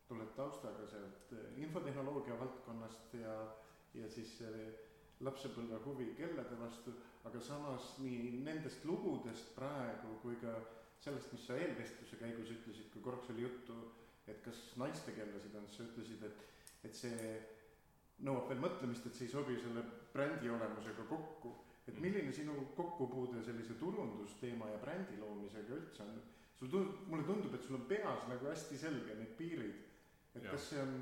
tuled 0.09 0.31
taustaga 0.37 0.87
sealt 0.91 1.35
eh, 1.37 1.61
infotehnoloogia 1.65 2.39
valdkonnast 2.41 3.15
ja, 3.21 3.35
ja 3.95 4.09
siis 4.11 4.39
lapsepõlve 5.21 5.79
huvi 5.85 6.11
kellade 6.19 6.57
vastu, 6.61 6.95
aga 7.29 7.41
samas 7.45 7.93
nii 8.01 8.41
nendest 8.45 8.85
lugudest 8.89 9.53
praegu 9.57 10.17
kui 10.23 10.39
ka 10.41 10.55
sellest, 11.05 11.33
mis 11.33 11.47
sa 11.49 11.57
eelvestluse 11.61 12.19
käigus 12.21 12.53
ütlesid, 12.55 12.89
kui 12.93 13.05
korraks 13.05 13.33
oli 13.33 13.45
juttu, 13.45 13.77
et 14.29 14.41
kas 14.45 14.61
naiste 14.81 15.15
kellasid 15.17 15.57
on, 15.57 15.67
siis 15.69 15.81
sa 15.81 15.89
ütlesid, 15.89 16.25
et, 16.29 16.45
et 16.89 16.97
see 16.97 17.33
nõuab 18.27 18.51
veel 18.51 18.63
mõtlemist, 18.65 19.07
et 19.09 19.17
see 19.17 19.29
ei 19.29 19.33
sobi 19.33 19.57
selle 19.61 19.85
brändi 20.15 20.53
olemusega 20.53 21.07
kokku. 21.09 21.55
Et 21.91 22.01
milline 22.03 22.33
sinu 22.33 22.55
kokkupuude 22.77 23.43
sellise 23.45 23.77
turundusteema 23.81 24.71
ja 24.71 24.81
brändi 24.83 25.19
loomisega 25.21 25.77
üldse 25.77 26.07
on? 26.07 26.21
sul 26.61 26.69
tundub, 26.69 27.07
mulle 27.09 27.25
tundub, 27.25 27.55
et 27.57 27.65
sul 27.65 27.79
on 27.79 27.87
peas 27.89 28.27
nagu 28.29 28.47
hästi 28.47 28.79
selge 28.79 29.17
need 29.19 29.37
piirid 29.39 29.87
et 30.37 30.45
ja. 30.45 30.51
kas 30.51 30.69
see 30.73 30.83
on 30.83 30.97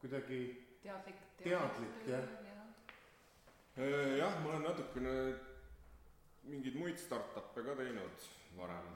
kuidagi 0.00 0.40
teadlik, 0.82 1.24
teadlik, 1.42 1.98
teadlik 2.04 2.08
jah 2.08 2.28
ja.? 2.48 2.68
Äh, 3.76 4.18
jah, 4.20 4.38
ma 4.42 4.52
olen 4.52 4.68
natukene 4.68 5.14
mingeid 6.46 6.76
muid 6.78 7.00
startup'e 7.00 7.64
ka 7.66 7.74
teinud 7.80 8.28
varem, 8.58 8.88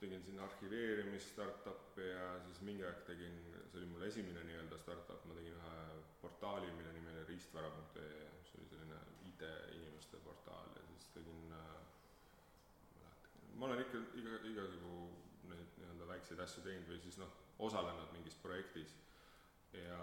tegin 0.00 0.22
siin 0.24 0.40
arhiveerimis 0.40 1.26
startup'i 1.34 2.06
ja 2.08 2.26
siis 2.46 2.60
mingi 2.64 2.84
aeg 2.88 3.02
tegin, 3.08 3.36
see 3.68 3.80
oli 3.82 3.88
mul 3.90 4.06
esimene 4.06 4.44
nii-öelda 4.48 4.78
startup, 4.80 5.26
ma 5.28 5.36
tegin 5.36 5.58
ühe 5.58 5.74
portaali, 6.22 6.70
mille 6.76 6.92
nimi 6.96 7.12
oli 7.12 7.26
riistvara.ee, 7.28 8.30
mis 8.38 8.54
oli 8.58 8.68
selline 8.70 9.00
IT-inimeste 9.28 10.22
portaal 10.24 10.72
ja 10.78 10.86
siis 10.88 11.10
tegin 11.18 11.52
äh, 11.58 11.76
ma 13.60 13.68
olen 13.68 13.84
ikka 13.84 14.00
iga, 14.22 14.40
igasugu 14.54 14.96
neid 15.52 15.76
nii-öelda 15.76 16.08
väikseid 16.14 16.40
asju 16.46 16.64
teinud 16.64 16.88
või 16.88 17.00
siis 17.04 17.20
noh, 17.20 17.32
osalenud 17.60 18.12
mingis 18.16 18.38
projektis 18.40 18.96
ja 19.76 20.00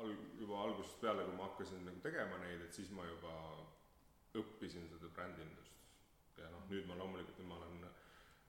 al-, 0.00 0.16
juba 0.40 0.62
algusest 0.64 1.00
peale, 1.02 1.24
kui 1.26 1.36
ma 1.36 1.50
hakkasin 1.50 1.84
nagu 1.84 2.00
tegema 2.04 2.40
neid, 2.40 2.64
et 2.64 2.76
siis 2.76 2.92
ma 2.96 3.04
juba 3.08 3.34
õppisin 4.36 4.88
seda 4.92 5.10
brändindust. 5.16 5.72
Ja 6.38 6.50
noh, 6.52 6.66
nüüd 6.70 6.86
ma 6.88 6.98
loomulikult, 6.98 7.38
nüüd 7.40 7.50
ma 7.50 7.60
olen 7.60 7.86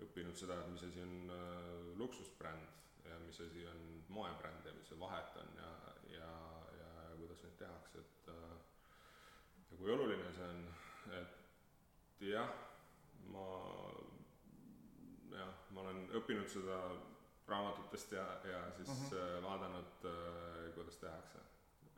õppinud 0.06 0.38
seda, 0.38 0.60
et 0.62 0.72
mis 0.74 0.84
asi 0.86 1.02
on 1.02 1.32
äh, 1.34 1.98
luksusbränd 2.00 3.08
ja 3.08 3.18
mis 3.24 3.40
asi 3.42 3.66
on 3.72 3.84
moebränd 4.14 4.66
ja 4.68 4.74
mis 4.78 4.90
see 4.92 5.00
vahet 5.00 5.38
on 5.42 5.54
ja, 5.58 5.72
ja, 6.12 6.32
ja 6.78 6.92
kuidas 7.18 7.44
neid 7.46 7.58
tehakse, 7.62 8.04
et 8.04 8.32
äh, 8.34 8.56
ja 9.72 9.80
kui 9.80 9.94
oluline 9.94 10.32
see 10.36 10.50
on, 10.52 10.64
et 11.18 12.24
jah, 12.28 12.52
ma 13.34 13.48
jah, 15.34 15.54
ma 15.74 15.86
olen 15.86 16.08
õppinud 16.20 16.50
seda 16.52 16.80
raamatutest 17.48 18.12
ja, 18.18 18.26
ja 18.52 18.64
siis 18.78 18.90
mm 18.90 19.06
-hmm. 19.08 19.44
vaadanud, 19.44 20.10
äh, 20.12 20.74
kuidas 20.76 20.98
tehakse 20.98 21.40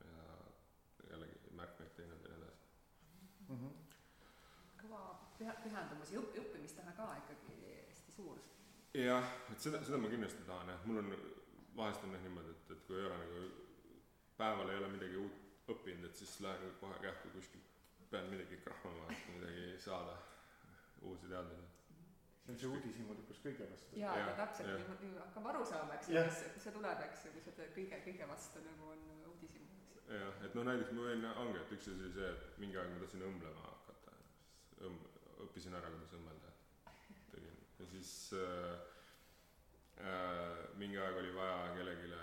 ja 0.06 1.10
jällegi 1.12 1.40
märkmeid 1.52 1.96
teinud 1.98 2.24
ja 2.24 2.30
nii 2.30 2.38
edasi 2.38 2.64
mm. 3.50 3.56
-hmm. 3.56 3.74
kõva 4.84 5.29
püha, 5.40 5.56
pühendumus 5.64 6.14
ja 6.14 6.22
õpp, 6.22 6.38
õppimistahe 6.44 6.94
ka 6.98 7.10
ikkagi 7.24 7.58
hästi 7.88 8.16
suur. 8.16 8.40
jah, 8.98 9.34
et 9.54 9.68
seda, 9.68 9.82
seda 9.88 10.02
ma 10.02 10.12
kindlasti 10.12 10.46
tahan 10.50 10.74
jah, 10.74 10.86
mul 10.90 11.02
on, 11.04 11.16
vahest 11.80 12.06
on 12.08 12.16
jah 12.18 12.24
niimoodi, 12.28 12.56
et, 12.56 12.72
et 12.76 12.86
kui 12.88 13.00
ei 13.00 13.08
ole 13.10 13.18
nagu 13.24 13.44
päeval 14.40 14.72
ei 14.74 14.82
ole 14.84 14.94
midagi 14.96 15.20
uut 15.24 15.74
õppinud, 15.76 16.10
et 16.10 16.22
siis 16.22 16.38
lähen 16.46 16.78
kohe 16.82 17.02
kähku 17.04 17.34
kuskilt, 17.36 17.76
pean 18.10 18.30
midagi 18.32 18.58
krahmama, 18.64 19.10
et 19.14 19.28
midagi 19.36 19.76
saada, 19.84 20.16
uusi 21.06 21.30
teadmisi 21.30 21.70
see 22.50 22.56
on 22.56 22.60
see 22.60 22.70
uudishimulikkus 22.74 23.42
kõige 23.44 23.66
vastu. 23.70 23.98
jaa, 24.00 24.14
aga 24.24 24.34
täpselt 24.40 24.72
niimoodi 24.72 25.10
hakkab 25.20 25.50
aru 25.52 25.66
saama, 25.70 25.98
eks 25.98 26.10
ju, 26.10 26.24
kus, 26.26 26.40
kust 26.56 26.66
see 26.66 26.74
tuleb, 26.78 27.04
eks 27.06 27.26
ju, 27.26 27.34
kui 27.36 27.44
sa 27.46 27.54
teed 27.58 27.76
kõige, 27.76 28.00
kõige 28.08 28.30
vastu 28.32 28.64
nagu 28.66 28.90
on 28.94 29.04
uudishimu, 29.34 29.70
eks 29.84 29.94
ju. 29.94 30.02
jah, 30.16 30.42
et 30.48 30.58
noh, 30.58 30.66
näiteks 30.70 30.96
ma 30.98 31.06
võin, 31.06 31.28
ongi, 31.44 31.62
et 31.62 31.74
üks 31.78 31.88
asi 31.88 31.96
oli 31.98 32.12
see, 32.16 32.32
et 32.34 32.60
mingi 32.64 32.82
aeg 32.82 32.94
ma 32.94 33.04
tahtsin 33.04 33.26
õmblema 33.30 33.66
hakata, 33.68 34.16
siis 34.18 34.82
õmb-, 34.90 35.19
õppisin 35.46 35.76
ära, 35.78 35.92
kuidas 35.94 36.16
õmmelda, 36.18 36.54
tegin 37.32 37.58
ja 37.80 37.88
siis 37.94 38.12
äh, 38.38 38.76
äh, 40.04 40.62
mingi 40.82 41.00
aeg 41.00 41.20
oli 41.22 41.34
vaja 41.36 41.74
kellelegi 41.78 42.14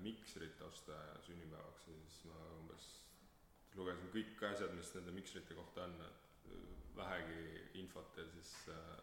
miksrit 0.00 0.60
osta 0.64 0.96
sünnipäevaks 1.26 1.88
ja 1.88 1.94
siis 2.00 2.24
ma 2.30 2.38
umbes 2.56 2.88
lugesin 3.76 4.10
kõik 4.14 4.42
asjad, 4.48 4.72
mis 4.76 4.92
nende 4.96 5.12
miksrite 5.14 5.56
kohta 5.58 5.84
on, 5.86 5.96
et 6.06 6.54
vähegi 6.96 7.80
infot 7.82 8.16
ja 8.18 8.24
siis 8.32 8.54
äh, 8.72 8.94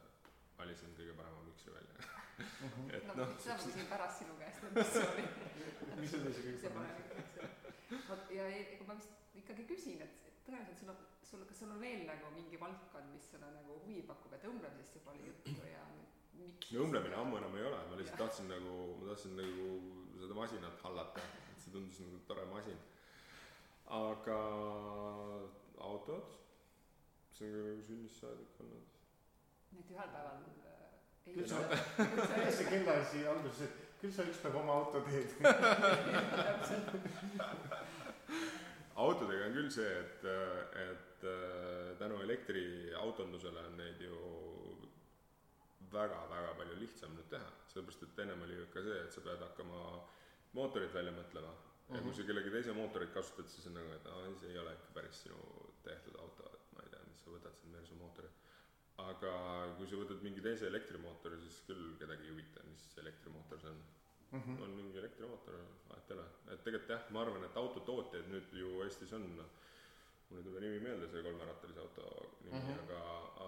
valisin 0.58 0.96
kõige 0.98 1.14
parema 1.18 1.44
miksri 1.48 1.74
välja 1.76 2.00
mhm. 2.00 2.90
et 2.98 3.14
noh. 3.20 3.36
seda 3.44 3.58
ma 3.60 3.68
küsin 3.68 3.92
pärast 3.92 4.24
sinu 4.24 4.40
käest, 4.42 4.66
et 4.68 4.80
mis 4.80 4.92
see 4.96 5.06
oli. 5.14 5.28
mis 6.02 6.18
oli 6.20 6.34
see 6.34 6.48
kõige 6.50 6.74
parem 6.80 6.98
miks? 7.04 8.10
vot 8.10 8.34
ja 8.36 8.50
ega 8.56 8.90
ma 8.90 8.98
vist 9.00 9.38
ikkagi 9.42 9.68
küsin, 9.70 10.02
et, 10.04 10.28
et 10.28 10.42
tõenäoliselt 10.48 10.84
sul 10.84 10.94
on, 10.94 11.06
sul, 11.30 11.44
kas 11.48 11.60
sul 11.60 11.72
on 11.76 11.82
veel 11.82 12.06
nagu 12.08 12.30
mingi 12.36 12.60
valdkond, 12.60 13.08
mis 13.12 13.26
sulle 13.32 13.50
nagu 13.52 13.80
huvi 13.84 14.02
pakub, 14.08 14.34
et 14.38 14.46
õmblemisest 14.48 15.00
juba 15.00 15.14
oli 15.14 15.28
juttu 15.28 15.56
ja 15.68 15.84
miks? 16.40 16.72
no 16.72 16.86
õmblemine 16.86 17.16
ammu 17.20 17.40
enam 17.42 17.58
ei 17.58 17.66
ole, 17.70 17.80
ma 17.90 17.98
lihtsalt 18.00 18.20
ja. 18.20 18.26
tahtsin 18.26 18.48
nagu, 18.52 18.76
ma 19.00 19.10
tahtsin 19.12 19.34
nagu 19.40 19.66
seda 20.22 20.38
masinat 20.38 20.86
hallata, 20.88 21.26
et 21.52 21.64
see 21.64 21.74
tundus 21.74 21.98
nagu 22.04 22.22
tore 22.30 22.46
masin. 22.52 22.80
aga 23.98 24.38
autod, 25.90 26.28
see 27.36 27.48
on 27.48 27.58
ka 27.58 27.60
nagu 27.72 27.82
sünnist 27.90 28.18
saadik 28.24 28.62
olnud. 28.64 28.88
Et 29.78 29.92
ühel 29.94 30.10
päeval 30.14 30.40
äh, 30.44 31.28
ei 31.28 31.34
küll 31.36 31.50
sa, 31.52 31.58
küll 31.98 32.56
see 32.60 32.70
kellaasi 32.72 33.26
alguses, 33.34 33.60
et 33.68 34.00
küll 34.02 34.14
sa 34.16 34.22
üks 34.28 34.40
päev 34.44 34.56
oma 34.62 34.80
auto 34.82 35.04
teed. 35.08 35.30
Autodega 38.98 39.44
on 39.46 39.54
küll 39.60 39.70
see, 39.70 39.92
et, 40.02 40.26
et 40.82 41.07
äh, 41.24 41.98
tänu 42.00 42.22
elektriautondusele 42.22 43.66
on 43.70 43.78
neid 43.78 44.02
ju 44.02 44.18
väga-väga 45.92 46.54
palju 46.60 46.76
lihtsam 46.82 47.14
nüüd 47.16 47.30
teha, 47.32 47.50
sellepärast 47.72 48.04
et 48.04 48.20
ennem 48.24 48.42
oli 48.44 48.58
ju 48.58 48.68
ikka 48.68 48.84
see, 48.84 49.00
et 49.04 49.14
sa 49.14 49.24
pead 49.24 49.44
hakkama 49.46 49.84
mootorit 50.58 50.94
välja 50.94 51.14
mõtlema 51.16 51.54
ja 51.54 51.60
mm 51.90 51.96
-hmm. 51.96 52.04
kui 52.04 52.14
sa 52.14 52.28
kellegi 52.28 52.52
teise 52.52 52.74
mootorit 52.74 53.14
kasutad, 53.14 53.48
siis 53.48 53.68
on 53.68 53.74
nagu, 53.80 53.94
et 53.96 54.08
aa, 54.08 54.34
see 54.40 54.52
ei 54.52 54.60
ole 54.60 54.74
ikka 54.74 54.94
päris 54.94 55.24
sinu 55.24 55.38
tehtud 55.84 56.20
auto, 56.20 56.50
et 56.54 56.74
ma 56.76 56.84
ei 56.84 56.90
tea, 56.90 57.06
mis 57.08 57.24
sa 57.24 57.32
võtad 57.32 57.56
siin 57.62 57.72
Mersu 57.72 57.96
mootori 57.96 58.30
aga 59.04 59.34
kui 59.78 59.88
sa 59.90 60.00
võtad 60.00 60.24
mingi 60.26 60.42
teise 60.42 60.68
elektrimootori, 60.72 61.38
siis 61.44 61.62
küll 61.68 61.94
kedagi 62.02 62.26
ei 62.26 62.34
huvita, 62.34 62.64
mis 62.70 62.86
elektrimootor 63.04 63.62
see 63.62 63.70
on 63.70 63.82
mm. 64.32 64.42
-hmm. 64.42 64.64
on 64.64 64.76
mingi 64.80 64.98
elektrimootor, 64.98 65.60
vahet 65.90 66.12
ei 66.12 66.18
ole. 66.18 66.26
et 66.54 66.64
tegelikult 66.64 66.94
jah, 66.96 67.10
ma 67.12 67.22
arvan, 67.22 67.44
et 67.46 67.58
autotootjaid 67.64 68.30
nüüd 68.34 68.54
ju 68.62 68.82
Eestis 68.86 69.14
on, 69.14 69.28
mul 70.30 70.40
ei 70.40 70.44
tule 70.44 70.60
nimi 70.60 70.80
meelde, 70.84 71.08
see 71.12 71.24
kolmerattalise 71.24 71.80
auto 71.80 72.08
nimi 72.42 72.60
mm, 72.60 72.68
-hmm. 72.68 72.84
aga, 72.84 73.02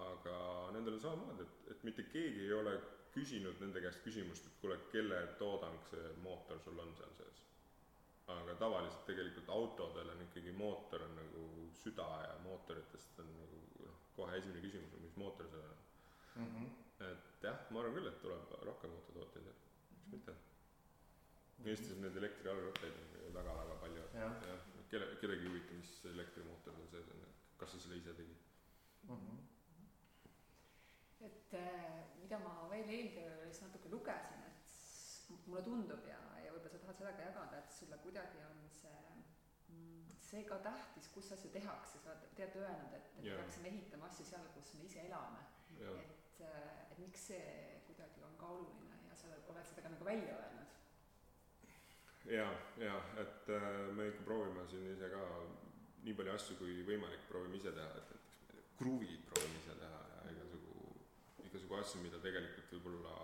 aga 0.06 0.36
nendel 0.76 0.96
on 0.96 1.00
samamoodi, 1.00 1.42
et, 1.42 1.70
et 1.74 1.84
mitte 1.88 2.02
keegi 2.14 2.46
ei 2.46 2.52
ole 2.56 2.74
küsinud 3.14 3.60
nende 3.60 3.82
käest 3.84 4.02
küsimust, 4.06 4.46
et 4.46 4.58
kuule, 4.62 4.78
kelle 4.92 5.20
toodang 5.42 5.78
see 5.90 6.12
mootor 6.24 6.60
sul 6.64 6.78
on 6.78 6.92
seal 6.96 7.14
sees. 7.18 7.42
aga 8.30 8.54
tavaliselt 8.54 9.06
tegelikult 9.06 9.48
autodel 9.56 10.12
on 10.12 10.20
ikkagi 10.26 10.52
mootor 10.52 11.02
on 11.02 11.16
nagu 11.18 11.46
süda 11.82 12.08
ja 12.26 12.36
mootoritest 12.44 13.18
on 13.24 13.32
nagu 13.40 13.62
noh, 13.86 13.96
kohe 14.16 14.36
esimene 14.38 14.62
küsimus 14.66 14.94
on, 14.94 15.02
mis 15.06 15.16
mootor 15.24 15.48
see 15.50 15.64
on 15.64 16.44
mm. 16.44 16.46
-hmm. 16.54 16.68
et 17.10 17.42
jah, 17.48 17.66
ma 17.70 17.80
arvan 17.80 17.98
küll, 17.98 18.12
et 18.12 18.22
tuleb 18.22 18.54
rohkem 18.70 18.96
autotootjaid, 18.98 19.44
miks 19.50 19.66
mitte. 20.14 20.36
Eestis 21.64 21.92
on 21.92 22.04
neid 22.04 22.16
elektrijalgrattaid 22.16 23.00
väga-väga 23.34 23.74
palju, 23.82 24.04
et 24.04 24.14
jah, 24.22 24.69
kelle, 24.90 25.14
kedagi 25.22 25.46
ei 25.46 25.52
huvita, 25.52 25.78
mis 25.78 25.94
elektrimootor 26.12 26.76
seal 26.76 26.92
sees 26.94 27.14
on, 27.14 27.24
et 27.28 27.56
kas 27.62 27.74
sa 27.74 27.82
selle 27.84 28.00
ise 28.02 28.14
tegid 28.18 28.44
mm. 29.08 29.16
-hmm 29.16 29.48
et 31.20 31.52
äh, 31.52 32.16
mida 32.16 32.38
ma 32.40 32.68
veel 32.70 32.88
eeltöös 32.88 33.58
natuke 33.60 33.88
lugesin, 33.92 34.44
et 34.48 35.46
mulle 35.46 35.62
tundub 35.62 36.06
ja, 36.08 36.20
ja 36.44 36.52
võib-olla 36.54 36.70
sa 36.72 36.78
tahad 36.78 36.96
seda 36.96 37.12
ka 37.12 37.26
jagada, 37.26 37.58
et 37.58 37.74
sulle 37.76 37.98
kuidagi 38.04 38.40
on 38.46 38.62
see 38.72 39.00
see 40.30 40.44
ka 40.46 40.60
tähtis, 40.62 41.08
kus 41.14 41.32
asju 41.34 41.50
tehakse, 41.50 41.98
sa 41.98 42.12
oled 42.12 42.34
tead 42.38 42.54
öelnud, 42.60 42.92
et, 42.94 43.08
et 43.18 43.24
me 43.24 43.34
peaksime 43.40 43.70
ehitama 43.72 44.06
asju 44.06 44.26
seal, 44.28 44.46
kus 44.54 44.68
me 44.78 44.86
ise 44.86 45.02
elame. 45.08 45.42
et, 45.80 46.42
et 46.92 46.98
miks 47.02 47.26
see 47.32 47.80
kuidagi 47.88 48.22
on 48.26 48.36
ka 48.38 48.52
oluline 48.54 49.00
ja 49.08 49.16
sa 49.18 49.30
oled 49.32 49.66
seda 49.72 49.82
ka 49.82 49.92
nagu 49.94 50.06
välja 50.06 50.36
öelnud. 50.36 50.49
Ja, 52.30 52.46
ja 52.78 52.96
et 53.20 53.48
äh, 53.48 53.94
me 53.96 54.08
ikka 54.10 54.24
proovime 54.26 54.66
siin 54.70 54.86
ise 54.92 55.10
ka 55.12 55.22
nii 56.04 56.14
palju 56.16 56.34
asju 56.34 56.56
kui 56.60 56.78
võimalik 56.86 57.26
proovime 57.28 57.58
ise 57.58 57.72
teha, 57.76 57.88
et 57.98 58.12
näiteks 58.14 58.70
kruvid 58.78 59.26
proovime 59.32 59.58
ise 59.62 59.76
teha 59.80 60.00
ja 60.12 60.22
igasugu, 60.34 60.94
igasugu 61.48 61.80
asju, 61.80 62.04
mida 62.04 62.22
tegelikult 62.22 62.72
võib-olla, 62.76 63.16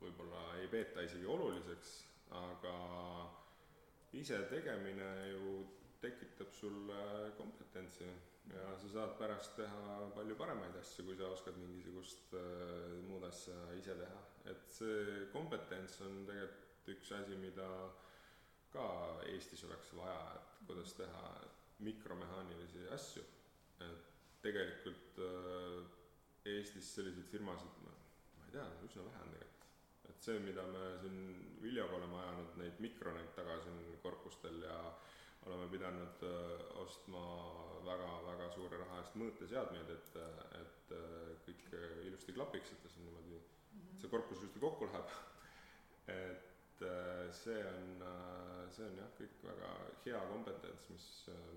võib-olla 0.00 0.46
ei 0.62 0.70
peeta 0.72 1.04
isegi 1.04 1.28
oluliseks, 1.28 1.92
aga 2.40 2.74
ise 4.16 4.40
tegemine 4.50 5.10
ju 5.34 5.60
tekitab 6.00 6.52
sulle 6.56 7.02
kompetentsi 7.36 8.08
ja 8.50 8.70
sa 8.80 8.88
saad 8.94 9.12
pärast 9.18 9.58
teha 9.58 9.98
palju 10.14 10.34
paremaid 10.38 10.78
asju, 10.80 11.04
kui 11.06 11.18
sa 11.18 11.28
oskad 11.34 11.58
mingisugust 11.60 12.34
äh, 12.38 12.96
muud 13.10 13.26
asja 13.28 13.58
ise 13.78 13.98
teha. 13.98 14.26
et 14.50 14.72
see 14.72 15.26
kompetents 15.34 16.00
on 16.06 16.24
tegelikult 16.26 16.69
üks 16.88 17.12
asi, 17.12 17.36
mida 17.36 17.68
ka 18.72 18.86
Eestis 19.26 19.64
oleks 19.64 19.92
vaja, 19.98 20.20
et 20.36 20.66
kuidas 20.66 20.94
teha 20.94 21.24
mikromehaanilisi 21.80 22.88
asju. 22.94 23.22
et 23.80 24.08
tegelikult 24.42 25.18
äh, 25.18 25.84
Eestis 26.44 26.94
selliseid 26.94 27.28
firmasid, 27.28 27.80
ma 27.84 28.46
ei 28.46 28.52
tea, 28.52 28.66
üsna 28.86 29.04
vähe 29.04 29.24
on 29.24 29.32
tegelikult 29.32 29.50
et 30.10 30.26
see, 30.26 30.40
mida 30.44 30.64
me 30.68 30.84
siin 31.00 31.20
Viljaga 31.62 31.96
oleme 31.96 32.18
ajanud, 32.20 32.56
neid 32.60 32.80
mikroneid 32.84 33.32
taga 33.36 33.56
siin 33.64 33.80
korpustel 34.02 34.62
ja 34.64 34.76
oleme 35.48 35.68
pidanud 35.72 36.24
äh, 36.28 36.64
ostma 36.82 37.22
väga-väga 37.86 38.50
suure 38.52 38.80
raha 38.82 39.00
eest 39.00 39.16
mõõteseadmeid, 39.20 39.92
et, 39.94 40.18
et 40.60 40.94
äh, 40.96 41.30
kõik 41.46 41.64
ilusti 42.08 42.36
klapiks, 42.36 42.74
et 42.74 42.84
see 42.84 43.00
on 43.00 43.08
niimoodi 43.08 43.38
-hmm. 43.40 44.00
see 44.02 44.12
korpus 44.12 44.42
ilusti 44.42 44.60
kokku 44.60 44.90
läheb 44.90 45.14
et 46.20 46.49
äh, 46.86 47.28
see 47.34 47.60
on, 47.66 48.04
see 48.74 48.86
on 48.86 48.98
jah, 49.02 49.12
kõik 49.18 49.38
väga 49.44 49.70
hea 50.06 50.20
kompetents, 50.32 50.90
mis, 50.94 51.06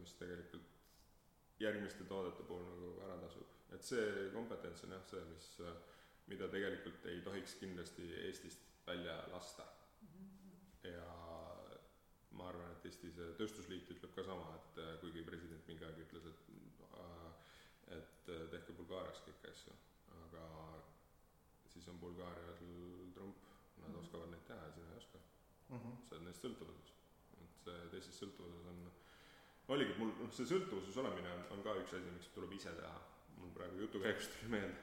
mis 0.01 0.15
tegelikult 0.19 0.69
järgmiste 1.61 2.05
toodete 2.09 2.45
puhul 2.47 2.63
nagu 2.67 2.93
ära 3.07 3.17
tasub. 3.21 3.49
et 3.73 3.85
see 3.85 4.29
kompetents 4.33 4.83
on 4.85 4.95
jah 4.97 5.05
see, 5.09 5.25
mis 5.31 5.49
mida 6.31 6.47
tegelikult 6.51 7.05
ei 7.11 7.21
tohiks 7.21 7.55
kindlasti 7.59 8.07
Eestist 8.25 8.59
välja 8.87 9.17
lasta. 9.31 9.63
-hmm. 9.63 10.89
ja 10.89 11.07
ma 12.31 12.47
arvan, 12.49 12.71
et 12.71 12.85
Eesti 12.85 13.11
see 13.15 13.33
Tööstusliit 13.39 13.89
ütleb 13.95 14.15
ka 14.15 14.25
sama, 14.27 14.47
et 14.59 14.79
äh, 14.83 14.93
kuigi 15.01 15.23
president 15.27 15.67
mingi 15.69 15.85
aeg 15.87 15.99
ütles, 16.05 16.25
et 16.31 16.39
äh, 17.03 17.31
et 17.97 18.29
äh, 18.33 18.45
tehke 18.53 18.75
Bulgaarias 18.77 19.21
kõiki 19.27 19.49
asju, 19.51 19.75
aga 20.23 20.45
siis 21.73 21.87
on 21.91 21.99
Bulgaarial 22.01 22.55
trump, 23.13 23.42
nad 23.83 23.89
mm 23.89 23.95
-hmm. 23.95 24.05
oskavad 24.05 24.31
neid 24.31 24.45
teha 24.47 24.65
ja 24.65 24.71
sina 24.71 24.91
ei 24.91 24.97
oska 24.97 25.19
mm. 25.69 25.77
-hmm. 25.77 25.95
sa 26.09 26.15
oled 26.15 26.25
neist 26.27 26.45
sõltuvuses. 26.45 26.91
see 27.63 27.89
teises 27.91 28.19
sõltuvuses 28.21 28.65
on, 28.71 28.79
oligi, 29.67 29.91
et 29.91 29.99
mul 29.99 30.09
noh, 30.19 30.31
see 30.31 30.45
sõltuvuses 30.45 30.97
olemine 30.99 31.29
on, 31.35 31.43
on 31.55 31.63
ka 31.63 31.75
üks 31.81 31.93
asi, 31.97 32.11
miks 32.15 32.27
tuleb 32.35 32.51
ise 32.51 32.73
teha. 32.79 32.99
mul 33.37 33.51
praegu 33.55 33.79
jutu 33.85 33.99
käigus 33.99 34.27
tuli 34.27 34.49
meelde, 34.51 34.75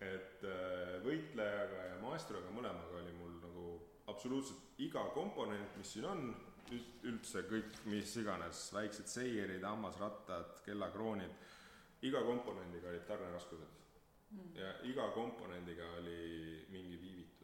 et 0.00 0.44
äh, 0.44 0.94
võitlejaga 1.06 1.84
ja 1.90 1.96
maestroga 2.02 2.50
mõlemaga 2.50 3.00
oli 3.00 3.12
mul 3.12 3.34
nagu 3.46 3.66
absoluutselt 4.06 4.80
iga 4.86 5.04
komponent, 5.14 5.76
mis 5.76 5.92
siin 5.92 6.04
on, 6.04 6.34
üldse 7.08 7.42
kõik, 7.50 7.76
mis 7.90 8.14
iganes, 8.16 8.62
väiksed 8.74 9.10
seierid, 9.10 9.64
hammasrattad, 9.66 10.62
kellakroonid, 10.66 11.34
iga 12.08 12.22
komponendiga 12.26 12.90
olid 12.90 13.04
tarneraskused 13.06 13.82
mm. 14.30 14.54
ja 14.58 14.72
iga 14.88 15.08
komponendiga 15.16 15.90
oli 15.98 16.64
mingi 16.72 16.98
viivitus. 17.00 17.41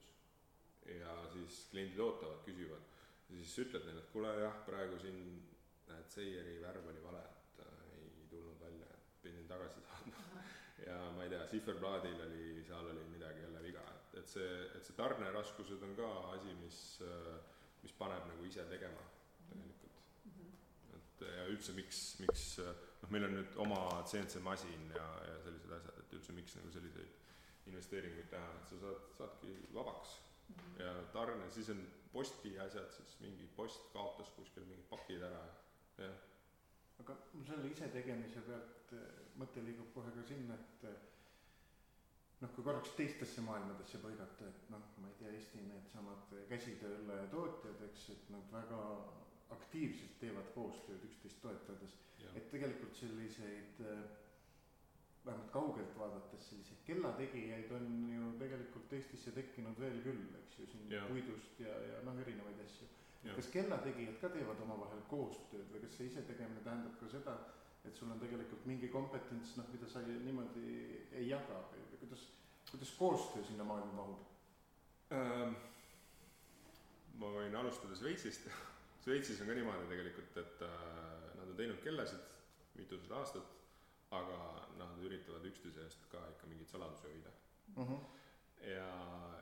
Ja 1.00 1.14
siis 1.32 1.66
kliendid 1.72 2.00
ootavad, 2.00 2.40
küsivad 2.46 2.88
siis 3.28 3.58
ütled 3.64 3.84
neile, 3.84 4.02
et 4.02 4.12
kuule 4.12 4.30
jah, 4.40 4.56
praegu 4.66 4.98
siin 5.02 5.18
näed, 5.88 6.08
seieri 6.12 6.56
värv 6.62 6.88
oli 6.92 7.02
vale, 7.04 7.20
et 7.28 7.60
äh, 7.64 7.84
ei 7.98 8.26
tulnud 8.30 8.60
välja, 8.62 8.88
et 8.94 9.20
pidin 9.24 9.48
tagasi 9.50 9.84
saatma 9.84 10.24
ja 10.86 10.98
ma 11.16 11.26
ei 11.26 11.32
tea, 11.34 11.44
sihverplaadil 11.52 12.24
oli, 12.28 12.48
seal 12.68 12.90
oli 12.92 13.04
midagi 13.12 13.44
jälle 13.44 13.62
viga, 13.64 13.84
et, 13.94 14.18
et 14.22 14.32
see, 14.32 14.50
et 14.78 14.88
see 14.88 14.96
tarneraskused 14.98 15.84
on 15.84 15.94
ka 15.98 16.10
asi, 16.34 16.54
mis, 16.62 16.80
äh, 17.04 17.38
mis 17.84 17.96
paneb 18.00 18.28
nagu 18.30 18.48
ise 18.48 18.64
tegema 18.72 19.04
tegelikult 19.48 19.98
mm. 20.24 20.32
-hmm. 20.38 21.00
et 21.00 21.26
ja 21.36 21.48
üldse, 21.52 21.76
miks, 21.76 22.02
miks 22.24 22.46
noh, 22.62 23.10
meil 23.12 23.28
on 23.28 23.36
nüüd 23.40 23.60
oma 23.64 23.82
CNC 24.08 24.40
masin 24.44 24.88
ja, 24.96 25.08
ja 25.28 25.36
sellised 25.44 25.76
asjad, 25.80 26.00
et 26.00 26.16
üldse 26.20 26.36
miks 26.36 26.56
nagu 26.56 26.72
selliseid 26.72 27.16
investeeringuid 27.68 28.30
teha, 28.32 28.48
et 28.56 28.72
sa 28.72 28.80
saad, 28.80 29.04
saadki 29.18 29.52
vabaks. 29.74 30.16
Ja 30.78 30.94
tarne, 31.12 31.50
siis 31.50 31.70
on 31.74 31.82
posti 32.12 32.54
asjad, 32.60 32.88
siis 32.96 33.18
mingi 33.20 33.48
post 33.56 33.90
kaotas 33.92 34.30
kuskil 34.36 34.66
mingid 34.68 34.88
pakid 34.90 35.22
ära 35.28 35.44
ja 35.98 36.08
jah. 36.08 36.24
aga 37.02 37.16
mul 37.34 37.46
selle 37.46 37.70
isetegemise 37.72 38.42
pealt 38.46 38.96
mõte 39.38 39.62
liigub 39.62 39.92
kohe 39.94 40.10
ka 40.14 40.24
sinna, 40.26 40.56
et 40.56 40.86
noh, 42.42 42.50
kui 42.54 42.64
korraks 42.66 42.94
teistesse 42.98 43.42
maailmadesse 43.44 44.00
põigata, 44.02 44.48
et 44.48 44.70
noh, 44.72 44.84
ma 45.02 45.10
ei 45.10 45.16
tea, 45.20 45.32
Eesti 45.34 45.62
needsamad 45.66 46.34
käsitööle 46.50 47.18
tootjad, 47.32 47.82
eks, 47.88 48.08
et 48.14 48.30
nad 48.34 48.52
väga 48.54 48.82
aktiivselt 49.54 50.18
teevad 50.20 50.50
koostööd 50.54 51.04
üksteist 51.08 51.40
toetades, 51.42 51.94
et 52.34 52.50
tegelikult 52.52 52.96
selliseid 52.98 53.82
äh, 53.86 54.02
vähemalt 55.26 55.50
kaugelt 55.52 55.98
vaadates 55.98 56.48
selliseid 56.50 56.80
kellategijaid 56.86 57.70
on 57.76 57.88
ju 58.14 58.30
tegelikult 58.40 58.92
Eestisse 58.98 59.32
tekkinud 59.36 59.80
veel 59.80 60.00
küll, 60.04 60.24
eks 60.40 60.58
ju, 60.58 60.66
siin 60.72 60.94
ja. 60.94 61.04
puidust 61.10 61.60
ja, 61.64 61.74
ja 61.90 62.00
noh, 62.06 62.16
erinevaid 62.22 62.62
asju. 62.64 62.88
kas 63.26 63.50
kellategijad 63.52 64.20
ka 64.22 64.30
teevad 64.34 64.62
omavahel 64.64 65.02
koostööd 65.10 65.68
või 65.72 65.82
kas 65.84 65.98
see 65.98 66.08
isetegemine 66.12 66.62
tähendab 66.64 66.96
ka 67.00 67.10
seda, 67.12 67.34
et 67.84 67.96
sul 67.98 68.12
on 68.14 68.22
tegelikult 68.22 68.64
mingi 68.70 68.88
kompetents, 68.92 69.56
noh, 69.58 69.68
mida 69.74 69.90
sa 69.90 70.04
niimoodi 70.06 70.70
ei 71.12 71.28
jaga 71.28 71.60
või, 71.72 71.84
või 71.90 72.02
kuidas, 72.04 72.24
kuidas 72.70 72.94
koostöö 73.00 73.44
sinna 73.50 73.68
maailma 73.68 74.00
mahub 74.00 75.14
ähm,? 75.18 75.60
ma 77.18 77.34
võin 77.34 77.54
alustada 77.58 77.96
Šveitsist 77.98 78.48
Šveitsis 79.04 79.40
on 79.42 79.48
ka 79.48 79.54
niimoodi 79.56 79.86
tegelikult, 79.88 80.40
et 80.40 80.64
äh, 80.66 80.72
nad 81.38 81.46
on 81.48 81.56
teinud 81.56 81.78
kellasid 81.84 82.34
mitusada 82.76 83.20
aastat, 83.20 83.57
aga 84.16 84.38
noh, 84.78 84.92
nad 84.92 85.04
üritavad 85.04 85.44
üksteise 85.50 85.84
eest 85.84 86.06
ka 86.12 86.22
ikka 86.34 86.48
mingeid 86.50 86.70
saladusi 86.72 87.06
hoida. 87.08 87.32
Mhm. 87.74 87.92
-huh. 87.92 88.00
ja 88.66 88.88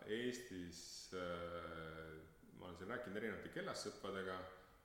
Eestis 0.07 1.11
äh, 1.15 2.17
ma 2.59 2.67
olen 2.67 2.77
siin 2.77 2.91
rääkinud 2.91 3.17
erinevate 3.17 3.49
kellassõpradega, 3.55 4.37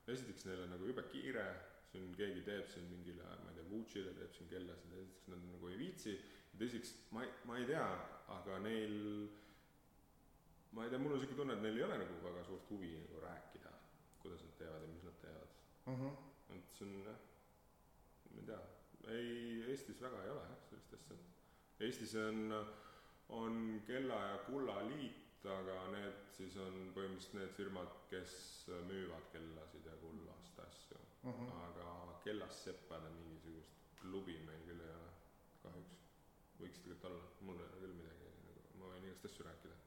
esiteks 0.07 0.45
neil 0.45 0.63
on 0.63 0.69
nagu 0.75 0.85
jube 0.85 1.03
kiire, 1.11 1.45
siin 1.91 2.15
keegi 2.15 2.41
teeb 2.41 2.67
siin 2.69 2.87
mingile, 2.89 3.23
ma 3.43 3.49
ei 3.49 3.55
tea, 3.55 3.67
Gucci'le 3.71 4.13
teeb 4.17 4.33
siin 4.33 4.49
kellasid, 4.49 4.93
esiteks 4.93 5.27
nad 5.33 5.43
nagu 5.51 5.67
ei 5.67 5.77
viitsi, 5.77 6.17
teiseks 6.57 6.93
ma 7.11 7.23
ei, 7.23 7.31
ma 7.45 7.57
ei 7.57 7.65
tea, 7.65 7.87
aga 8.37 8.59
neil 8.59 8.97
ma 10.71 10.83
ei 10.83 10.89
tea, 10.89 10.99
mul 10.99 11.13
on 11.13 11.19
sihuke 11.19 11.35
tunne, 11.35 11.53
et 11.53 11.65
neil 11.65 11.77
ei 11.77 11.87
ole 11.89 11.97
nagu 12.03 12.23
väga 12.23 12.43
suurt 12.43 12.69
huvi 12.69 12.93
nagu 12.97 13.23
rääkida 13.25 13.71
kuidas 14.21 14.43
nad 14.43 14.53
teevad 14.57 14.81
ja 14.81 14.87
mis 14.87 15.03
nad 15.03 15.17
teevad. 15.21 15.49
Mhm. 15.85 16.07
-huh. 16.07 16.15
et 16.55 16.73
see 16.73 16.87
on 16.87 17.03
jah, 17.03 17.19
ma 18.31 18.39
ei 18.39 18.45
tea, 18.45 18.61
ei, 19.07 19.63
Eestis 19.71 20.01
väga 20.01 20.23
ei 20.23 20.29
ole 20.33 20.43
jah, 20.49 20.61
sellist 20.69 20.93
asja. 20.97 21.17
Eestis 21.81 22.15
on, 22.21 22.53
on 23.29 23.81
Kella 23.87 24.19
ja 24.27 24.37
Kulla 24.45 24.77
liit, 24.89 25.45
aga 25.49 25.77
need 25.95 26.19
siis 26.37 26.57
on 26.61 26.91
põhimõtteliselt 26.95 27.39
need 27.39 27.55
firmad, 27.57 27.95
kes 28.11 28.33
müüvad 28.89 29.31
kellasid 29.33 29.87
ja 29.89 29.95
kullast 30.03 30.59
asju 30.67 30.99
uh. 30.99 31.31
-huh. 31.31 31.55
aga 31.67 32.19
kellasseppade 32.25 33.09
mingisugust 33.17 33.79
klubi 34.01 34.37
meil 34.45 34.61
küll 34.67 34.85
ei 34.85 34.93
ole, 34.99 35.11
kahjuks. 35.63 35.97
võiks 36.59 36.83
tegelikult 36.83 37.09
olla, 37.09 37.23
mul 37.41 37.57
ei 37.57 37.65
ole 37.69 37.81
küll 37.81 37.97
midagi 37.97 38.29
nagu, 38.29 38.67
ma 38.79 38.93
võin 38.93 39.09
igast 39.09 39.25
asju 39.31 39.47
rääkida 39.49 39.81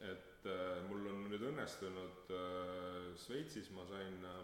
et 0.00 0.46
äh, 0.48 0.80
mul 0.88 1.06
on 1.12 1.24
nüüd 1.28 1.42
õnnestunud 1.50 2.30
äh, 2.32 3.10
Šveitsis, 3.20 3.68
ma 3.76 3.84
sain 3.88 4.22
äh, 4.24 4.38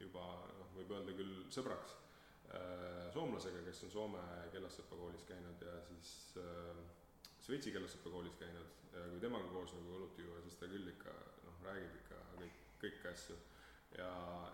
juba 0.00 0.24
noh, 0.56 0.70
võib 0.78 0.94
öelda 0.96 1.16
küll 1.18 1.42
sõbraks 1.52 1.92
soomlasega, 3.12 3.62
kes 3.66 3.82
on 3.84 3.90
Soome 3.92 4.22
kellasõppekoolis 4.52 5.26
käinud 5.28 5.62
ja 5.64 5.74
siis 5.90 6.12
äh, 6.40 6.80
Šveitsi 7.44 7.72
kellasõppekoolis 7.74 8.36
käinud 8.40 8.74
ja 8.92 9.04
kui 9.12 9.20
temaga 9.22 9.50
koos 9.52 9.74
nagu 9.76 9.94
õlut 9.98 10.18
juua, 10.20 10.40
siis 10.44 10.56
ta 10.60 10.68
küll 10.70 10.88
ikka 10.94 11.12
noh, 11.44 11.60
räägib 11.66 12.00
ikka 12.02 12.22
kõik, 12.38 12.58
kõiki 12.82 13.12
asju. 13.12 13.36
ja, 13.98 14.10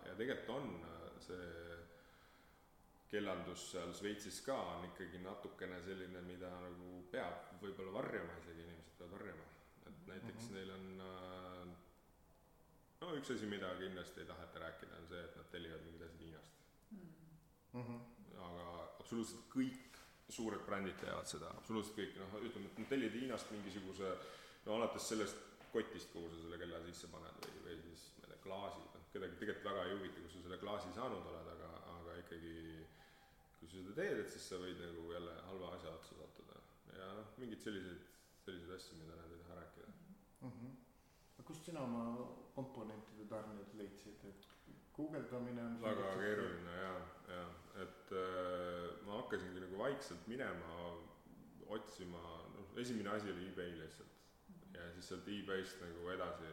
ja 0.08 0.16
tegelikult 0.18 0.54
on 0.56 0.76
äh, 0.90 1.08
see 1.28 1.48
kellandus 3.14 3.70
seal 3.70 3.94
Šveitsis 3.94 4.40
ka 4.46 4.58
on 4.76 4.88
ikkagi 4.90 5.22
natukene 5.22 5.80
selline, 5.86 6.22
mida 6.26 6.50
nagu 6.66 7.02
peab 7.12 7.54
võib-olla 7.62 8.00
varjama 8.00 8.38
isegi, 8.42 8.66
inimesed 8.66 8.98
peavad 8.98 9.18
varjama 9.20 9.50
et 9.86 10.06
näiteks 10.06 10.42
mm 10.42 10.48
-hmm. 10.48 10.54
neil 10.54 10.70
on 10.70 11.00
äh, 11.00 11.74
no 13.00 13.14
üks 13.18 13.30
asi, 13.34 13.46
mida 13.46 13.74
kindlasti 13.78 14.20
ei 14.20 14.26
taheta 14.26 14.58
rääkida, 14.58 14.96
on 15.00 15.08
see, 15.08 15.24
et 15.24 15.36
nad 15.36 15.48
tellivad 15.52 15.82
mingid 15.84 16.02
asjad 16.06 16.20
Hiinast. 16.20 16.53
-hmm. 17.82 17.98
aga 18.48 18.66
absoluutselt 19.00 19.48
kõik 19.56 19.98
suured 20.28 20.62
brändid 20.66 20.96
teevad 21.00 21.26
seda, 21.28 21.50
absoluutselt 21.58 21.96
kõik, 21.98 22.14
noh, 22.20 22.38
ütleme, 22.48 22.70
et 22.70 22.78
nad 22.78 22.88
tellivad 22.88 23.18
Hiinast 23.20 23.50
mingisuguse 23.52 24.14
no 24.66 24.76
alates 24.78 25.08
sellest 25.08 25.36
kotist, 25.72 26.12
kuhu 26.12 26.30
sa 26.30 26.40
selle 26.40 26.58
kella 26.58 26.80
sisse 26.86 27.10
paned 27.12 27.44
või, 27.44 27.60
või 27.66 27.76
siis 27.82 28.06
ma 28.16 28.24
ei 28.24 28.30
tea, 28.30 28.40
klaasid, 28.46 28.88
noh, 28.94 29.06
kedagi 29.12 29.38
tegelikult 29.40 29.68
väga 29.70 29.84
ei 29.84 29.94
huvita, 29.96 30.24
kus 30.24 30.36
sa 30.36 30.44
selle 30.46 30.58
klaasi 30.62 30.94
saanud 30.96 31.30
oled, 31.32 31.50
aga, 31.54 31.70
aga 31.96 32.16
ikkagi 32.22 32.54
kui 33.58 33.68
sa 33.68 33.76
seda 33.76 33.94
teed, 34.00 34.18
et 34.22 34.32
siis 34.32 34.48
sa 34.48 34.60
võid 34.62 34.80
nagu 34.80 35.06
jälle 35.12 35.36
halva 35.50 35.74
asja 35.76 35.92
otsa 35.98 36.18
sattuda 36.22 36.62
ja 36.98 37.12
noh, 37.18 37.30
mingeid 37.42 37.62
selliseid 37.64 38.10
selliseid 38.44 38.74
asju, 38.76 38.98
mida 39.00 39.16
nad 39.18 39.32
ei 39.32 39.40
taha 39.42 39.60
rääkida 39.60 39.92
mm. 40.40 40.50
-hmm. 40.50 40.72
aga 41.34 41.46
kust 41.50 41.64
sina 41.64 41.80
oma 41.88 42.02
komponentide 42.54 43.24
tarned 43.30 43.78
leidsid, 43.80 44.24
et 44.30 44.48
guugeldamine 44.96 45.62
on 45.62 45.80
väga 45.82 46.14
keeruline 46.20 46.76
ja, 46.78 46.94
ja 47.34 47.44
et 47.82 48.12
äh, 48.14 49.06
ma 49.06 49.20
hakkasingi 49.22 49.62
nagu 49.64 49.78
vaikselt 49.78 50.28
minema, 50.30 50.92
otsima, 51.74 52.22
noh, 52.54 52.74
esimene 52.78 53.10
asi 53.10 53.32
oli 53.32 53.48
eBay 53.50 53.74
lihtsalt. 53.80 54.10
Ja 54.74 54.90
siis 54.94 55.08
sealt 55.08 55.28
eBay'st 55.30 55.82
nagu 55.82 56.08
edasi 56.14 56.50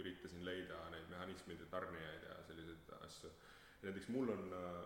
üritasin 0.00 0.44
leida 0.44 0.78
neid 0.92 1.08
mehhanismide 1.12 1.66
tarnijaid 1.70 2.28
ja 2.28 2.36
selliseid 2.46 2.92
asju. 3.00 3.30
Näiteks 3.82 4.08
mul 4.14 4.30
on, 4.30 4.44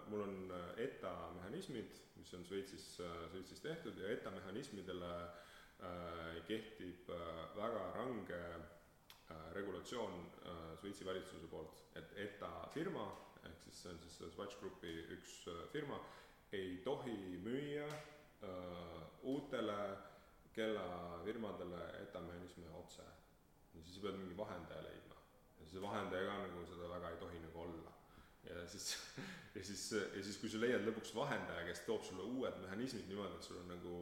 mul 0.08 0.22
on 0.24 0.54
ETA 0.80 1.12
mehhanismid, 1.36 1.98
mis 2.16 2.32
on 2.34 2.46
Šveitsis, 2.48 2.86
Šveitsis 3.30 3.60
tehtud 3.60 3.98
ja 4.00 4.08
ETA 4.14 4.32
mehhanismidele 4.34 5.12
äh, 5.22 6.40
kehtib 6.48 7.10
äh, 7.10 7.42
väga 7.56 7.84
range 7.98 8.40
äh, 8.40 8.75
regulatsioon 9.56 10.32
äh, 10.46 10.78
Šveitsi 10.80 11.06
valitsuse 11.06 11.46
poolt, 11.50 11.82
et 11.98 12.12
ETA 12.24 12.50
firma, 12.74 13.06
ehk 13.42 13.62
siis 13.64 13.82
see 13.82 13.94
on 13.94 13.98
siis 14.04 14.34
Swatch 14.34 14.60
Groupi 14.60 14.92
üks 15.16 15.38
äh, 15.50 15.64
firma, 15.72 15.98
ei 16.54 16.76
tohi 16.84 17.16
müüa 17.42 17.88
äh, 17.88 19.00
uutele 19.22 19.78
kellafirmadele 20.56 21.82
ETA 22.02 22.20
mehhanisme 22.20 22.70
otse. 22.78 23.02
ja 23.74 23.82
siis 23.82 23.96
sa 23.96 24.06
pead 24.06 24.16
mingi 24.16 24.36
vahendaja 24.36 24.82
leidma 24.86 25.18
ja 25.60 25.66
see 25.68 25.82
vahendaja 25.82 26.30
ka 26.30 26.36
nagu 26.46 26.62
seda 26.70 26.88
väga 26.88 27.10
ei 27.12 27.18
tohi 27.20 27.40
nagu 27.42 27.60
olla 27.60 27.92
ja 28.48 28.66
siis, 28.66 28.86
ja 29.56 29.64
siis, 29.64 29.82
ja 29.92 30.22
siis, 30.22 30.38
kui 30.40 30.48
sa 30.48 30.60
leiad 30.62 30.86
lõpuks 30.86 31.12
vahendaja, 31.16 31.66
kes 31.68 31.82
toob 31.88 32.06
sulle 32.06 32.24
uued 32.24 32.62
mehhanismid 32.62 33.10
niimoodi, 33.10 33.36
et 33.36 33.48
sul 33.48 33.58
on 33.60 33.68
nagu, 33.74 33.96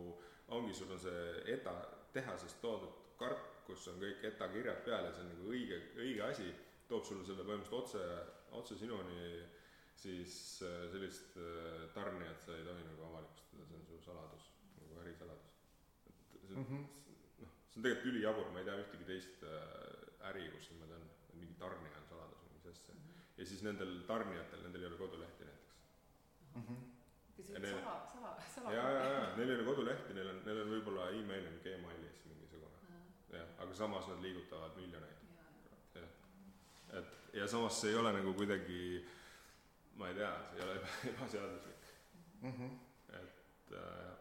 ongi, 0.55 0.77
sul 0.77 0.93
on 0.95 1.01
see 1.01 1.25
ETA 1.57 1.75
tehasest 2.15 2.61
toodud 2.63 3.04
karp, 3.25 3.51
kus 3.67 3.89
on 3.93 4.01
kõik 4.03 4.25
ETA 4.31 4.49
kirjad 4.53 4.81
peal 4.87 5.09
ja 5.09 5.13
see 5.17 5.25
on 5.25 5.33
nagu 5.33 5.51
õige, 5.57 5.81
õige 5.99 6.23
asi, 6.29 6.49
toob 6.89 7.05
sulle 7.09 7.25
selle 7.27 7.45
põhimõtteliselt 7.49 7.81
otse, 7.81 8.03
otse 8.61 8.77
sinuni, 8.79 9.21
siis 9.99 10.35
äh, 10.67 10.85
sellist 10.93 11.37
äh, 11.41 11.87
tarnijat 11.97 12.43
sa 12.45 12.57
ei 12.59 12.67
tohi 12.67 12.85
nagu 12.85 13.07
avalikustada, 13.09 13.67
see 13.69 13.79
on 13.79 13.87
su 13.89 14.01
saladus, 14.05 14.51
nagu 14.81 15.01
ärisaladus. 15.05 15.55
et 16.09 16.49
see 16.49 16.57
mm 16.57 16.67
-hmm. 16.69 16.85
noh, 17.43 17.53
see 17.71 17.79
on 17.81 17.87
tegelikult 17.87 18.11
ülijabur, 18.13 18.51
ma 18.53 18.61
ei 18.61 18.69
tea 18.69 18.81
ühtegi 18.85 19.07
teist 19.13 19.45
äh, 19.49 20.29
äri, 20.31 20.49
kus 20.57 20.71
niimoodi 20.71 20.99
on, 20.99 21.07
et 21.11 21.35
mingi 21.41 21.55
tarnija 21.59 21.99
on 22.03 22.07
saladus 22.11 22.45
mis 22.55 22.67
asja. 22.73 22.95
ja 23.39 23.47
siis 23.47 23.63
nendel 23.63 24.01
tarnijatel, 24.07 24.63
nendel 24.63 24.83
ei 24.83 24.87
ole 24.93 24.97
kodulehti 24.97 25.45
näiteks. 25.45 25.75
kas 27.37 27.49
Ja 27.49 27.55
see 27.55 27.59
neil- 27.65 27.81
sala, 27.81 28.07
sala, 28.13 28.37
sala. 28.55 28.73
ja, 28.73 28.85
ja, 28.91 29.05
ja 29.13 29.37
neil 29.37 29.51
ei 29.51 29.57
ole 29.57 29.65
kodulehti, 29.65 30.15
neil 30.15 30.29
on, 30.29 30.43
neil 30.47 30.61
on 30.63 30.71
võib-olla 30.77 31.09
email 31.11 31.47
on 31.51 31.59
Gmailis 31.65 32.21
mingisugune, 32.29 32.54
jah, 33.39 33.49
aga 33.65 33.75
samas 33.75 34.09
nad 34.09 34.23
liigutavad 34.23 34.77
miljoneid. 34.77 35.21
et 36.99 37.35
ja 37.35 37.47
samas 37.51 37.81
see 37.81 37.91
ei 37.91 37.97
ole 37.99 38.13
nagu 38.13 38.35
kuidagi, 38.39 38.81
ma 39.99 40.09
ei 40.09 40.15
tea, 40.15 40.33
see 40.51 40.59
ei 40.61 40.67
ole 40.69 40.75
eba- 40.81 40.99
ebaseaduslik, 41.11 41.89
et 42.45 43.73
äh, 43.73 43.79
jah 43.79 44.21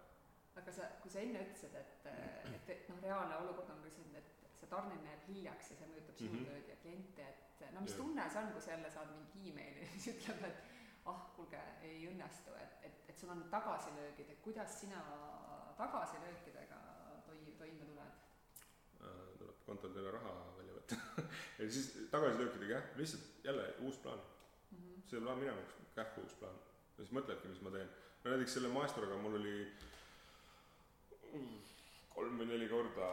aga 0.64 0.72
sa, 0.72 0.86
kui 1.02 1.10
sa 1.12 1.20
enne 1.20 1.40
ütlesid, 1.44 1.74
et, 1.76 2.06
et, 2.54 2.68
et 2.70 2.90
noh, 2.90 3.00
reaalne 3.02 3.36
olukord 3.42 3.70
on 3.74 3.80
ka 3.84 3.90
selline, 3.92 4.20
et 4.22 4.60
see 4.60 4.68
tarnemine 4.72 5.10
jääb 5.10 5.24
hiljaks 5.32 5.72
ja 5.74 5.78
see 5.80 5.88
mõjutab 5.92 6.20
sinu 6.20 6.38
Mhm. 6.38 6.46
tööd 6.50 6.70
ja 6.70 6.76
kliente, 6.84 7.26
et 7.26 7.74
no 7.74 7.82
mis 7.82 7.92
Jah. 7.96 8.00
tunne 8.04 8.28
see 8.30 8.40
on, 8.44 8.52
kui 8.54 8.62
sa 8.62 8.72
jälle 8.76 8.92
saad 8.94 9.10
mingi 9.16 9.50
emaili, 9.52 9.88
mis 9.96 10.08
ütleb, 10.14 10.44
et 10.50 10.62
ah, 11.10 11.24
kuulge, 11.36 11.62
ei 11.90 12.06
õnnestu, 12.12 12.54
et, 12.62 12.78
et, 12.90 13.02
et 13.10 13.18
sul 13.20 13.30
on 13.34 13.42
tagasilöögid, 13.52 14.30
et 14.30 14.42
kuidas 14.46 14.78
sina 14.80 15.02
tagasilöökidega 15.78 16.80
toi-, 17.26 17.56
toime 17.60 17.86
tuled? 17.90 18.23
Äh, 19.64 19.66
tuleb 19.66 19.80
kontol 19.80 19.94
teile 19.96 20.12
raha 20.12 20.34
välja 20.58 20.74
võtta 20.76 20.96
ja 21.60 21.72
siis 21.72 22.10
tagasilöökidega 22.12 22.74
jah, 22.74 22.84
lihtsalt 22.98 23.46
jälle 23.46 23.74
uus 23.80 23.98
plaan, 23.98 24.20
see 25.10 25.22
plaan 25.22 25.40
minevaks, 25.40 25.74
kähku 25.96 26.22
uus 26.22 26.34
plaan. 26.40 26.56
ja 26.98 27.04
siis 27.04 27.14
mõtledki, 27.16 27.48
mis 27.48 27.62
ma 27.62 27.72
teen. 27.72 27.90
no 28.24 28.32
näiteks 28.32 28.54
selle 28.54 28.72
maestroga 28.74 29.18
mul 29.18 29.40
oli 29.40 29.56
kolm 32.14 32.38
või 32.38 32.50
neli 32.52 32.68
korda 32.70 33.08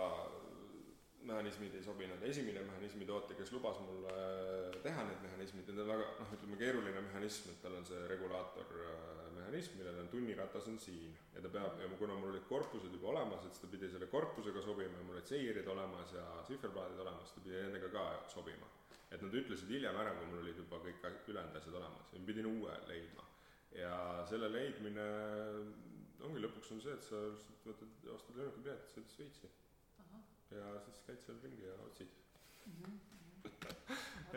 mehhanismid 1.28 1.74
ei 1.76 1.82
sobinud, 1.84 2.22
esimene 2.24 2.62
mehhanismi 2.64 3.06
tootja, 3.08 3.36
kes 3.36 3.52
lubas 3.52 3.80
mulle 3.84 4.14
teha 4.84 5.04
need 5.08 5.24
mehhanismid, 5.26 5.68
need 5.68 5.82
on 5.82 5.90
väga 5.92 6.06
noh, 6.20 6.34
ütleme 6.36 6.58
keeruline 6.60 7.02
mehhanism, 7.08 7.50
et 7.52 7.60
tal 7.64 7.76
on 7.76 7.86
see 7.88 8.00
regulaator 8.10 8.78
äh, 8.86 9.20
millel 9.50 9.98
on 9.98 10.08
tunniratas 10.08 10.66
on 10.70 10.78
siin 10.78 11.14
ja 11.34 11.42
ta 11.42 11.48
peab 11.48 11.80
ja 11.80 11.88
kuna 11.98 12.14
mul 12.14 12.30
olid 12.30 12.44
korpused 12.48 12.92
juba 12.94 13.08
olemas, 13.12 13.44
et 13.44 13.54
siis 13.54 13.64
ta 13.64 13.70
pidi 13.72 13.88
selle 13.90 14.06
korpusega 14.06 14.62
sobima 14.62 14.98
ja 14.98 15.06
mul 15.06 15.18
olid 15.18 15.26
seirid 15.26 15.66
olemas 15.66 16.12
ja 16.14 16.26
sihverplaadid 16.48 17.00
olemas, 17.04 17.32
ta 17.34 17.42
pidi 17.44 17.56
nendega 17.58 17.90
ka 17.94 18.04
sobima. 18.34 18.68
et 19.10 19.22
nad 19.22 19.34
ütlesid 19.34 19.72
hiljem 19.74 19.96
ära, 19.98 20.12
kui 20.14 20.26
mul 20.30 20.44
olid 20.44 20.58
juba 20.62 20.78
kõik 20.84 21.02
ülejäänud 21.32 21.56
asjad 21.58 21.78
olemas 21.80 22.12
ja 22.12 22.20
ma 22.20 22.26
pidin 22.26 22.46
uue 22.46 22.76
leidma. 22.88 23.24
ja 23.74 23.96
selle 24.30 24.52
leidmine 24.52 25.08
ongi 26.28 26.44
lõpuks 26.44 26.70
on 26.76 26.84
see, 26.84 26.94
et 26.94 27.02
sa 27.02 27.24
lihtsalt 27.26 27.66
võtad, 27.66 27.98
ostad 28.14 28.38
lennukipiletid, 28.38 28.94
sõidad 28.94 29.16
Šveitsi 29.16 29.50
ja 30.56 30.72
siis 30.86 31.00
käid 31.06 31.22
seal 31.24 31.38
ringi 31.44 31.66
ja 31.66 31.74
otsid. 31.86 32.08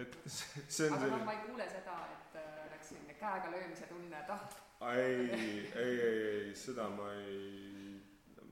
et 0.02 0.16
see 0.26 0.64
see 0.68 0.88
on 0.90 0.96
aga 0.98 1.08
noh, 1.08 1.10
selline 1.10 1.26
ma 1.28 1.34
ei 1.36 1.42
kuule 1.48 1.68
seda, 1.70 1.96
et 2.16 2.38
äh, 2.42 2.54
oleks 2.68 2.90
selline 2.94 3.16
käega 3.20 3.52
löömise 3.54 3.90
tunne, 3.92 4.20
et 4.20 4.30
ah, 4.36 4.46
ei, 4.94 5.30
ei, 5.38 5.58
ei, 5.84 6.00
ei, 6.30 6.56
seda 6.58 6.88
ma 6.90 7.10
ei, 7.14 8.02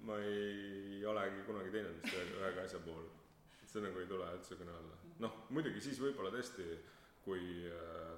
ma 0.08 0.18
ei 0.26 1.06
olegi 1.14 1.44
kunagi 1.48 1.74
teinud 1.78 1.98
vist 2.02 2.18
ühe- 2.18 2.38
ühegi 2.42 2.66
asja 2.66 2.80
puhul. 2.86 3.10
see 3.72 3.82
nagu 3.86 4.00
ei 4.02 4.08
tule 4.10 4.28
üldse 4.36 4.58
kõne 4.60 4.74
alla. 4.76 4.98
noh, 5.24 5.38
muidugi 5.56 5.82
siis 5.82 6.00
võib-olla 6.04 6.34
tõesti, 6.34 6.68
kui 7.24 7.44
äh, 7.72 8.16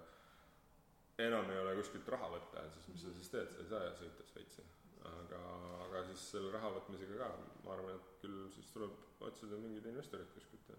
enam 1.27 1.49
ei 1.53 1.59
ole 1.61 1.75
kuskilt 1.77 2.07
raha 2.09 2.31
võtta, 2.33 2.63
siis 2.73 2.87
mis 2.89 3.03
sa 3.05 3.11
siis 3.13 3.29
teed, 3.29 3.51
sa 3.51 3.61
ei 3.61 3.69
saa 3.69 3.91
sõita 3.99 4.25
Šveitsi. 4.31 4.63
aga, 5.09 5.41
aga 5.87 6.03
siis 6.09 6.27
selle 6.33 6.51
raha 6.55 6.71
võtmisega 6.77 7.19
ka, 7.19 7.29
ma 7.65 7.75
arvan, 7.75 7.97
et 7.97 8.13
küll 8.21 8.47
siis 8.55 8.71
tuleb 8.75 9.23
otsida 9.23 9.59
mingeid 9.61 9.89
investoreid 9.91 10.31
kuskilt. 10.35 10.71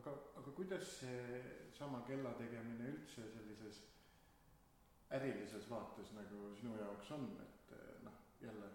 aga, 0.00 0.14
aga 0.40 0.54
kuidas 0.58 0.86
see 1.00 1.42
sama 1.78 2.02
kella 2.08 2.34
tegemine 2.38 2.90
üldse 2.94 3.26
sellises 3.34 3.82
ärilises 5.12 5.68
vaates 5.70 6.14
nagu 6.16 6.54
sinu 6.60 6.78
jaoks 6.80 7.10
on, 7.16 7.28
et 7.44 7.74
eh, 7.76 7.98
noh, 8.06 8.16
jälle 8.40 8.70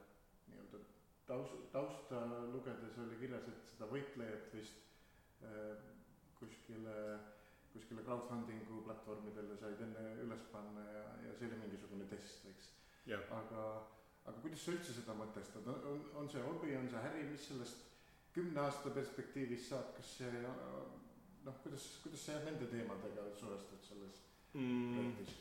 nii-öelda 0.52 0.82
taust, 1.28 1.56
tausta 1.74 2.22
lugedes 2.54 3.00
oli 3.04 3.18
kirjas, 3.22 3.48
et 3.52 3.72
seda 3.72 3.90
võitlejat 3.92 4.54
vist 4.54 4.86
äh, 5.44 5.74
kuskile, 6.40 6.98
kuskile 7.74 8.06
crowdfunding'u 8.06 8.84
platvormidele 8.86 9.58
said 9.60 9.82
enne 9.88 10.06
üles 10.24 10.46
panna 10.54 10.86
ja, 10.94 11.06
ja 11.26 11.36
see 11.38 11.50
oli 11.50 11.62
mingisugune 11.66 12.08
test, 12.12 12.46
eks. 12.54 12.72
aga, 13.42 13.66
aga 14.28 14.44
kuidas 14.44 14.64
sa 14.64 14.76
üldse 14.76 14.96
seda 14.96 15.16
mõtestad, 15.18 15.68
on, 15.72 16.06
on, 16.20 16.30
see 16.32 16.44
hobi, 16.44 16.76
on 16.76 16.90
see 16.92 17.04
äri, 17.10 17.26
mis 17.32 17.48
sellest 17.48 17.84
kümne 18.36 18.62
aasta 18.62 18.92
perspektiivis 18.94 19.70
saab, 19.72 19.94
kas 19.98 20.14
see 20.20 20.44
noh, 20.44 21.60
kuidas, 21.64 21.88
kuidas 22.04 22.26
sa 22.28 22.40
nende 22.44 22.68
teemadega 22.72 23.28
suhestud 23.40 23.84
selles 23.88 24.22
mm. 24.54 24.96
projektis? 24.98 25.36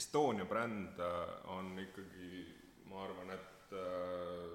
Estonia 0.00 0.46
bränd 0.48 1.00
äh, 1.04 1.50
on 1.52 1.74
ikkagi, 1.78 2.46
ma 2.88 3.04
arvan, 3.04 3.34
et 3.34 3.74
äh, 3.76 4.54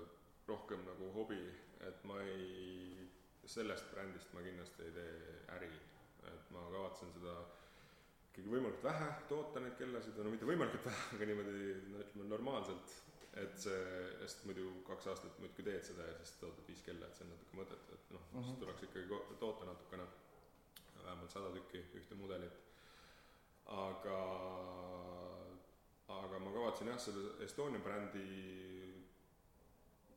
rohkem 0.49 0.81
nagu 0.87 1.11
hobi, 1.13 1.39
et 1.85 2.01
ma 2.09 2.17
ei, 2.25 3.05
sellest 3.47 3.91
brändist 3.93 4.33
ma 4.33 4.41
kindlasti 4.43 4.87
ei 4.87 4.95
tee 4.97 5.37
äri, 5.55 5.69
et 6.27 6.49
ma 6.51 6.65
kavatsen 6.73 7.13
seda 7.15 7.37
ikkagi 8.31 8.49
võimalikult 8.49 8.83
vähe 8.85 9.11
toota 9.29 9.61
neid 9.61 9.77
kellasid, 9.79 10.17
no 10.21 10.33
mitte 10.33 10.49
võimalikult 10.49 10.89
vähe, 10.89 11.05
aga 11.15 11.29
niimoodi 11.29 11.69
no 11.93 12.01
ütleme 12.03 12.27
normaalselt, 12.33 12.97
et 13.43 13.57
see, 13.61 13.81
sest 14.21 14.45
muidu 14.49 14.69
kaks 14.87 15.07
aastat 15.11 15.39
muudkui 15.43 15.63
teed 15.67 15.83
seda 15.85 16.05
ja 16.07 16.15
siis 16.21 16.37
toodad 16.41 16.67
viis 16.67 16.81
kella, 16.85 17.05
et 17.09 17.15
see 17.19 17.25
on 17.27 17.33
natuke 17.35 17.59
mõttetu, 17.59 17.97
et 17.97 18.13
noh 18.15 18.23
mm, 18.23 18.39
-hmm. 18.39 18.45
siis 18.47 18.59
tuleks 18.63 18.83
ikkagi 18.87 19.37
toota 19.43 19.65
natukene, 19.65 20.07
vähemalt 21.03 21.31
sada 21.31 21.51
tükki 21.55 21.83
ühte 21.99 22.15
mudelit, 22.15 22.57
aga, 23.65 24.19
aga 26.07 26.39
ma 26.39 26.51
kavatsen 26.55 26.87
jah, 26.91 26.99
selle 26.99 27.43
Estonia 27.45 27.79
brändi 27.79 28.25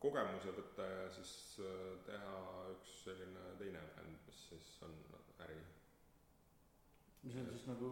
kogemuse 0.01 0.55
võtta 0.57 0.87
ja 0.89 1.11
siis 1.13 1.33
äh, 1.61 1.99
teha 2.07 2.37
üks 2.73 2.97
selline 3.05 3.43
teine 3.61 3.83
bränd, 3.95 4.17
mis 4.27 4.41
siis 4.49 4.71
on 4.87 4.95
äri, 5.45 5.59
mis 7.23 7.37
on 7.37 7.51
siis 7.53 7.67
nagu 7.69 7.91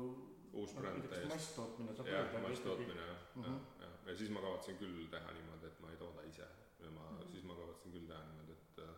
uus 0.52 0.72
bränd 0.78 1.04
täiesti. 1.10 1.28
masstootmine 1.34 1.94
saab 1.94 2.06
jah, 2.08 2.22
öelda, 2.22 2.38
aga 2.38 2.48
masstootmine 2.48 3.08
jah, 3.10 3.24
Mhm. 3.36 3.44
jah, 3.44 3.82
jah, 3.84 3.97
ja 4.08 4.16
siis 4.16 4.30
ma 4.32 4.40
kavatsen 4.40 4.78
küll 4.80 5.06
teha 5.12 5.32
niimoodi, 5.36 5.66
et 5.70 5.80
ma 5.84 5.90
ei 5.92 5.96
tooda 6.00 6.22
ise 6.28 6.46
ja 6.82 6.90
ma 6.94 7.04
Mhm. 7.10 7.30
siis 7.32 7.44
ma 7.44 7.54
kavatsen 7.58 7.92
küll 7.92 8.06
teha 8.08 8.22
niimoodi, 8.24 8.52
et 8.56 8.78
äh, 8.84 8.94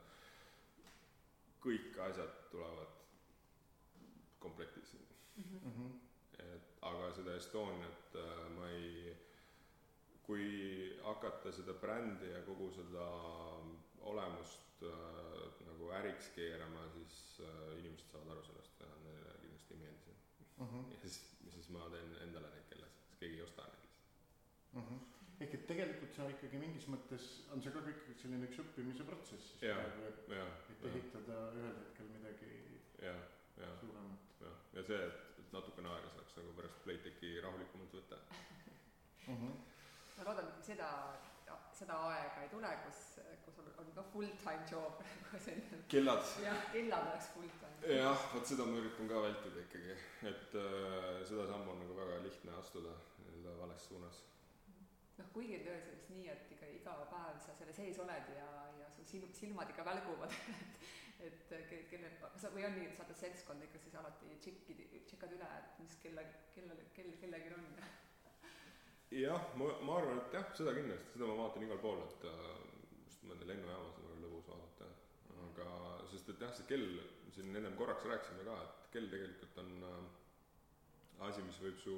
kõik 1.65 1.99
asjad 2.09 2.37
tulevad 2.51 2.93
komplektis 4.41 4.95
ikkagi- 4.95 5.61
Mhm. 5.65 5.91
et 6.39 6.79
aga 6.83 7.13
seda 7.13 7.35
Estoniat 7.37 8.15
äh, 8.17 8.49
ma 8.57 8.69
ei, 8.71 9.17
kui 10.23 10.97
hakata 11.03 11.53
seda 11.53 11.73
brändi 11.75 12.31
ja 12.31 12.43
kogu 12.47 12.71
seda 12.73 13.07
olemust 14.01 14.83
äh, 14.83 15.67
nagu 15.67 15.91
äriks 15.93 16.29
keerama, 16.35 16.87
siis 16.95 17.41
äh, 17.41 17.79
inimesed 17.79 18.07
saavad 18.13 18.29
aru 18.37 18.45
sellest 18.47 18.81
ja 18.81 18.87
neile 19.05 19.35
kindlasti 19.43 19.75
ei 19.75 19.81
meeldi 19.81 20.05
see. 20.05 20.17
Mhm. 20.65 20.91
ja 20.93 20.99
siis, 21.03 21.21
siis 21.55 21.69
ma 21.69 21.89
teen 21.91 22.17
endale 22.23 22.49
neid 22.55 22.69
kellasid, 22.71 23.03
sest 23.05 23.19
keegi 23.21 23.37
ei 23.37 23.43
osta 23.43 23.67
lihtsalt. 24.75 24.85
Mhm. 24.85 24.99
ehk 25.41 25.55
et 25.57 25.67
tegelikult 25.67 26.15
sa 26.15 26.29
ikkagi 26.29 26.59
mingis 26.61 26.87
mõttes 26.93 27.27
on 27.53 27.63
see 27.65 27.73
ka 27.73 27.81
kõik 27.87 28.03
selline 28.21 28.49
üks 28.49 28.59
õppimise 28.61 29.07
protsess 29.09 29.55
siis 29.55 29.63
praegu, 29.65 30.03
et, 30.11 30.27
et 30.75 30.85
ehitada 30.91 31.39
ühel 31.57 31.79
hetkel 31.81 32.11
midagi 32.13 32.51
jah, 33.01 33.23
jah, 33.57 33.73
suuremat 33.81 34.45
jah, 34.45 34.61
ja 34.77 34.85
see, 34.85 35.01
et, 35.09 35.41
et 35.41 35.57
natukene 35.57 35.91
aega 35.95 36.13
saaks 36.17 36.37
nagu 36.39 36.55
pärast 36.59 36.85
Playtechi 36.85 37.33
rahulikumalt 37.45 37.97
võtta. 37.99 38.21
mm. 39.27 39.37
-hmm. 39.37 39.55
ma 40.19 40.29
loodan, 40.29 40.53
et 40.53 40.65
seda, 40.65 40.91
seda 41.81 41.97
aega 42.11 42.43
ei 42.45 42.51
tule, 42.53 42.71
kus, 42.85 43.01
kus 43.45 43.61
on, 43.63 43.71
on 43.83 43.93
ka 43.97 44.05
full 44.13 44.33
time 44.45 44.67
job, 44.71 45.01
kus 45.31 45.49
on 45.53 45.85
kellad 45.95 46.35
jah, 46.45 46.67
kellad 46.73 47.13
oleks 47.13 47.31
full 47.35 47.55
time. 47.63 47.95
jah, 47.97 48.27
vot 48.35 48.53
seda 48.53 48.67
ma 48.69 48.83
üritan 48.83 49.09
ka 49.09 49.23
vältida 49.27 49.65
ikkagi, 49.65 49.97
et 50.33 50.59
äh, 50.65 51.23
seda 51.31 51.49
sammu 51.53 51.77
on 51.77 51.81
nagu 51.87 51.97
väga 52.03 52.21
lihtne 52.27 52.59
astuda 52.61 52.93
nii-öelda 53.25 53.57
vales 53.63 53.89
suunas. 53.89 54.25
noh, 55.21 55.29
kuigi 55.35 55.59
on 55.61 55.65
töös 55.69 55.87
just 55.93 56.11
nii, 56.15 56.27
et 56.33 56.53
ikka 56.57 56.69
iga 56.79 56.97
päev 57.13 57.39
sa 57.45 57.55
selle 57.59 57.75
sees 57.77 57.99
oled 58.03 58.31
ja, 58.37 58.49
ja 58.81 58.89
su 58.97 59.05
silm, 59.13 59.31
silmad 59.37 59.71
ikka 59.73 59.85
välguvad, 59.87 60.35
et, 61.27 61.43
et 61.53 61.67
ke- 61.71 61.83
kelle, 61.93 62.13
sa 62.41 62.51
või 62.55 62.65
on 62.69 62.77
nii, 62.79 62.89
et 62.91 62.97
sa 62.99 63.05
oled 63.07 63.21
seltskond 63.23 63.67
ikka 63.69 63.83
siis 63.85 63.97
alati 64.01 64.33
tšekkid, 64.45 64.85
tšekkad 65.11 65.37
üle, 65.39 65.51
et 65.61 65.83
mis 65.85 65.97
kella, 66.05 66.25
kellal, 66.57 66.81
kell 66.97 67.13
kellelgi 67.23 67.55
on. 67.59 67.69
jah, 69.21 69.47
ma, 69.61 69.71
ma 69.87 69.99
arvan, 70.01 70.23
et 70.25 70.39
jah, 70.39 70.51
seda 70.57 70.75
kindlasti, 70.77 71.13
seda 71.17 71.29
ma 71.31 71.39
vaatan 71.45 71.67
igal 71.67 71.83
pool, 71.85 72.03
et 72.09 72.29
äh, 72.31 72.51
just 73.07 73.25
mõnda 73.29 73.49
lennujaamas 73.51 73.99
on 74.01 74.09
väga 74.11 74.23
lõbus 74.27 74.51
vaadata. 74.53 74.91
aga 75.51 75.69
sest 76.13 76.29
et 76.33 76.43
jah, 76.47 76.53
see 76.57 76.69
kell, 76.71 76.89
siin 77.35 77.55
ennem 77.57 77.77
korraks 77.79 78.07
rääkisime 78.07 78.47
ka, 78.47 78.57
et 78.67 78.91
kell 78.95 79.11
tegelikult 79.13 79.59
on 79.65 79.73
äh, 79.91 80.01
asi, 81.29 81.43
mis 81.45 81.59
võib 81.63 81.79
su 81.83 81.97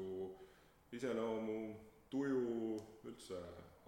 iseloomu, 0.93 1.59
tuju, 2.13 2.43
üldse 3.09 3.41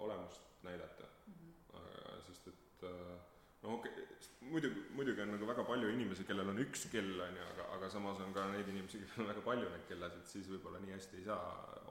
olemust 0.05 0.51
näidata. 0.64 1.11
Mhm. 1.31 1.53
aga 1.79 2.20
sest 2.29 2.49
et 2.49 2.87
äh, 2.89 3.16
no 3.62 3.75
okei 3.79 3.93
okay,, 3.93 4.05
muidugi, 4.53 4.85
muidugi 4.97 5.25
on 5.25 5.35
nagu 5.35 5.49
väga 5.49 5.64
palju 5.68 5.91
inimesi, 5.93 6.25
kellel 6.29 6.53
on 6.53 6.62
üks 6.64 6.89
kell, 6.93 7.12
on 7.27 7.37
ju, 7.41 7.45
aga, 7.55 7.68
aga 7.77 7.91
samas 7.93 8.20
on 8.25 8.33
ka 8.37 8.47
neid 8.53 8.68
inimesi, 8.72 9.01
kellel 9.03 9.27
on 9.27 9.33
väga 9.33 9.45
palju 9.49 9.70
neid 9.72 9.87
kellasid, 9.91 10.27
siis 10.33 10.51
võib-olla 10.53 10.81
nii 10.85 10.97
hästi 10.97 11.20
ei 11.20 11.29
saa 11.29 11.47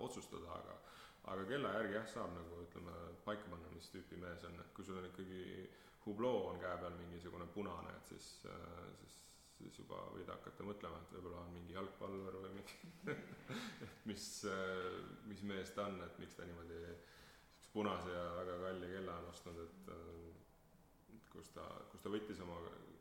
otsustada, 0.07 0.59
aga 0.59 0.79
aga 1.31 1.45
kella 1.47 1.71
järgi 1.77 1.95
jah, 1.95 2.07
saab 2.11 2.33
nagu 2.35 2.57
ütleme, 2.65 2.93
paika 3.23 3.47
panna, 3.51 3.69
mis 3.71 3.87
tüüpi 3.93 4.17
mees 4.19 4.43
on, 4.49 4.57
et 4.59 4.73
kui 4.75 4.83
sul 4.83 4.99
on 4.99 5.07
ikkagi 5.07 5.69
hubloo 6.05 6.49
on 6.49 6.59
käe 6.59 6.75
peal 6.81 6.97
mingisugune 6.99 7.47
punane, 7.55 7.93
et 7.95 8.09
siis, 8.11 8.25
siis 8.99 9.19
siis 9.63 9.79
juba 9.79 9.99
võid 10.13 10.29
hakata 10.29 10.67
mõtlema, 10.67 11.01
et 11.01 11.15
võib-olla 11.15 11.41
on 11.45 11.53
mingi 11.55 11.75
jalgpallur 11.77 12.39
või 12.43 12.53
mingi 12.59 12.77
et 13.87 14.07
mis, 14.09 14.29
mis 15.31 15.43
mees 15.53 15.73
ta 15.75 15.87
on, 15.89 15.99
et 16.05 16.19
miks 16.23 16.37
ta 16.37 16.47
niimoodi 16.49 16.79
siukse 16.83 17.71
punase 17.73 18.11
ja 18.13 18.25
väga 18.37 18.57
kalli 18.61 18.89
kella 18.91 19.19
on 19.21 19.29
ostnud, 19.31 19.61
et 19.63 19.93
et 21.13 21.29
kus 21.33 21.49
ta, 21.55 21.63
kus 21.91 22.03
ta 22.03 22.11
võttis 22.13 22.41
oma 22.43 22.59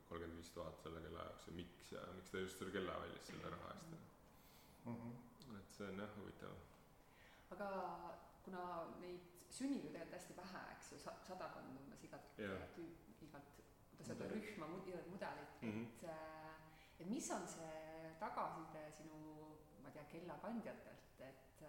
kolmkümmend 0.09 0.39
viis 0.41 0.51
tuhat 0.55 0.81
selle 0.85 1.01
kella 1.05 1.27
jaoks 1.27 1.49
ja 1.49 1.57
miks 1.57 1.93
ja 1.93 2.05
miks 2.17 2.33
ta 2.33 2.41
just 2.41 2.59
selle 2.61 2.73
kella 2.75 2.97
valis 3.03 3.29
selle 3.29 3.51
raha 3.55 3.75
eest 3.75 3.93
mm. 3.93 4.97
-hmm. 4.97 5.59
et 5.59 5.77
see 5.77 5.89
on 5.89 6.01
jah 6.05 6.17
huvitav. 6.17 6.57
aga 7.55 7.69
kuna 8.45 8.63
neid 9.01 9.29
sünnib 9.59 9.85
ju 9.85 9.91
tegelikult 9.93 10.17
hästi 10.19 10.37
vähe, 10.37 10.63
eks 10.77 10.93
ju, 10.93 10.99
sadakond 11.29 11.77
umbes 11.81 12.05
igat 12.09 12.39
yeah. 12.39 12.63
tüüp, 12.77 13.23
igalt, 13.27 13.51
kuidas 13.91 14.09
öelda, 14.15 14.29
rühma, 14.35 14.69
igat 14.89 15.11
mudelit 15.15 15.63
mm, 15.63 15.71
-hmm. 15.71 15.85
et 15.89 16.05
äh, 16.05 16.42
et 17.03 17.09
mis 17.11 17.31
on 17.35 17.47
see 17.51 18.13
tagasiside 18.23 18.85
sinu, 18.95 19.19
ma 19.83 19.91
ei 19.91 19.97
tea, 19.97 20.05
kellakandjatelt, 20.15 21.23
et, 21.27 21.65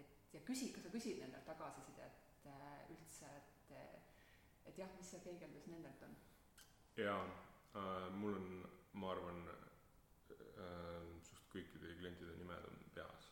et 0.00 0.32
ja 0.32 0.40
küsi, 0.48 0.70
kas 0.72 0.86
sa 0.86 0.92
küsid 0.92 1.20
nendelt 1.20 1.44
tagasisidet 1.48 2.48
äh, 2.48 2.94
üldse, 2.94 3.28
et 3.28 3.76
et 4.68 4.78
jah, 4.80 4.90
mis 4.96 5.10
see 5.12 5.20
peegeldus 5.24 5.68
nendelt 5.72 6.02
on? 6.04 6.16
jaa 6.98 7.20
äh,, 7.24 8.08
mul 8.20 8.36
on, 8.36 8.48
ma 9.00 9.12
arvan 9.14 9.44
äh,, 9.48 11.04
suht 11.24 11.48
kõikide 11.52 11.94
klientide 12.00 12.36
nimed 12.40 12.66
on 12.68 12.80
peas. 12.96 13.30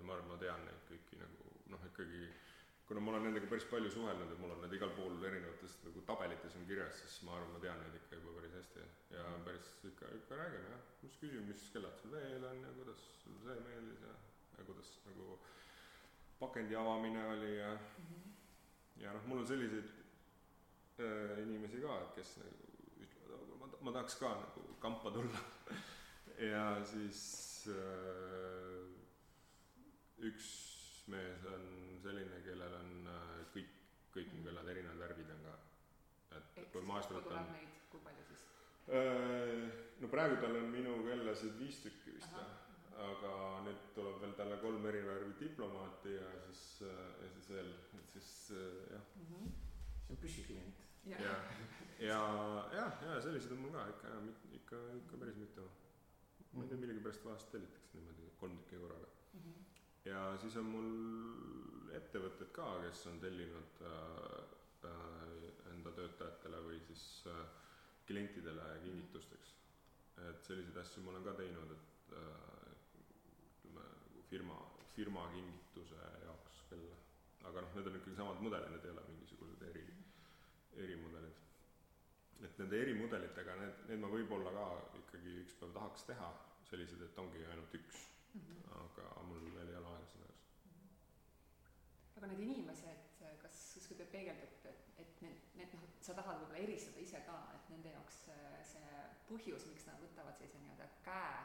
ma 0.00 0.16
arvan, 0.16 0.32
ma 0.32 0.40
tean 0.42 0.64
neid 0.66 0.86
kõiki 0.90 1.20
nagu 1.20 1.52
noh, 1.70 1.86
ikkagi 1.90 2.26
kuna 2.88 3.00
ma 3.00 3.14
olen 3.14 3.28
nendega 3.28 3.50
päris 3.50 3.66
palju 3.70 3.90
suhelnud 3.94 4.30
ja 4.34 4.38
mul 4.40 4.54
on 4.54 4.62
need 4.64 4.74
igal 4.78 4.90
pool 4.96 5.22
erinevates 5.30 5.78
nagu 5.86 6.02
tabelites 6.08 6.58
on 6.58 6.66
kirjas, 6.70 6.98
siis 7.02 7.22
ma 7.26 7.36
arvan, 7.38 7.54
ma 7.54 7.62
tean 7.62 7.78
neid 7.82 7.98
ikka 8.02 8.18
juba 8.18 8.34
päris 8.38 8.54
hästi 8.58 8.61
ikka, 10.02 10.16
ikka 10.16 10.36
räägime 10.36 10.70
jah, 10.70 10.82
siis 11.00 11.16
küsime, 11.20 11.46
mis 11.46 11.62
kellad 11.72 11.98
sul 12.00 12.12
veel 12.12 12.44
on 12.44 12.62
ja 12.62 12.70
kuidas 12.76 13.02
sul 13.22 13.36
see 13.44 13.58
meeldis 13.66 14.02
ja, 14.02 14.14
ja 14.58 14.64
kuidas 14.66 14.90
nagu 15.06 15.38
pakendi 16.40 16.76
avamine 16.76 17.26
oli 17.26 17.56
ja 17.58 17.72
mm, 17.74 18.06
-hmm. 18.06 19.02
ja 19.02 19.12
noh, 19.12 19.26
mul 19.26 19.38
on 19.38 19.46
selliseid 19.46 19.90
äh, 20.98 21.42
inimesi 21.42 21.80
ka, 21.80 22.00
et 22.02 22.14
kes 22.14 22.36
nagu 22.36 22.56
ütlevad, 23.04 23.54
ma, 23.60 23.70
ma 23.80 23.92
tahaks 23.92 24.18
ka 24.18 24.28
nagu 24.28 24.66
kampa 24.80 25.10
tulla 25.10 25.44
ja 26.52 26.84
siis 26.84 27.68
äh, 27.68 28.86
üks 30.18 30.48
mees 31.06 31.46
on 31.46 31.98
selline, 32.02 32.42
kellel 32.42 32.74
on 32.74 33.06
äh, 33.06 33.46
kõik, 33.54 33.70
kõik 34.14 34.34
mu 34.34 34.44
kellad 34.44 34.68
erinevad 34.68 34.98
värvid 34.98 35.30
on 35.30 35.46
ka. 35.46 35.58
et 36.36 36.72
kui 36.72 36.82
maast 36.82 37.10
võtan. 37.10 37.54
kui 37.90 38.00
palju 38.00 38.24
siis? 38.28 38.42
Äh, 38.42 38.71
no 38.90 40.10
praegu 40.10 40.40
tal 40.42 40.56
on 40.58 40.70
minu 40.72 40.96
kellasid 41.06 41.58
viis 41.58 41.78
tükki 41.84 42.16
vist 42.16 42.34
jah, 42.36 42.54
aga 43.08 43.34
nüüd 43.66 43.84
tuleb 43.96 44.18
veel 44.24 44.34
talle 44.38 44.58
kolm 44.62 44.86
eri 44.90 45.02
värvi 45.06 45.36
diplomaati 45.40 46.16
ja 46.16 46.30
siis, 46.48 46.64
äh, 46.88 47.04
ja 47.22 47.30
siis 47.36 47.50
veel, 47.54 47.70
et 48.00 48.16
siis 48.16 48.32
jah 48.90 49.04
mm. 49.16 49.28
-hmm. 49.28 49.52
see 50.06 50.16
on 50.16 50.22
püsiklient. 50.24 50.82
ja, 51.06 51.20
ja, 51.20 51.36
ja, 52.08 52.20
jah, 52.74 53.02
ja 53.06 53.20
selliseid 53.20 53.52
on 53.52 53.64
mul 53.66 53.72
ka 53.78 53.88
ikka, 53.94 54.08
ikka, 54.60 54.82
ikka 55.02 55.16
päris 55.24 55.36
mitu. 55.36 55.70
ma 56.52 56.62
ei 56.62 56.68
tea, 56.68 56.78
millegipärast 56.78 57.24
vahest 57.24 57.52
tellitakse 57.52 57.98
niimoodi 57.98 58.32
kolm 58.40 58.58
tükki 58.58 58.76
korraga 58.76 59.06
mm. 59.34 59.40
-hmm 59.40 59.62
ja 60.04 60.36
siis 60.40 60.56
on 60.58 60.70
mul 60.70 61.92
ettevõtted 61.96 62.50
ka, 62.56 62.68
kes 62.86 63.04
on 63.10 63.20
tellinud 63.22 63.82
äh, 63.86 64.38
äh, 64.90 65.44
enda 65.72 65.92
töötajatele 65.98 66.62
või 66.66 66.80
siis 66.88 67.04
äh, 67.30 67.42
klientidele 68.12 68.62
kingitusteks. 68.84 69.54
et 70.28 70.44
selliseid 70.44 70.76
asju 70.76 71.02
ma 71.02 71.10
olen 71.10 71.24
ka 71.24 71.32
teinud, 71.38 71.70
et 71.74 72.12
äh, 72.18 72.66
ütleme 73.64 73.84
nagu 73.88 74.24
firma, 74.28 74.58
firma 74.96 75.22
kingituse 75.32 76.00
jaoks 76.26 76.58
kella. 76.70 76.98
aga 77.48 77.64
noh, 77.64 77.72
need 77.76 77.88
on 77.90 77.96
ikkagi 78.00 78.18
samad 78.18 78.42
mudelid, 78.44 78.74
need 78.74 78.84
ei 78.86 78.92
ole 78.92 79.06
mingisugused 79.08 79.64
eri, 79.70 79.86
erimudelid. 80.84 81.40
et 82.48 82.60
nende 82.60 82.82
erimudelitega, 82.84 83.56
need, 83.62 83.82
need 83.88 84.04
ma 84.04 84.12
võib-olla 84.12 84.52
ka 84.58 84.68
ikkagi 85.00 85.38
üks 85.46 85.56
päev 85.62 85.74
tahaks 85.78 86.06
teha, 86.10 86.30
sellised, 86.68 87.02
et 87.08 87.24
ongi 87.24 87.46
ainult 87.48 87.76
üks 87.80 88.04
mm. 88.34 88.44
-hmm. 88.44 88.78
aga 88.84 89.08
mul 89.30 89.48
veel 89.56 89.72
ei 89.72 89.80
ole 89.80 89.94
aega 89.94 90.12
selle 90.12 90.28
jaoks. 90.28 90.52
-hmm. 90.68 92.16
aga 92.20 92.32
need 92.34 92.44
inimesed, 92.48 93.10
kas 93.42 93.64
kuskil 93.74 94.02
teil 94.02 94.14
peegeldub, 94.16 94.70
et, 94.74 94.88
et 95.06 95.22
need, 95.26 95.50
need 95.58 95.78
noh, 95.78 95.88
sa 96.00 96.14
tahad 96.18 96.42
võib-olla 96.42 96.66
eristada 96.68 97.00
ise 97.08 97.24
ka, 97.26 97.38
et 97.56 97.61
nende 97.82 97.96
jaoks 97.98 98.18
see 98.70 98.98
põhjus, 99.26 99.66
miks 99.66 99.86
nad 99.88 99.98
võtavad 99.98 100.36
sellise 100.38 100.60
nii-öelda 100.62 100.86
käe, 101.02 101.38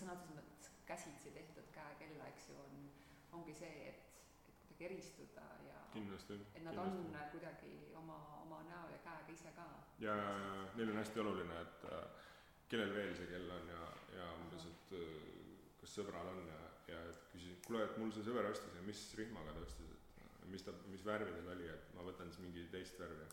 sõna 0.00 0.14
otseses 0.16 0.36
mõttes 0.38 0.70
käsitsi 0.88 1.32
tehtud 1.34 1.66
käekella, 1.74 2.28
eks 2.32 2.46
ju, 2.48 2.56
on, 2.62 2.86
ongi 3.36 3.52
see, 3.58 3.90
et, 3.90 4.06
et 4.48 4.62
kuidagi 4.64 4.86
eristuda 4.88 5.44
ja 5.66 5.82
kindlasti, 5.92 6.38
et 6.54 6.64
nad 6.64 6.78
kindlasti. 6.78 7.18
on 7.20 7.32
kuidagi 7.34 7.72
oma, 8.00 8.16
oma 8.46 8.62
näo 8.70 8.86
ja 8.94 9.00
käega 9.04 9.34
ise 9.34 9.52
ka. 9.58 9.66
ja, 10.00 10.14
ja, 10.16 10.30
ja 10.46 10.54
neil 10.78 10.94
on 10.94 11.00
hästi 11.02 11.20
oluline, 11.20 11.60
et 11.66 11.84
äh, 11.92 12.06
kellel 12.72 12.94
veel 12.96 13.12
see 13.18 13.28
kell 13.28 13.52
on 13.58 13.68
ja, 13.74 13.82
ja 14.16 14.30
umbes, 14.38 14.64
et 14.72 14.96
äh, 14.96 15.10
kas 15.82 15.98
sõbral 16.00 16.32
on 16.32 16.40
ja, 16.48 16.62
ja 16.94 17.02
et 17.10 17.28
küsin, 17.34 17.60
kuule, 17.66 17.84
et 17.84 18.00
mul 18.00 18.14
see 18.16 18.24
sõber 18.24 18.48
ostis 18.48 18.80
ja 18.80 18.86
mis 18.88 19.04
rihmaga 19.20 19.52
ta 19.58 19.66
ostis, 19.66 19.92
et 19.92 20.48
mis 20.48 20.64
ta, 20.64 20.72
mis 20.88 21.04
värvi 21.04 21.36
tal 21.36 21.52
oli, 21.58 21.68
et 21.74 21.92
ma 21.98 22.08
võtan 22.08 22.32
siis 22.32 22.46
mingi 22.46 22.64
teist 22.72 22.96
värvi. 23.02 23.28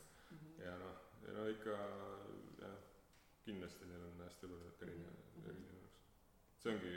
Ja 0.65 0.75
noh, 0.81 0.97
ja 1.27 1.33
no 1.37 1.45
ikka 1.51 1.77
jah, 2.61 2.77
kindlasti 3.45 3.87
neil 3.89 4.05
on 4.09 4.23
hästi 4.25 4.47
oluline, 4.49 4.73
erinev 4.81 5.13
mm, 5.13 5.31
-hmm. 5.35 5.49
erinev 5.49 5.79
oleks. 5.79 5.99
see 6.61 6.73
ongi, 6.73 6.93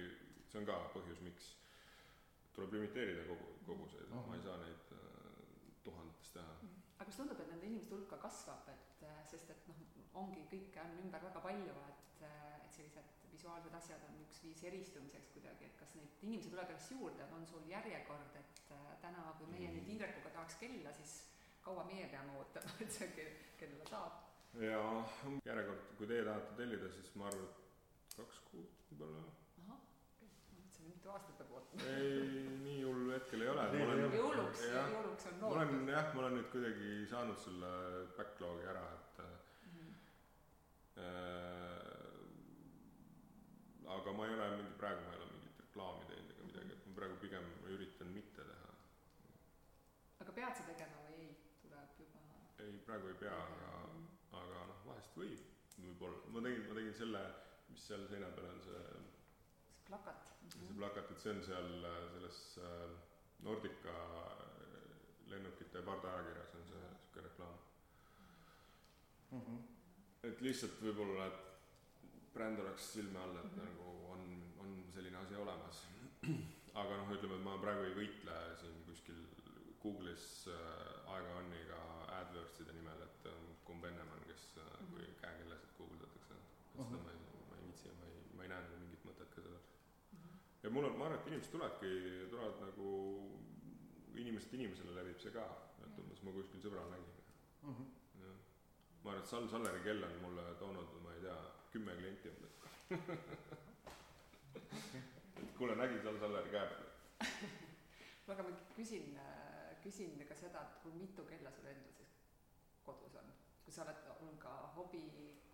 see 0.50 0.60
on 0.60 0.66
ka 0.70 0.78
põhjus, 0.94 1.20
miks 1.26 1.50
tuleb 2.54 2.72
limiteerida 2.76 3.26
kogu, 3.28 3.48
koguseid 3.66 4.08
mm, 4.08 4.18
-hmm. 4.18 4.28
ma 4.28 4.36
ei 4.36 4.42
saa 4.42 4.56
neid 4.64 4.92
äh, 4.92 5.02
tuhandetes 5.84 6.32
teha 6.32 6.52
mm. 6.62 6.68
-hmm. 6.68 6.82
aga 6.96 7.04
kas 7.04 7.16
tundub, 7.16 7.40
et 7.40 7.50
nende 7.52 7.66
inimeste 7.66 7.94
hulk 7.94 8.08
ka 8.08 8.16
kasvab, 8.26 8.68
et 8.74 9.06
äh, 9.10 9.22
sest 9.30 9.50
et 9.50 9.68
noh, 9.68 9.84
ongi 10.22 10.48
kõike 10.52 10.84
on 10.84 10.98
ümber 11.04 11.24
väga 11.28 11.40
palju, 11.40 11.76
et, 11.92 12.22
äh, 12.32 12.64
et 12.64 12.72
sellised 12.80 13.14
visuaalsed 13.32 13.74
asjad 13.74 14.02
on 14.08 14.20
üks 14.24 14.42
viis 14.44 14.64
eristumiseks 14.64 15.32
kuidagi, 15.34 15.64
et 15.64 15.76
kas 15.80 15.94
neid 15.94 16.22
inimesi 16.22 16.50
tuleb 16.50 16.70
järjest 16.70 16.90
juurde, 16.96 17.28
on 17.32 17.46
sul 17.46 17.68
järjekord, 17.70 18.36
et 18.36 18.62
täna, 19.00 19.34
kui 19.38 19.46
meie 19.52 19.70
nüüd 19.74 19.88
Indrekuga 19.94 20.30
tahaks 20.30 20.56
kella, 20.62 20.92
siis 20.92 21.12
kaua 21.68 21.84
meie 21.84 22.08
peame 22.08 22.32
ootama, 22.40 22.74
et 22.84 22.90
see 22.98 23.08
kell, 23.16 23.36
kellele 23.60 23.86
saab? 23.92 24.24
jaa, 24.64 24.92
järjekord, 25.44 25.82
kui 25.98 26.06
teie 26.10 26.24
tahate 26.26 26.56
tellida, 26.58 26.88
siis 26.96 27.10
ma 27.20 27.28
arvan, 27.28 27.48
et 27.50 28.16
kaks 28.16 28.40
kuud 28.48 28.70
võib-olla. 28.90 29.20
ahah, 29.26 29.34
ma 29.68 29.76
mõtlesin, 30.56 30.88
mitu 30.88 31.12
aastat 31.14 31.36
peab 31.40 31.52
ootama. 31.58 31.90
ei, 31.92 32.46
nii 32.64 32.80
hull 32.86 33.12
hetkel 33.14 33.44
ei 33.44 33.50
ole. 33.52 33.66
jõuluks, 34.16 34.64
jõuluks 34.72 35.28
on 35.30 35.36
loodud. 35.42 35.42
ma 35.42 35.52
olen 35.52 35.92
jah, 35.92 36.08
ma 36.14 36.24
olen 36.24 36.34
nüüd 36.38 36.48
kuidagi 36.54 36.94
saanud 37.12 37.38
selle 37.44 37.72
backlog'i 38.16 38.64
ära, 38.72 38.86
et 38.96 39.22
mm 39.22 39.76
-hmm. 39.76 39.90
äh, 41.04 41.88
aga 43.98 44.12
ma 44.12 44.26
ei 44.26 44.34
ole 44.38 44.50
mingi, 44.56 44.74
praegu 44.80 45.04
ma 45.04 45.12
ei 45.14 45.20
ole 45.22 45.30
mingit 45.34 45.60
reklaami 45.66 46.04
teinud 46.10 46.30
ega 46.34 46.42
midagi, 46.50 46.72
et 46.78 46.86
ma 46.88 46.92
praegu 47.00 47.20
pigem 47.26 47.46
üritan 47.76 48.14
mitte 48.16 48.42
teha. 48.50 48.70
aga 50.24 50.32
pead 50.40 50.56
sa 50.56 50.70
tegema 50.72 51.06
või 51.06 51.18
ei, 51.28 51.32
tuleb 51.62 51.90
juba? 52.02 52.20
ei, 52.64 52.77
praegu 52.88 53.12
ei 53.12 53.20
pea, 53.20 53.36
aga 53.36 53.72
aga 54.38 54.64
noh, 54.70 54.80
vahest 54.86 55.16
võib, 55.18 55.44
võib-olla, 55.76 56.20
ma 56.32 56.42
tegin, 56.44 56.64
ma 56.68 56.76
tegin 56.78 56.96
selle, 56.96 57.22
mis 57.68 57.84
seal 57.90 58.04
seina 58.08 58.30
peal 58.36 58.48
on, 58.48 58.60
see 58.64 58.82
see 58.88 59.02
plakat. 59.88 60.30
-hmm. 60.30 60.66
see 60.66 60.76
plakat, 60.78 61.10
et 61.12 61.24
see 61.24 61.34
on 61.34 61.42
seal 61.44 61.70
selles 62.14 62.40
äh, 62.64 62.90
Nordica 63.46 63.96
lennukite 65.28 65.82
pardaajakirjas 65.88 66.54
on 66.58 66.64
see 66.70 66.80
niisugune 66.86 67.26
reklaam 67.28 67.58
mm. 69.30 69.40
-hmm. 69.40 69.58
et 70.30 70.40
lihtsalt 70.46 70.80
võib-olla, 70.82 71.26
et 71.26 71.44
bränd 72.34 72.64
oleks 72.64 72.92
silme 72.92 73.20
all, 73.20 73.36
et 73.36 73.44
mm 73.44 73.58
-hmm. 73.58 73.64
nagu 73.64 74.12
on, 74.12 74.42
on 74.64 74.84
selline 74.94 75.16
asi 75.16 75.34
olemas. 75.34 75.84
aga 76.80 76.96
noh, 76.96 77.12
ütleme, 77.16 77.34
et 77.36 77.44
ma 77.44 77.58
praegu 77.58 77.84
ei 77.84 77.94
võitle 78.00 78.40
siin 78.60 78.84
kuskil 78.86 79.20
Google'is 79.82 80.48
äh, 80.48 81.12
aega-on'iga 81.14 81.97
AdWordside 82.38 82.70
nimel, 82.72 83.02
et 83.02 83.26
äh, 83.26 83.32
kumb 83.66 83.84
ennem 83.84 84.08
on, 84.14 84.20
kes 84.26 84.58
äh, 84.58 84.64
-hmm. 84.64 84.86
kui 84.90 85.02
käekellasid 85.20 85.70
guugeldatakse. 85.78 86.34
et 86.34 86.40
seda 86.86 86.98
ma 87.04 87.10
ei, 87.10 87.16
ma 87.50 87.56
ei 87.56 87.62
viitsi 87.64 87.88
ja 87.88 87.94
ma 87.94 88.04
ei, 88.06 88.12
ma 88.36 88.42
ei 88.42 88.48
näe 88.48 88.60
nagu 88.62 88.76
mingit 88.82 89.04
mõtet 89.04 89.30
ka 89.34 89.40
sellel 89.42 89.60
mm. 90.12 90.18
-hmm. 90.18 90.38
ja 90.62 90.70
mul 90.70 90.84
on, 90.84 90.98
ma 90.98 91.04
arvan, 91.06 91.20
et 91.20 91.26
inimesed 91.26 91.52
tulevadki, 91.52 91.90
tulevad 92.30 92.56
nagu, 92.66 92.86
inimesest 94.14 94.54
inimesele 94.54 94.92
levib 94.94 95.18
see 95.24 95.32
ka, 95.38 95.44
et 95.86 95.94
umbes 96.02 96.20
ma 96.22 96.30
kuskil 96.36 96.60
sõbral 96.62 96.88
nägin 96.90 97.12
mm. 97.62 97.74
-hmm. 97.74 97.86
ma 99.02 99.08
arvan, 99.10 99.22
et 99.22 99.28
Sal 99.32 99.48
Salleri 99.48 99.80
kell 99.88 100.02
on 100.02 100.14
mulle 100.26 100.44
toonud, 100.62 100.90
ma 101.02 101.10
ei 101.14 101.20
tea, 101.20 101.38
kümme 101.72 101.92
klienti 101.96 102.28
umbes. 102.28 102.54
et 105.42 105.50
kuule, 105.58 105.74
nägin 105.76 106.02
Sal 106.02 106.18
Salleri 106.18 106.50
käe 106.50 106.66
peal. 106.70 106.86
no 108.26 108.32
aga 108.34 108.42
ma 108.42 108.50
küsin, 108.76 109.06
küsin 109.82 110.26
ka 110.28 110.34
seda, 110.34 110.60
et 110.62 110.82
kui 110.82 110.92
mitu 110.92 111.24
kella 111.24 111.50
sul 111.50 111.66
endal 111.66 111.92
siis 111.96 112.07
kodus 112.88 113.14
on? 113.20 113.32
kui 113.64 113.74
sa 113.76 113.84
oled, 113.84 114.04
on 114.24 114.36
ka 114.40 114.52
hobi 114.76 115.04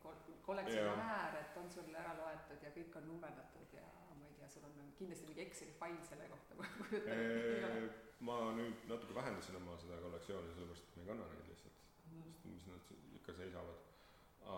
kol- 0.02 0.22
kollektsionäär, 0.46 1.38
et 1.40 1.56
on 1.60 1.70
sul 1.76 1.94
ära 2.02 2.12
loetud 2.18 2.62
ja 2.62 2.70
kõik 2.76 2.98
on 3.00 3.08
nummerdatud 3.10 3.72
ja 3.74 3.84
ma 4.18 4.28
ei 4.28 4.36
tea, 4.38 4.48
sul 4.52 4.66
on 4.68 4.76
kindlasti 4.98 5.30
mingi 5.30 5.42
Exceli 5.46 5.74
fail 5.80 5.98
selle 6.08 6.28
kohta, 6.30 6.56
ma 6.60 6.68
kujutan 6.78 7.24
ette. 7.24 7.88
ma 8.28 8.36
nüüd 8.58 8.86
natuke 8.90 9.16
vähendasin 9.16 9.58
oma 9.60 9.74
seda 9.82 9.98
kollektsiooni, 10.04 10.52
sellepärast 10.54 10.86
et 10.86 10.96
ma 10.98 11.02
ei 11.02 11.10
kanna 11.10 11.26
neid 11.32 11.50
lihtsalt, 11.50 11.82
sest 12.20 12.46
mis 12.52 12.68
nad 12.70 12.94
ikka 13.18 13.36
seisavad. 13.40 13.82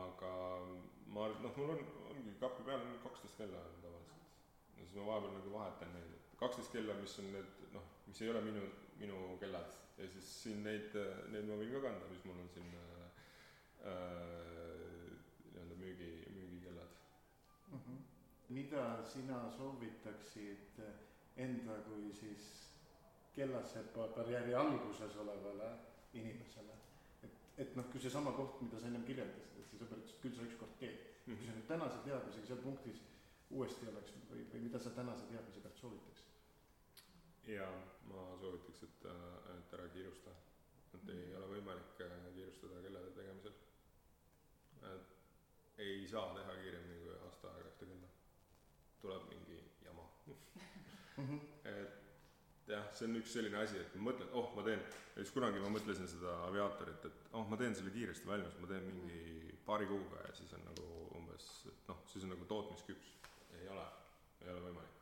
aga 0.02 0.32
ma 1.14 1.28
noh, 1.40 1.56
mul 1.56 1.72
on, 1.76 1.82
ongi 2.10 2.34
kapi 2.42 2.66
peal 2.68 2.82
on 2.82 2.96
kaksteist 3.06 3.38
kella 3.40 3.62
on 3.70 3.80
tavaliselt. 3.84 4.30
ja 4.76 4.84
siis 4.84 4.96
ma 4.98 5.08
vahepeal 5.12 5.36
nagu 5.38 5.52
vahetan 5.58 5.94
neid, 5.94 6.14
et 6.18 6.38
kaksteist 6.42 6.74
kella, 6.74 6.98
mis 7.00 7.18
on 7.22 7.32
need 7.32 7.66
noh, 7.72 7.90
mis 8.06 8.22
ei 8.22 8.32
ole 8.34 8.42
minu, 8.50 8.64
minu 9.00 9.20
kellad 9.40 9.78
ja 9.98 10.08
siis 10.12 10.28
siin 10.42 10.62
neid, 10.64 10.94
neid 11.32 11.48
ma 11.48 11.56
võin 11.60 11.72
ka 11.72 11.82
kanda, 11.86 12.08
mis 12.10 12.24
mul 12.28 12.42
on 12.42 12.50
siin 12.52 12.68
äh, 12.80 13.06
äh, 13.92 15.16
nii-öelda 15.46 15.80
müügi, 15.80 16.10
müügikellad. 16.36 17.00
Mhm. 17.72 18.04
mida 18.48 18.82
sina 19.10 19.40
soovitaksid 19.56 20.76
enda 21.36 21.80
kui 21.88 22.12
siis 22.14 22.44
kellasepa 23.34 24.08
karjääri 24.14 24.54
alguses 24.54 25.16
olevale 25.16 25.72
inimesele? 26.12 26.76
et, 27.24 27.40
et 27.64 27.74
noh, 27.76 27.88
kui 27.90 28.00
seesama 28.00 28.32
koht, 28.36 28.60
mida 28.62 28.78
sa 28.80 28.86
ennem 28.86 29.04
kirjeldasid, 29.08 29.58
et 29.58 29.66
sa 29.72 29.80
sõber 29.80 29.98
ütles, 29.98 30.14
et 30.14 30.22
küll 30.22 30.36
sa 30.36 30.46
ükskord 30.46 30.78
teed. 30.80 31.02
kui 31.24 31.42
sa 31.42 31.56
nüüd 31.56 31.66
tänase 31.72 32.04
teadmisega 32.04 32.52
seal 32.52 32.62
punktis 32.62 33.02
uuesti 33.50 33.88
oleks 33.90 34.14
või, 34.30 34.46
või 34.52 34.62
mida 34.68 34.78
sa 34.78 34.94
tänase 34.94 35.26
teadmise 35.32 35.64
pealt 35.64 35.82
soovitaks? 35.82 36.25
Ja 37.46 37.66
ma 38.10 38.22
soovitaks, 38.40 38.82
et, 38.82 39.04
et 39.54 39.74
ära 39.78 39.88
kiirusta. 39.94 40.32
et 40.96 41.10
ei 41.12 41.34
ole 41.38 41.50
võimalik 41.50 42.00
äh, 42.02 42.14
kiirustada 42.34 42.80
kellade 42.82 43.12
tegemisel. 43.14 43.54
et 44.92 45.78
ei 45.84 46.06
saa 46.08 46.32
teha 46.34 46.56
kiiremini 46.62 47.04
kui 47.04 47.14
aasta 47.26 47.52
aega 47.52 47.70
ühte 47.70 47.90
kella. 47.92 48.10
tuleb 49.02 49.28
mingi 49.30 49.60
jama. 49.84 50.08
et 51.76 52.72
jah, 52.72 52.90
see 52.98 53.06
on 53.06 53.20
üks 53.20 53.36
selline 53.38 53.62
asi, 53.62 53.78
et 53.78 53.94
ma 53.94 54.10
mõtlen, 54.10 54.32
oh, 54.34 54.50
ma 54.56 54.66
teen, 54.66 54.82
näiteks 55.14 55.34
kunagi 55.36 55.62
ma 55.62 55.70
mõtlesin 55.76 56.10
seda 56.10 56.34
aviaatorit, 56.48 57.06
et 57.10 57.30
oh, 57.32 57.46
ma 57.46 57.60
teen 57.60 57.78
selle 57.78 57.94
kiiresti 57.94 58.26
valmis, 58.26 58.58
ma 58.62 58.72
teen 58.72 58.90
mingi 58.90 59.54
paari 59.68 59.86
kuuga 59.90 60.26
ja 60.26 60.34
siis 60.34 60.50
on 60.58 60.66
nagu 60.66 60.90
umbes, 61.20 61.46
et 61.70 61.88
noh, 61.92 62.02
siis 62.10 62.26
on 62.26 62.34
nagu 62.34 62.50
tootmisküps. 62.50 63.16
ei 63.60 63.70
ole, 63.70 63.86
ei 64.42 64.50
ole 64.50 64.66
võimalik 64.66 64.95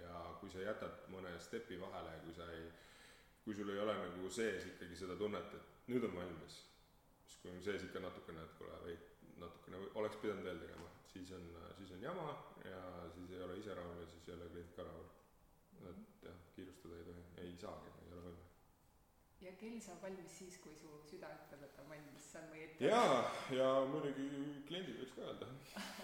ja 0.00 0.36
kui 0.40 0.50
sa 0.50 0.58
jätad 0.64 1.04
mõne 1.12 1.30
stepi 1.40 1.78
vahele 1.80 2.10
ja 2.16 2.22
kui 2.24 2.34
sa 2.34 2.46
ei, 2.52 2.64
kui 3.44 3.54
sul 3.54 3.70
ei 3.70 3.78
ole 3.78 3.94
nagu 4.00 4.30
sees 4.30 4.66
ikkagi 4.72 4.96
seda 4.98 5.16
tunnet, 5.16 5.52
et 5.54 5.90
nüüd 5.92 6.04
on 6.08 6.16
valmis, 6.16 6.56
siis 7.26 7.38
kui 7.42 7.52
on 7.52 7.62
sees 7.62 7.84
ikka 7.86 8.02
natukene, 8.02 8.42
et 8.42 8.56
kuule, 8.58 8.78
veid 8.84 9.04
natukene 9.38 9.78
või- 9.84 9.92
oleks 10.02 10.16
pidanud 10.22 10.44
veel 10.48 10.58
tegema, 10.64 10.88
siis 11.12 11.30
on, 11.36 11.46
siis 11.78 11.92
on 11.94 12.02
jama 12.02 12.26
ja 12.64 12.80
siis 13.14 13.30
ei 13.30 13.42
ole 13.46 13.58
ise 13.60 13.74
rahul 13.74 14.00
ja 14.02 14.06
siis 14.10 14.28
ei 14.28 14.34
ole 14.34 14.48
klient 14.54 14.74
ka 14.76 14.82
rahul. 14.88 15.06
et 15.86 16.24
jah, 16.24 16.36
kiirustada 16.56 16.96
ei 16.98 17.04
tohi, 17.04 17.22
ei 17.44 17.56
saagi, 17.60 17.90
ei 18.02 18.12
ole 18.12 18.22
võimalik. 18.26 18.52
ja 19.46 19.52
kell 19.60 19.80
saab 19.80 20.02
valmis 20.02 20.38
siis, 20.38 20.58
kui 20.64 20.74
su 20.74 20.90
süda 21.10 21.28
ütleb, 21.36 21.62
et 21.68 21.78
on 21.84 21.88
valmis, 21.92 22.30
see 22.32 22.40
on 22.42 22.50
meie 22.50 22.64
ette. 22.70 22.84
jaa, 22.84 23.18
ja 23.54 23.68
muidugi 23.92 24.28
kliendil 24.66 24.98
võiks 25.04 25.14
ka 25.14 25.26
öelda, 25.30 25.50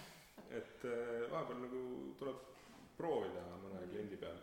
et 0.60 0.84
äh, 0.84 1.30
vahepeal 1.32 1.62
nagu 1.66 1.82
tuleb 2.20 2.44
proovida 3.02 3.42
mõne 3.62 3.82
kliendi 3.90 4.18
peal, 4.20 4.38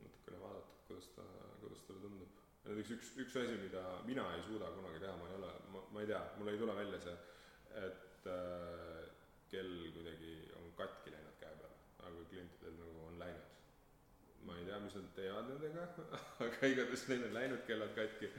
natukene 0.00 0.40
vaadata, 0.42 0.80
kuidas 0.88 1.10
ta, 1.16 1.26
kuidas 1.62 1.82
talle 1.88 2.02
tundub. 2.04 2.42
näiteks 2.64 2.92
üks, 2.96 3.10
üks 3.24 3.38
asi, 3.40 3.56
mida 3.60 3.82
mina 4.08 4.26
ei 4.36 4.44
suuda 4.46 4.70
kunagi 4.76 5.02
teha, 5.02 5.16
ma 5.20 5.30
ei 5.30 5.38
ole, 5.40 5.50
ma, 5.72 5.82
ma 5.96 6.04
ei 6.04 6.10
tea, 6.12 6.20
mul 6.38 6.52
ei 6.52 6.60
tule 6.60 6.76
välja 6.78 7.00
see, 7.06 7.16
et 7.82 8.28
äh, 8.30 9.00
kell 9.50 9.74
kuidagi 9.96 10.36
on 10.60 10.70
katki 10.78 11.12
läinud 11.14 11.34
käe 11.42 11.58
peal, 11.60 11.74
aga 12.06 12.28
klientidel 12.30 12.78
nagu 12.78 13.08
on 13.08 13.18
läinud. 13.20 13.50
ma 14.44 14.58
ei 14.60 14.66
tea, 14.68 14.78
mis 14.84 14.96
nad 15.00 15.10
teevad 15.18 15.50
nendega, 15.50 15.88
aga 16.46 16.70
igatahes 16.72 17.06
neil 17.10 17.28
on 17.28 17.36
läinud 17.38 17.66
kellad 17.68 17.94
katki 17.98 18.30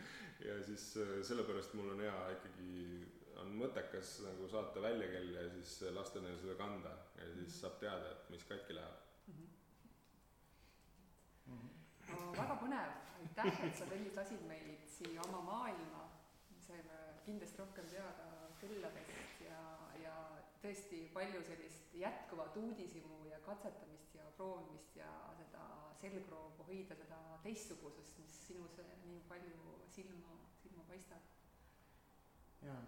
ja 0.46 0.58
siis 0.70 0.92
äh, 1.04 1.16
sellepärast 1.28 1.76
mul 1.78 1.92
on 1.96 2.04
hea 2.06 2.18
ikkagi, 2.38 2.74
on 3.44 3.52
mõttekas 3.60 4.20
nagu 4.24 4.48
saata 4.52 4.84
välja 4.84 5.12
kell 5.12 5.34
ja 5.36 5.50
siis 5.58 5.82
lasta 5.96 6.24
neil 6.24 6.40
seda 6.40 6.56
kanda 6.60 6.94
ja 7.20 7.28
siis 7.42 7.60
saab 7.60 7.82
teada, 7.84 8.16
et 8.16 8.32
mis 8.32 8.48
katki 8.48 8.78
läheb. 8.78 9.02
No 11.50 12.32
väga 12.38 12.58
põnev, 12.62 12.96
aitäh, 13.20 13.62
et 13.68 13.78
sa 13.80 13.88
Tõnis 13.90 14.18
lasid 14.18 14.46
meid 14.50 14.86
siia 14.98 15.22
oma 15.30 15.42
maailma. 15.50 16.04
saime 16.66 16.98
kindlasti 17.26 17.60
rohkem 17.62 17.86
teada 17.90 18.28
külladest 18.60 19.42
ja, 19.46 19.60
ja 20.02 20.14
tõesti 20.64 21.04
palju 21.14 21.44
sellist 21.46 21.94
jätkuvat 21.94 22.58
uudishimu 22.58 23.20
ja 23.30 23.40
katsetamist 23.46 24.16
ja 24.18 24.26
proovimist 24.38 24.96
ja 24.98 25.10
seda 25.38 25.62
selgroogu 26.02 26.66
hoida 26.70 26.98
seda 26.98 27.20
teistsugusust, 27.44 28.18
mis 28.20 28.36
sinus 28.48 28.80
nii 29.06 29.22
palju 29.30 29.78
silma, 29.96 30.38
silma 30.62 30.86
paistab. 30.90 31.32
jaa, 32.66 32.82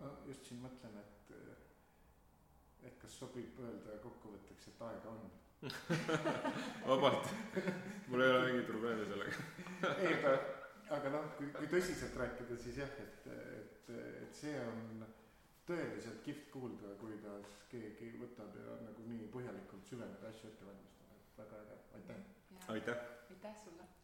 ma 0.00 0.10
just 0.26 0.50
siin 0.50 0.62
mõtlen, 0.64 0.98
et, 1.04 1.32
et 2.90 2.98
kas 3.02 3.18
sobib 3.22 3.62
öelda 3.62 4.00
kokkuvõtteks, 4.02 4.72
et 4.72 4.82
aega 4.90 5.14
on. 5.14 5.30
vabalt, 6.88 7.26
mul 8.06 8.22
ei 8.22 8.30
ole 8.30 8.44
mingit 8.46 8.66
probleemi 8.66 9.06
sellega. 9.10 9.32
ei, 10.04 10.12
aga, 10.14 10.34
aga 10.96 11.12
noh, 11.14 11.24
kui, 11.38 11.48
kui 11.56 11.70
tõsiselt 11.72 12.14
rääkida, 12.20 12.58
siis 12.62 12.78
jah, 12.78 12.92
et, 13.02 13.26
et, 13.58 13.90
et 14.22 14.38
see 14.38 14.54
on 14.62 15.02
tõeliselt 15.68 16.22
kihvt 16.24 16.46
kuulda, 16.54 16.94
kuidas 17.02 17.58
keegi 17.72 18.14
võtab 18.22 18.54
ja 18.56 18.78
nagu 18.86 19.10
nii 19.10 19.28
põhjalikult 19.34 19.90
süveneb 19.90 20.22
ja 20.22 20.30
asju 20.32 20.52
ette 20.52 20.68
valmistab, 20.68 21.12
et 21.18 21.42
väga 21.42 21.62
äge, 21.64 21.80
aitäh. 21.98 22.24
aitäh. 22.76 23.06
aitäh 23.34 23.62
sulle. 23.64 23.94